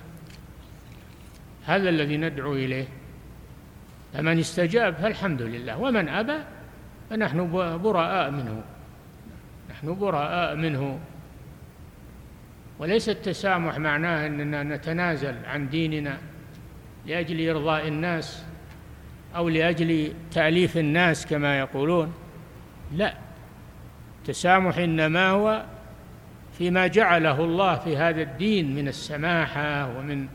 هذا 1.66 1.88
الذي 1.88 2.16
ندعو 2.16 2.54
إليه. 2.54 2.88
فمن 4.12 4.38
استجاب 4.38 4.94
فالحمد 4.94 5.42
لله. 5.42 5.78
ومن 5.78 6.08
أبى 6.08 6.38
فنحن 7.10 7.52
براء 7.82 8.30
منه. 8.30 8.62
نحن 9.70 9.98
براء 9.98 10.54
منه. 10.54 11.00
وليس 12.78 13.08
التسامح 13.08 13.78
معناه 13.78 14.26
أننا 14.26 14.62
نتنازل 14.62 15.34
عن 15.46 15.68
ديننا 15.68 16.18
لأجل 17.06 17.48
إرضاء 17.48 17.88
الناس 17.88 18.44
أو 19.36 19.48
لأجل 19.48 20.12
تأليف 20.32 20.78
الناس 20.78 21.26
كما 21.26 21.58
يقولون. 21.58 22.12
لا. 22.93 23.14
التسامح 24.18 24.78
إنما 24.78 25.28
هو 25.28 25.64
فيما 26.59 26.86
جعله 26.86 27.45
الله 27.45 27.78
في 27.78 27.97
هذا 27.97 28.22
الدين 28.22 28.74
من 28.74 28.88
السماحة 28.88 29.99
ومن 29.99 30.28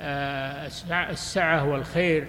آه، 0.00 0.66
السعة 1.10 1.64
والخير. 1.64 2.26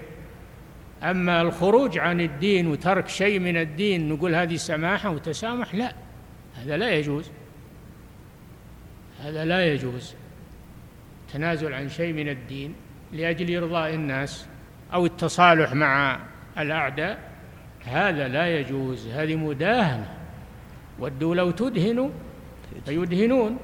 أما 1.04 1.42
الخروج 1.42 1.98
عن 1.98 2.22
الدين 2.22 2.68
وترك 2.68 3.08
شيء 3.08 3.40
من 3.40 3.58
الدين 3.58 4.10
نقول 4.10 4.36
هذه 4.36 4.56
سماحة 4.56 5.10
وتسامح 5.10 5.76
لا. 5.76 5.94
هذا 6.56 6.78
لا 6.78 6.92
يجوز. 6.92 7.32
هذا 9.24 9.46
لا 9.46 9.74
يجوز. 9.74 10.16
تنازل 11.34 11.74
عن 11.74 11.90
شيء 11.90 12.14
من 12.14 12.30
الدين 12.30 12.76
لأجل 13.14 13.58
إرضاء 13.58 13.94
الناس 13.94 14.48
أو 14.94 15.06
التصالح 15.06 15.74
مع 15.74 16.20
الأعداء 16.58 17.35
هذا 17.88 18.28
لا 18.28 18.60
يجوز 18.60 19.08
هذه 19.08 19.36
مداهنة. 19.36 20.08
ودوا 21.00 21.36
لو 21.36 21.52
تدهنوا 21.52 22.10
فيدهنون. 22.86 23.58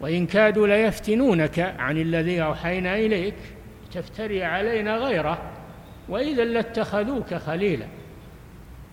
وإن 0.00 0.26
كادوا 0.26 0.66
ليفتنونك 0.66 1.58
عن 1.78 1.98
الذي 1.98 2.42
أوحينا 2.42 2.94
إليك 2.94 3.34
تفتري 3.92 4.44
علينا 4.44 4.96
غيره. 4.96 5.42
وإذا 6.08 6.44
لاتخذوك 6.44 7.34
خليلا. 7.34 7.86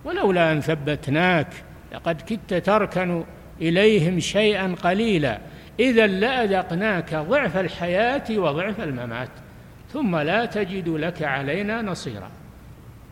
ولولا 0.06 0.52
أن 0.52 0.62
ثبتناك 0.62 1.48
لقد 1.94 2.22
كدت 2.22 2.54
تركن 2.54 3.24
إليهم 3.62 4.20
شيئا 4.20 4.76
قليلا. 4.84 5.40
إذا 5.80 6.08
لأذقناك 6.08 7.16
ضعف 7.16 7.58
الحياة 7.58 8.24
وضعف 8.30 8.82
الممات. 8.82 9.30
ثم 9.94 10.16
لا 10.16 10.46
تجد 10.46 10.90
لك 10.90 11.24
علينا 11.24 11.82
نصيرا. 11.82 12.30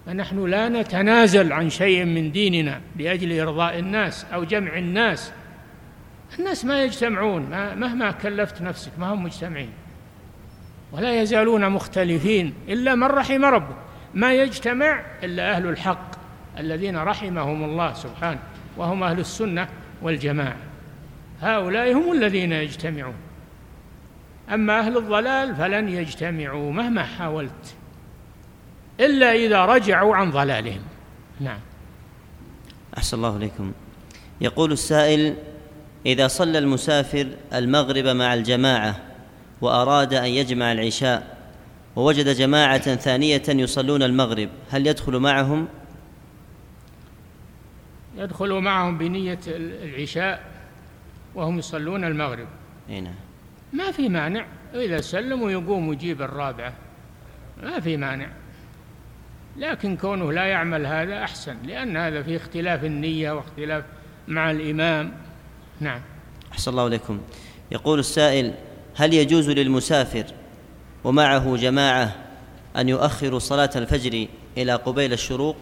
فنحن 0.05 0.45
لا 0.45 0.69
نتنازل 0.69 1.53
عن 1.53 1.69
شيء 1.69 2.05
من 2.05 2.31
ديننا 2.31 2.81
لأجل 2.95 3.39
إرضاء 3.39 3.79
الناس 3.79 4.25
أو 4.33 4.43
جمع 4.43 4.77
الناس. 4.77 5.31
الناس 6.39 6.65
ما 6.65 6.83
يجتمعون 6.83 7.41
مهما 7.75 8.11
كلفت 8.11 8.61
نفسك 8.61 8.91
ما 8.99 9.13
هم 9.13 9.23
مجتمعين. 9.23 9.69
ولا 10.91 11.21
يزالون 11.21 11.69
مختلفين 11.69 12.53
إلا 12.69 12.95
من 12.95 13.03
رحم 13.03 13.45
ربك 13.45 13.75
ما 14.13 14.33
يجتمع 14.33 15.03
إلا 15.23 15.51
أهل 15.51 15.67
الحق 15.67 16.11
الذين 16.59 16.97
رحمهم 16.97 17.63
الله 17.63 17.93
سبحانه 17.93 18.39
وهم 18.77 19.03
أهل 19.03 19.19
السنة 19.19 19.67
والجماعة. 20.01 20.57
هؤلاء 21.41 21.93
هم 21.93 22.11
الذين 22.11 22.51
يجتمعون. 22.51 23.15
أما 24.53 24.79
أهل 24.79 24.97
الضلال 24.97 25.55
فلن 25.55 25.89
يجتمعوا 25.89 26.71
مهما 26.71 27.03
حاولت. 27.03 27.75
إلا 28.99 29.33
إذا 29.33 29.65
رجعوا 29.65 30.15
عن 30.15 30.31
ضلالهم. 30.31 30.81
نعم. 31.39 31.59
أحسن 32.97 33.17
الله 33.17 33.37
إليكم. 33.37 33.71
يقول 34.41 34.71
السائل 34.71 35.35
إذا 36.05 36.27
صلى 36.27 36.57
المسافر 36.57 37.27
المغرب 37.53 38.05
مع 38.05 38.33
الجماعة 38.33 38.95
وأراد 39.61 40.13
أن 40.13 40.29
يجمع 40.29 40.71
العشاء 40.71 41.37
ووجد 41.95 42.29
جماعة 42.29 42.95
ثانية 42.95 43.43
يصلون 43.49 44.03
المغرب 44.03 44.49
هل 44.69 44.87
يدخل 44.87 45.19
معهم؟ 45.19 45.67
يدخل 48.17 48.53
معهم 48.53 48.97
بنية 48.97 49.39
العشاء 49.47 50.43
وهم 51.35 51.59
يصلون 51.59 52.03
المغرب. 52.03 52.47
أي 52.89 53.01
نعم. 53.01 53.15
ما 53.73 53.91
في 53.91 54.09
مانع. 54.09 54.45
إذا 54.73 55.01
سلموا 55.01 55.51
يقوم 55.51 55.87
ويجيب 55.87 56.21
الرابعة. 56.21 56.73
ما 57.63 57.79
في 57.79 57.97
مانع. 57.97 58.29
لكن 59.57 59.97
كونه 59.97 60.33
لا 60.33 60.45
يعمل 60.45 60.85
هذا 60.85 61.23
أحسن 61.23 61.57
لأن 61.63 61.97
هذا 61.97 62.23
في 62.23 62.35
اختلاف 62.35 62.83
النية 62.83 63.31
واختلاف 63.31 63.83
مع 64.27 64.51
الإمام. 64.51 65.13
نعم. 65.79 66.01
أحسن 66.51 66.71
الله 66.71 66.87
إليكم. 66.87 67.21
يقول 67.71 67.99
السائل 67.99 68.53
هل 68.95 69.13
يجوز 69.13 69.49
للمسافر 69.49 70.25
ومعه 71.03 71.55
جماعة 71.55 72.15
أن 72.77 72.89
يؤخروا 72.89 73.39
صلاة 73.39 73.69
الفجر 73.75 74.27
إلى 74.57 74.73
قبيل 74.75 75.13
الشروق؟ 75.13 75.55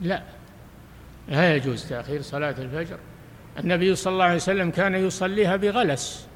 لا. 0.00 0.22
لا 1.28 1.56
يجوز 1.56 1.84
تأخير 1.88 2.22
صلاة 2.22 2.54
الفجر. 2.58 2.98
النبي 3.58 3.94
صلى 3.94 4.12
الله 4.12 4.24
عليه 4.24 4.34
وسلم 4.34 4.70
كان 4.70 4.94
يصليها 4.94 5.56
بغلس 5.56 6.26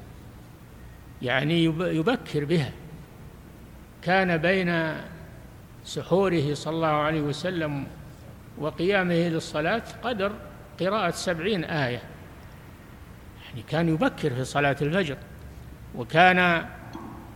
يعني 1.21 1.63
يبكر 1.79 2.45
بها. 2.45 2.71
كان 4.01 4.37
بين 4.37 4.95
سحوره 5.89 6.53
صلى 6.53 6.75
الله 6.75 6.87
عليه 6.87 7.21
وسلم 7.21 7.87
وقيامه 8.57 9.27
للصلاة 9.27 9.81
قدر 10.03 10.31
قراءة 10.79 11.11
سبعين 11.11 11.63
آية. 11.63 12.01
يعني 13.45 13.61
كان 13.69 13.89
يبكر 13.89 14.29
في 14.29 14.43
صلاة 14.43 14.75
الفجر 14.81 15.17
وكان 15.95 16.65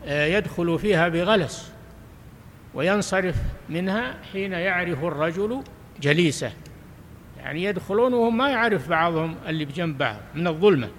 آه، 0.05 0.25
يدخل 0.25 0.79
فيها 0.79 1.07
بغلس 1.07 1.71
وينصرف 2.73 3.35
منها 3.69 4.17
حين 4.33 4.53
يعرف 4.53 5.03
الرجل 5.03 5.63
جليسه. 6.01 6.51
يعني 7.37 7.63
يدخلون 7.63 8.13
وهم 8.13 8.37
ما 8.37 8.49
يعرف 8.49 8.89
بعضهم 8.89 9.35
اللي 9.47 9.65
بجنب 9.65 9.97
بعض 9.97 10.17
من 10.35 10.47
الظلمة. 10.47 10.89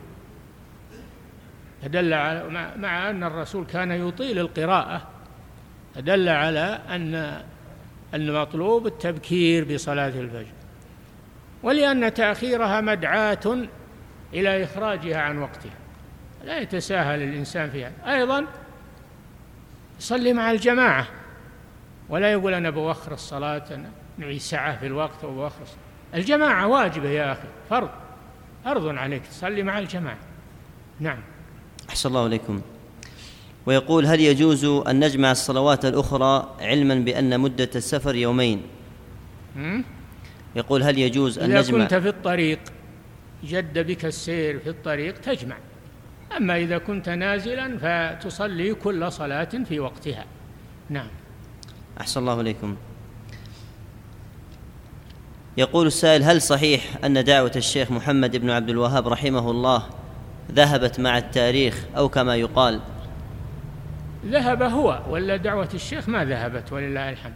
فدل 1.82 2.11
مع 2.76 3.11
أن 3.11 3.24
الرسول 3.24 3.66
كان 3.66 4.09
يطيل 4.09 4.38
القراءة 4.38 5.14
فدل 5.95 6.28
على 6.28 6.80
أن 6.88 7.42
المطلوب 8.14 8.86
التبكير 8.86 9.74
بصلاة 9.74 10.09
الفجر 10.09 10.53
ولأن 11.62 12.14
تأخيرها 12.14 12.80
مدعاة 12.80 13.59
إلى 14.32 14.64
إخراجها 14.64 15.20
عن 15.20 15.38
وقتها. 15.38 15.74
لا 16.45 16.59
يتساهل 16.59 17.22
الإنسان 17.22 17.70
فيها. 17.70 17.92
أيضا 18.07 18.47
يصلي 19.99 20.32
مع 20.32 20.51
الجماعة 20.51 21.07
ولا 22.09 22.32
يقول 22.32 22.55
أنا 22.55 22.70
بوخر 22.70 23.12
الصلاة 23.12 23.64
أنا 23.70 23.90
نعي 24.18 24.38
ساعة 24.38 24.78
في 24.78 24.86
الوقت 24.86 25.24
وبوخر 25.24 25.64
الجماعة 26.14 26.66
واجبة 26.66 27.09
يا 27.09 27.32
أخي 27.32 27.49
فرض 27.70 27.90
فرض 28.64 28.86
عليك 28.86 29.26
تصلي 29.26 29.62
مع 29.62 29.78
الجماعة. 29.78 30.18
نعم. 31.01 31.18
أحسن 31.88 32.09
الله 32.09 32.26
إليكم. 32.26 32.61
ويقول 33.67 34.07
هل 34.07 34.21
يجوز 34.21 34.65
أن 34.65 35.05
نجمع 35.05 35.33
الصلوات 35.33 35.85
الأخرى 35.85 36.57
علما 36.61 36.95
بأن 36.95 37.41
مدة 37.41 37.71
السفر 37.77 38.15
يومين؟ 38.15 38.62
يقول 40.57 40.83
هل 40.83 40.99
يجوز 40.99 41.39
أن 41.39 41.51
إذا 41.51 41.61
نجمع؟ 41.61 41.79
إذا 41.79 41.85
كنت 41.85 41.95
في 41.95 42.09
الطريق 42.09 42.59
جد 43.45 43.79
بك 43.79 44.05
السير 44.05 44.59
في 44.59 44.71
الطريق 44.71 45.21
تجمع. 45.21 45.57
أما 46.37 46.57
إذا 46.57 46.79
كنت 46.79 47.09
نازلا 47.09 47.79
فتصلي 47.79 48.75
كل 48.75 49.12
صلاة 49.12 49.49
في 49.69 49.81
وقتها. 49.81 50.25
نعم. 50.91 51.09
أحسن 52.01 52.21
الله 52.21 52.41
إليكم. 52.41 52.77
يقول 55.57 55.87
السائل 55.87 56.23
هل 56.23 56.43
صحيح 56.43 56.83
أن 57.05 57.25
دعوة 57.25 57.53
الشيخ 57.57 57.91
محمد 57.91 58.37
بن 58.37 58.51
عبد 58.51 58.71
الوهاب 58.71 59.09
رحمه 59.09 59.51
الله 59.51 59.87
ذهبت 60.53 61.01
مع 61.01 61.19
التاريخ 61.19 61.85
أو 61.97 62.09
كما 62.09 62.37
يقال 62.37 62.81
ذهب 64.27 64.62
هو 64.62 65.03
ولا 65.09 65.37
دعوة 65.37 65.68
الشيخ 65.75 66.09
ما 66.09 66.25
ذهبت 66.25 66.72
ولله 66.72 67.11
الحمد. 67.11 67.35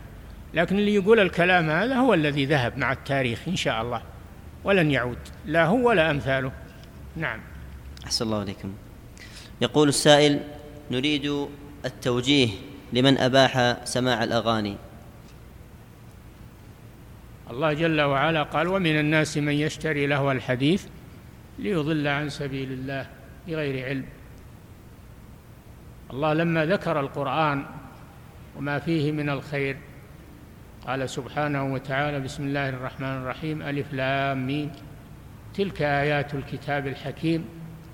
لكن 0.55 0.79
اللي 0.79 0.95
يقول 0.95 1.21
الكلام 1.21 1.71
هذا 1.71 1.95
هو 1.95 2.15
الذي 2.15 2.45
ذهب 2.45 2.79
مع 2.79 2.93
التاريخ 2.93 3.49
إن 3.49 3.57
شاء 3.57 3.83
الله 3.83 4.03
ولن 4.65 4.91
يعود. 4.91 5.19
لا 5.47 5.65
هو 5.67 5.89
ولا 5.89 6.11
أمثاله. 6.11 6.53
نعم. 7.17 7.41
أحسن 8.05 8.25
الله 8.25 8.41
عليكم. 8.41 8.73
يقول 9.61 9.89
السائل 9.89 10.41
نريد 10.91 11.49
التوجيه 11.85 12.49
لمن 12.93 13.19
أباح 13.19 13.77
سماع 13.85 14.25
الأغاني. 14.25 14.77
الله 17.51 17.73
جل 17.73 18.01
وعلا 18.01 18.43
قال 18.43 18.69
ومن 18.69 19.01
الناس 19.01 19.39
من 19.39 19.53
يشتري 19.53 20.07
له 20.07 20.33
الحديث 20.33 20.85
ليضل 21.59 22.07
عن 22.07 22.29
سبيل 22.29 22.73
الله 22.73 23.07
بغير 23.49 23.87
علم. 23.87 24.05
الله 26.13 26.33
لما 26.33 26.67
ذكر 26.67 27.01
القرآن 27.01 27.65
وما 28.57 28.79
فيه 28.79 29.13
من 29.13 29.31
الخير 29.31 29.77
قال 30.87 31.11
سبحانه 31.11 31.73
وتعالى 31.73 32.21
بسم 32.21 32.43
الله 32.43 32.69
الرحمن 32.69 33.09
الرحيم 33.09 33.63
ألف 33.63 33.93
لام 33.93 34.47
ميم. 34.47 34.71
تلك 35.55 35.83
آيات 35.83 36.35
الكتاب 36.35 36.87
الحكيم 36.87 37.45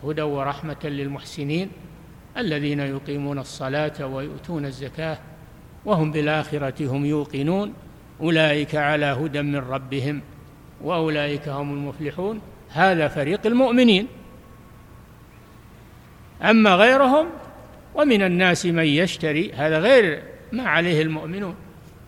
هدى 0.05 0.23
ورحمة 0.23 0.77
للمحسنين 0.85 1.71
الذين 2.37 2.81
يقيمون 2.81 3.39
الصلاة 3.39 4.07
ويؤتون 4.07 4.65
الزكاة 4.65 5.19
وهم 5.85 6.13
بالآخرة 6.13 6.87
هم 6.87 7.05
يوقنون. 7.05 7.73
أولئك 8.21 8.75
على 8.75 9.07
هدى 9.07 9.43
من 9.43 9.57
ربهم 9.57 10.21
وأولئك 10.83 11.49
هم 11.49 11.73
المفلحون. 11.73 12.41
هذا 12.71 13.09
فريق 13.09 13.47
المؤمنين. 13.47 14.07
أما 16.43 16.75
غيرهم 16.75 17.27
ومن 17.95 18.23
الناس 18.23 18.67
من 18.67 18.85
يشتري 18.85 19.53
هذا 19.53 19.79
غير 19.79 20.23
ما 20.53 20.63
عليه 20.63 21.03
المؤمنون. 21.03 21.55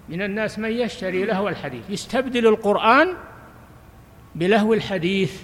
من 0.08 0.22
الناس 0.22 0.58
من 0.58 0.70
يشتري 0.70 1.24
لهو 1.24 1.48
الحديث. 1.48 1.90
يستبدل 1.90 2.46
القرآن 2.46 3.08
بلهو 4.34 4.74
الحديث 4.74 5.42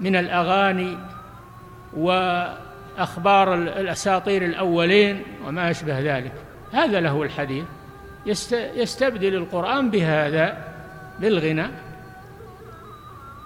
من 0.00 0.16
الأغاني 0.16 0.98
وأخبار 1.96 3.54
الأساطير 3.54 4.44
الأولين 4.44 5.22
وما 5.46 5.70
أشبه 5.70 6.00
ذلك. 6.00 6.32
هذا 6.72 7.00
لهو 7.00 7.24
الحديث. 7.24 7.64
يستبدل 8.76 9.34
القرآن 9.34 9.90
بهذا 9.90 10.68
بالغنى 11.20 11.66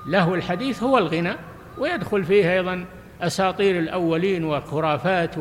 له 0.07 0.35
الحديث 0.35 0.83
هو 0.83 0.99
الغنى 0.99 1.33
ويدخل 1.79 2.25
فيه 2.25 2.53
أيضا 2.53 2.85
أساطير 3.21 3.79
الأولين 3.79 4.45
والخرافات 4.45 5.35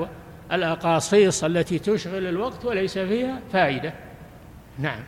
والأقاصيص 0.52 1.44
التي 1.44 1.80
تشغل 1.80 2.28
الوقت 2.28 2.66
وليس 2.66 2.98
فيها 2.98 3.40
فائدة. 3.54 3.94
نعم. 4.80 5.04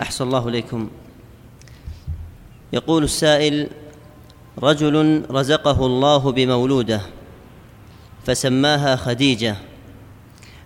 أحسن 0.00 0.24
الله 0.24 0.48
إليكم. 0.48 0.90
يقول 2.72 3.04
السائل 3.04 3.68
رجل 4.58 5.26
رزقه 5.30 5.86
الله 5.86 6.32
بمولوده 6.32 7.00
فسماها 8.26 8.96
خديجة 8.96 9.56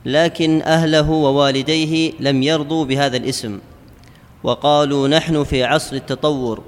لكن 0.05 0.63
أهله 0.63 1.11
ووالديه 1.11 2.13
لم 2.21 2.43
يرضوا 2.43 2.85
بهذا 2.85 3.17
الاسم. 3.17 3.61
وقالوا 4.43 5.09
نحن 5.09 5.45
في 5.45 5.64
عصر 5.64 5.97
التطور 5.97 6.64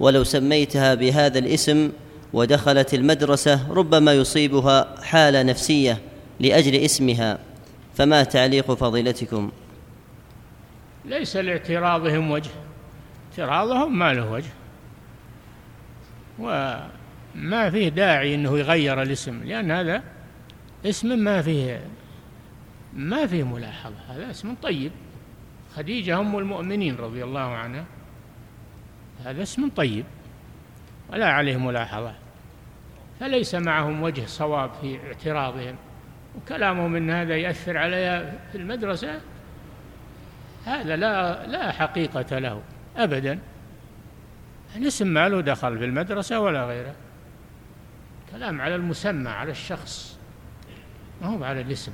ولو 0.00 0.24
سميتها 0.24 0.94
بهذا 0.94 1.38
الاسم 1.38 1.92
ودخلت 2.32 2.94
المدرسة 2.94 3.72
ربما 3.72 4.12
يصيبها 4.12 5.02
حالة 5.02 5.42
نفسية 5.42 5.98
لأجل 6.40 6.74
اسمها. 6.74 7.38
فما 7.94 8.24
تعليق 8.24 8.72
فضيلتكم؟ 8.72 9.50
ليس 11.04 11.36
لاعتراضهم 11.36 12.30
وجه 12.30 12.50
اعتراضهم 13.30 13.98
ما 13.98 14.12
له 14.12 14.32
وجه. 14.32 14.50
وما 16.38 17.70
فيه 17.70 17.88
داعي 17.88 18.34
إنه 18.34 18.58
يغير 18.58 19.02
الاسم 19.02 19.44
لأن 19.44 19.70
هذا 19.70 20.02
اسم 20.86 21.18
ما 21.18 21.42
فيه 21.42 21.80
ما 22.94 23.26
فيه 23.26 23.42
ملاحظة 23.42 23.94
هذا 24.08 24.30
اسم 24.30 24.54
طيب. 24.62 24.92
خديجة 25.76 26.20
أم 26.20 26.38
المؤمنين 26.38 26.96
رضي 26.96 27.24
الله 27.24 27.40
عنها 27.40 27.84
هذا 29.24 29.42
اسم 29.42 29.68
طيب 29.68 30.04
ولا 31.12 31.30
عليه 31.30 31.56
ملاحظة 31.56 32.14
فليس 33.20 33.54
معهم 33.54 34.02
وجه 34.02 34.26
صواب 34.26 34.70
في 34.80 34.98
اعتراضهم 35.06 35.76
وكلامهم 36.36 36.96
إن 36.96 37.10
هذا 37.10 37.36
يأثر 37.36 37.76
عليها 37.76 38.38
في 38.52 38.58
المدرسة 38.58 39.20
هذا 40.66 40.96
لا 40.96 41.46
لا 41.46 41.72
حقيقة 41.72 42.38
له 42.38 42.62
أبدا 42.96 43.38
الاسم 44.76 45.06
ما 45.06 45.28
له 45.28 45.40
دخل 45.40 45.78
في 45.78 45.84
المدرسة 45.84 46.40
ولا 46.40 46.64
غيره. 46.64 46.94
كلام 48.32 48.60
على 48.60 48.74
المسمى 48.74 49.28
على 49.28 49.50
الشخص 49.50 50.18
ما 51.22 51.28
هو 51.28 51.44
على 51.44 51.60
الاسم. 51.60 51.92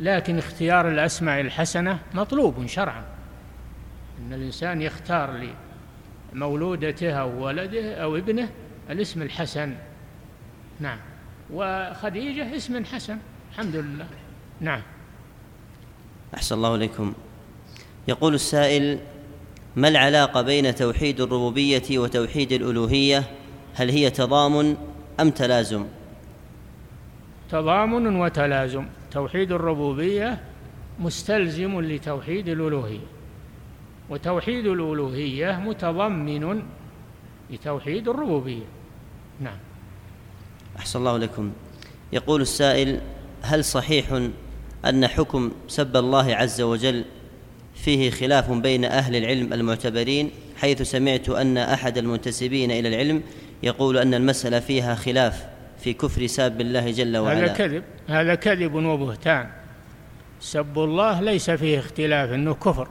لكن 0.00 0.38
اختيار 0.38 0.88
الأسماء 0.88 1.40
الحسنة 1.40 1.98
مطلوب 2.14 2.66
شرعا. 2.66 3.04
أن 4.18 4.32
الإنسان 4.32 4.82
يختار 4.82 5.48
لمولودته 6.32 7.12
أو 7.12 7.44
ولده 7.44 7.94
أو 7.94 8.16
ابنه 8.16 8.48
الاسم 8.90 9.22
الحسن. 9.22 9.74
نعم. 10.80 10.98
وخديجة 11.52 12.56
اسم 12.56 12.84
حسن. 12.84 13.18
الحمد 13.52 13.76
لله. 13.76 14.06
نعم. 14.60 14.82
أحسن 16.34 16.54
الله 16.54 16.74
إليكم. 16.74 17.14
يقول 18.08 18.34
السائل 18.34 18.98
ما 19.76 19.88
العلاقة 19.88 20.42
بين 20.42 20.74
توحيد 20.74 21.20
الربوبية 21.20 21.98
وتوحيد 21.98 22.52
الألوهية؟ 22.52 23.24
هل 23.74 23.90
هي 23.90 24.10
تضامن 24.10 24.76
أم 25.20 25.30
تلازم؟ 25.30 25.86
تضامن 27.50 28.16
وتلازم. 28.16 28.86
توحيد 29.10 29.52
الربوبية 29.52 30.40
مستلزم 30.98 31.80
لتوحيد 31.80 32.48
الألوهية 32.48 33.06
وتوحيد 34.10 34.66
الألوهية 34.66 35.60
متضمن 35.64 36.62
لتوحيد 37.50 38.08
الربوبية. 38.08 38.64
نعم. 39.40 39.58
أحسن 40.78 40.98
الله 40.98 41.16
إليكم 41.16 41.52
يقول 42.12 42.40
السائل 42.40 43.00
هل 43.42 43.64
صحيح 43.64 44.28
أن 44.84 45.06
حكم 45.06 45.52
سب 45.68 45.96
الله 45.96 46.34
عز 46.34 46.60
وجل 46.60 47.04
فيه 47.74 48.10
خلاف 48.10 48.50
بين 48.50 48.84
أهل 48.84 49.16
العلم 49.16 49.52
المعتبرين 49.52 50.30
حيث 50.56 50.82
سمعت 50.82 51.28
أن 51.28 51.58
أحد 51.58 51.98
المنتسبين 51.98 52.70
إلى 52.70 52.88
العلم 52.88 53.22
يقول 53.62 53.98
أن 53.98 54.14
المسألة 54.14 54.60
فيها 54.60 54.94
خلاف؟ 54.94 55.57
في 55.78 55.92
كفر 55.92 56.26
ساب 56.26 56.60
الله 56.60 56.90
جل 56.90 57.16
وعلا. 57.16 57.38
هذا 57.38 57.52
كذب. 57.52 57.84
هذا 58.08 58.34
كذب 58.34 58.74
وبهتان. 58.74 59.48
سب 60.40 60.78
الله 60.78 61.20
ليس 61.20 61.50
فيه 61.50 61.78
اختلاف 61.78 62.32
إنه 62.32 62.54
كفر. 62.54 62.88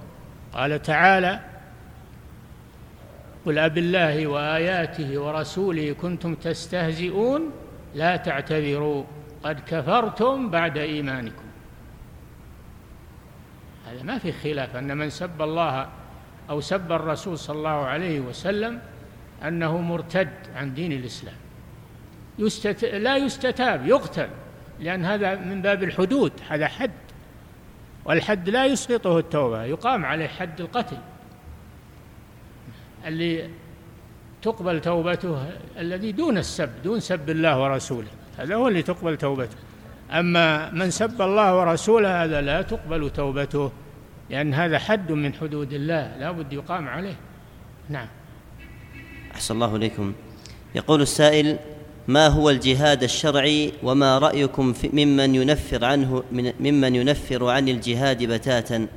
قال 0.53 0.81
تعالى 0.81 1.39
قل 3.45 3.57
أب 3.57 3.77
الله 3.77 4.27
وآياته 4.27 5.21
ورسوله 5.21 5.93
كنتم 5.93 6.35
تستهزئون 6.35 7.51
لا 7.95 8.15
تعتذروا. 8.15 9.03
قد 9.43 9.59
كفرتم 9.67 10.49
بعد 10.49 10.77
إيمانكم. 10.77 11.47
هذا 13.87 14.03
ما 14.03 14.17
في 14.17 14.31
خلاف 14.31 14.75
أن 14.75 14.97
من 14.97 15.09
سب 15.09 15.41
الله 15.41 15.87
أو 16.49 16.61
سب 16.61 16.91
الرسول 16.91 17.37
صلى 17.37 17.57
الله 17.57 17.69
عليه 17.69 18.19
وسلم 18.19 18.79
أنه 19.43 19.77
مرتد 19.77 20.29
عن 20.55 20.73
دين 20.73 20.91
الإسلام. 20.91 21.35
يستت... 22.39 22.85
لا 22.85 23.17
يستتاب 23.17 23.87
يقتل 23.87 24.29
لأن 24.79 25.05
هذا 25.05 25.35
من 25.35 25.61
باب 25.61 25.83
الحدود 25.83 26.31
هذا 26.49 26.67
حد. 26.67 26.91
والحد 28.05 28.49
لا 28.49 28.65
يسقطه 28.65 29.19
التوبة 29.19 29.63
يقام 29.63 30.05
عليه 30.05 30.27
حد 30.27 30.61
القتل. 30.61 30.97
اللي 33.05 33.49
تقبل 34.41 34.81
توبته 34.81 35.45
الذي 35.77 36.11
دون 36.11 36.37
السب 36.37 36.69
دون 36.83 36.99
سب 36.99 37.29
الله 37.29 37.61
ورسوله 37.61 38.07
هذا 38.37 38.55
هو 38.55 38.67
اللي 38.67 38.81
تقبل 38.81 39.17
توبته. 39.17 39.57
أما 40.11 40.71
من 40.71 40.91
سب 40.91 41.21
الله 41.21 41.57
ورسوله 41.57 42.23
هذا 42.23 42.41
لا 42.41 42.61
تقبل 42.61 43.09
توبته 43.09 43.71
لأن 44.29 44.53
هذا 44.53 44.79
حد 44.79 45.11
من 45.11 45.33
حدود 45.33 45.73
الله 45.73 46.17
لا 46.17 46.31
بد 46.31 46.53
يقام 46.53 46.87
عليه. 46.87 47.15
نعم. 47.89 48.07
أحسن 49.35 49.55
الله 49.55 49.75
إليكم. 49.75 50.13
يقول 50.75 51.01
السائل 51.01 51.59
ما 52.07 52.27
هو 52.27 52.49
الجهاد 52.49 53.03
الشرعي 53.03 53.73
وما 53.83 54.17
رأيكم 54.17 54.73
ممن 54.93 55.35
ينفر 55.35 55.85
عنه 55.85 56.23
من 56.31 56.53
ممن 56.59 56.95
ينفر 56.95 57.49
عن 57.49 57.69
الجهاد 57.69 58.23
بتاتا؟ 58.23 58.87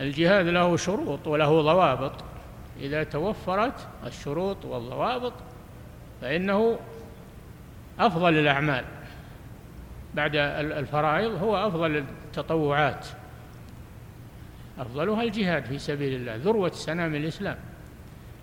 الجهاد 0.00 0.46
له 0.46 0.76
شروط 0.76 1.26
وله 1.26 1.62
ضوابط. 1.62 2.12
إذا 2.80 3.04
توفرت 3.04 3.88
الشروط 4.06 4.64
والضوابط 4.64 5.32
فإنه 6.20 6.78
أفضل 7.98 8.38
الأعمال. 8.38 8.84
بعد 10.14 10.36
الفرائض 10.36 11.42
هو 11.42 11.66
أفضل 11.66 11.96
التطوعات. 11.96 13.06
أفضلها 14.78 15.22
الجهاد 15.22 15.64
في 15.64 15.78
سبيل 15.78 16.14
الله 16.14 16.36
ذروة 16.36 16.70
سنام 16.70 17.14
الإسلام. 17.14 17.56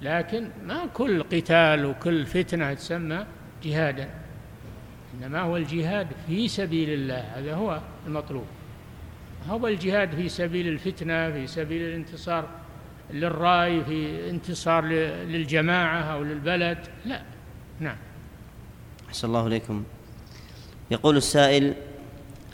لكن 0.02 0.50
ما 0.66 0.86
كل 0.94 1.24
قتال 1.24 1.86
وكل 1.86 2.26
فتنة 2.26 2.74
تسمى 2.74 3.26
جهادا 3.64 4.10
إنما 5.14 5.42
هو 5.42 5.58
الجهاد 5.58 6.08
في 6.28 6.48
سبيل 6.48 6.90
الله 6.90 7.20
هذا 7.20 7.56
هو 7.56 7.82
المطلوب. 8.08 8.46
هو 9.50 9.68
الجهاد 9.68 10.16
في 10.16 10.30
سبيل 10.30 10.68
الفتنة 10.68 11.32
في 11.32 11.48
سبيل 11.48 11.82
الانتصار 11.82 12.50
للرأي 13.14 13.84
في 13.84 14.30
انتصار 14.30 14.86
للجماعة 15.26 16.02
أو 16.02 16.24
للبلد؟ 16.24 16.78
لا. 17.06 17.22
نعم. 17.80 17.98
أحسن 19.10 19.28
الله 19.28 19.48
إليكم. 19.48 19.84
يقول 20.92 21.18
السائل 21.18 21.74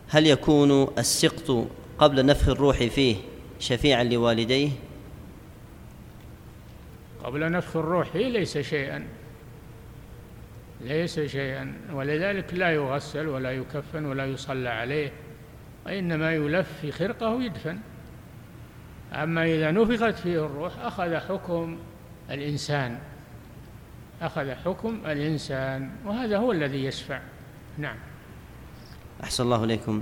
هل 0.10 0.28
يكون 0.28 0.88
السقط 0.98 1.68
قبل 1.98 2.26
نفخ 2.26 2.50
الروح 2.50 2.78
فيه 2.84 3.16
شفيعا 3.60 4.04
لوالديه؟ 4.04 4.70
قبل 7.26 7.52
نفخ 7.52 7.78
الروح 7.78 8.16
ليس 8.16 8.58
شيئا. 8.58 9.08
ليس 10.82 11.20
شيئا. 11.20 11.74
ولذلك 11.94 12.54
لا 12.54 12.72
يغسل 12.72 13.28
ولا 13.28 13.52
يكفن 13.52 14.06
ولا 14.06 14.26
يصلى 14.26 14.70
عليه 14.70 15.12
وإنما 15.86 16.34
يلف 16.34 16.68
في 16.82 16.92
خرقة 16.92 17.30
ويدفن. 17.30 17.78
أما 19.14 19.44
إذا 19.44 19.72
نفخت 19.72 20.20
فيه 20.20 20.46
الروح 20.46 20.80
أخذ 20.80 21.18
حكم 21.18 21.78
الإنسان. 22.32 23.00
أخذ 24.22 24.52
حكم 24.52 25.00
الإنسان 25.06 25.90
وهذا 26.06 26.38
هو 26.38 26.52
الذي 26.52 26.86
يشفع. 26.86 27.20
نعم. 27.78 27.98
أحسن 29.24 29.44
الله 29.44 29.64
إليكم. 29.64 30.02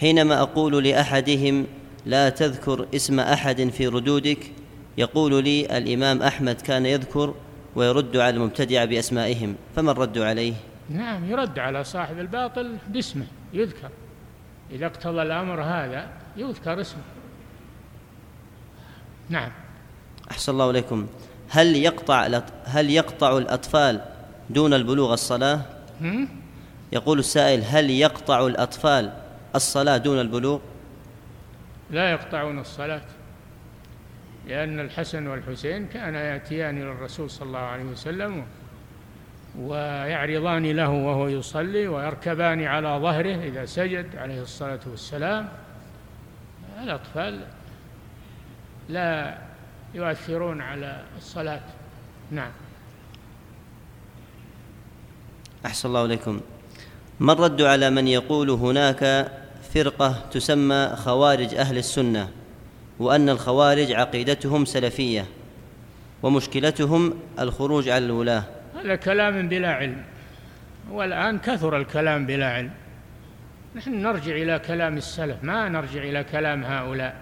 حينما 0.00 0.42
أقول 0.42 0.84
لأحدهم 0.84 1.66
لا 2.06 2.28
تذكر 2.28 2.86
اسم 2.94 3.20
أحد 3.20 3.68
في 3.68 3.86
ردودك 3.86 4.61
يقول 4.98 5.44
لي 5.44 5.78
الإمام 5.78 6.22
أحمد 6.22 6.60
كان 6.60 6.86
يذكر 6.86 7.34
ويرد 7.76 8.16
على 8.16 8.36
المبتدع 8.36 8.84
بأسمائهم 8.84 9.56
فما 9.76 9.90
الرد 9.90 10.18
عليه؟ 10.18 10.54
نعم 10.90 11.30
يرد 11.30 11.58
على 11.58 11.84
صاحب 11.84 12.18
الباطل 12.18 12.76
باسمه 12.88 13.26
يذكر. 13.52 13.90
إذا 14.70 14.86
اقتضى 14.86 15.22
الأمر 15.22 15.62
هذا 15.62 16.08
يذكر 16.36 16.80
اسمه. 16.80 17.02
نعم. 19.28 19.50
أحسن 20.30 20.52
الله 20.52 20.70
إليكم. 20.70 21.06
هل 21.48 21.76
يقطع 21.76 22.40
هل 22.64 22.90
يقطع 22.90 23.38
الأطفال 23.38 24.00
دون 24.50 24.74
البلوغ 24.74 25.12
الصلاة؟ 25.12 25.60
يقول 26.92 27.18
السائل 27.18 27.62
هل 27.64 27.90
يقطع 27.90 28.46
الأطفال 28.46 29.12
الصلاة 29.54 29.96
دون 29.96 30.20
البلوغ؟ 30.20 30.58
لا 31.90 32.10
يقطعون 32.10 32.58
الصلاة. 32.58 33.02
لأن 34.48 34.80
الحسن 34.80 35.26
والحسين 35.26 35.86
كان 35.86 36.14
يأتيان 36.14 36.82
إلى 36.82 36.92
الرسول 36.92 37.30
صلى 37.30 37.46
الله 37.46 37.58
عليه 37.58 37.84
وسلم 37.84 38.44
ويعرضان 39.58 40.66
له 40.70 40.90
وهو 40.90 41.28
يصلي 41.28 41.88
ويركبان 41.88 42.64
على 42.64 42.88
ظهره 42.88 43.36
إذا 43.44 43.64
سجد 43.66 44.16
عليه 44.16 44.42
الصلاة 44.42 44.80
والسلام. 44.86 45.48
الأطفال 46.82 47.40
لا 48.88 49.38
يؤثرون 49.94 50.60
على 50.60 51.02
الصلاة. 51.18 51.60
نعم. 52.30 52.50
أحسن 55.66 55.88
الله 55.88 56.04
إليكم. 56.04 56.40
ما 57.20 57.32
الرد 57.32 57.62
على 57.62 57.90
من 57.90 58.08
يقول 58.08 58.50
هناك 58.50 59.32
فرقة 59.74 60.30
تسمى 60.30 60.92
خوارج 60.96 61.54
أهل 61.54 61.78
السنة؟ 61.78 62.41
وأن 62.98 63.28
الخوارج 63.28 63.92
عقيدتهم 63.92 64.64
سلفية 64.64 65.26
ومشكلتهم 66.22 67.14
الخروج 67.38 67.88
على 67.88 68.04
الولاة. 68.04 68.44
هذا 68.80 68.94
كلام 68.94 69.48
بلا 69.48 69.74
علم. 69.74 70.02
والآن 70.90 71.38
كثر 71.38 71.76
الكلام 71.76 72.26
بلا 72.26 72.52
علم. 72.52 72.70
نحن 73.74 74.02
نرجع 74.02 74.32
إلى 74.32 74.58
كلام 74.58 74.96
السلف. 74.96 75.44
ما 75.44 75.68
نرجع 75.68 76.02
إلى 76.02 76.24
كلام 76.24 76.64
هؤلاء؟ 76.64 77.16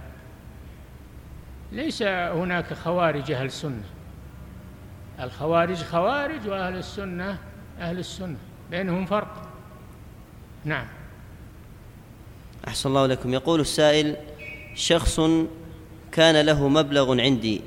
ليس 1.73 2.03
هناك 2.03 2.75
خوارج 2.75 3.33
أهل 3.33 3.47
السنة 3.47 3.83
الخوارج 5.21 5.77
خوارج 5.77 6.49
وأهل 6.49 6.77
السنة 6.77 7.39
أهل 7.81 7.99
السنة. 7.99 8.37
بينهم 8.71 9.07
فرق. 9.07 9.49
نعم. 10.65 10.87
أحسن 12.69 12.89
الله 12.89 13.07
لكم. 13.07 13.35
يقول 13.35 13.61
السائل 13.61 14.17
شخص 14.75 15.21
كان 16.21 16.37
له 16.47 16.69
مبلغ 16.69 17.21
عندي 17.21 17.61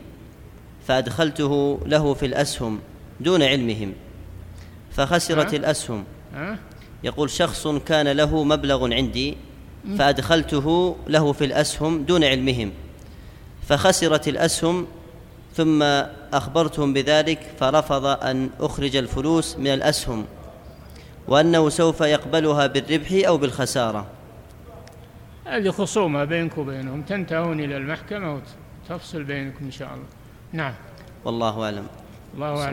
فأدخلته 0.88 1.80
له 1.86 2.14
في 2.14 2.26
الأسهم 2.26 2.80
دون 3.20 3.44
علمهم 3.44 3.94
فخسرت 4.92 5.54
أه؟ 5.54 5.58
الأسهم؟ 5.58 6.04
يقول 7.04 7.30
شخص 7.30 7.68
كان 7.68 8.08
له 8.08 8.44
مبلغ 8.44 8.94
عندي 8.94 9.38
فأدخلته 9.98 10.96
له 11.08 11.34
في 11.34 11.46
الأسهم 11.46 12.04
دون 12.04 12.24
علمهم 12.24 12.72
فخسرت 13.68 14.28
الأسهم 14.28 14.88
ثم 15.56 15.84
أخبرتهم 16.34 16.94
بذلك 16.94 17.40
فرفض 17.60 18.06
أن 18.06 18.50
أخرج 18.60 18.96
الفلوس 18.96 19.58
من 19.58 19.68
الأسهم 19.68 20.26
وأنه 21.28 21.70
سوف 21.70 22.02
يقبلها 22.02 22.68
بالربح 22.68 23.28
أو 23.28 23.38
بالخسارة 23.38 24.08
هذه 25.46 25.70
خصومة 25.70 26.24
بينك 26.24 26.58
وبينهم 26.58 27.02
تنتهون 27.02 27.60
إلى 27.60 27.78
المحكمة 27.78 28.42
وتفصل 28.90 29.24
بينكم 29.24 29.66
إن 29.66 29.72
شاء 29.72 29.94
الله. 29.94 30.06
نعم. 30.54 30.74
والله 31.26 31.66
أعلم. 31.66 31.88
الله 32.36 32.48
أعلم. 32.48 32.64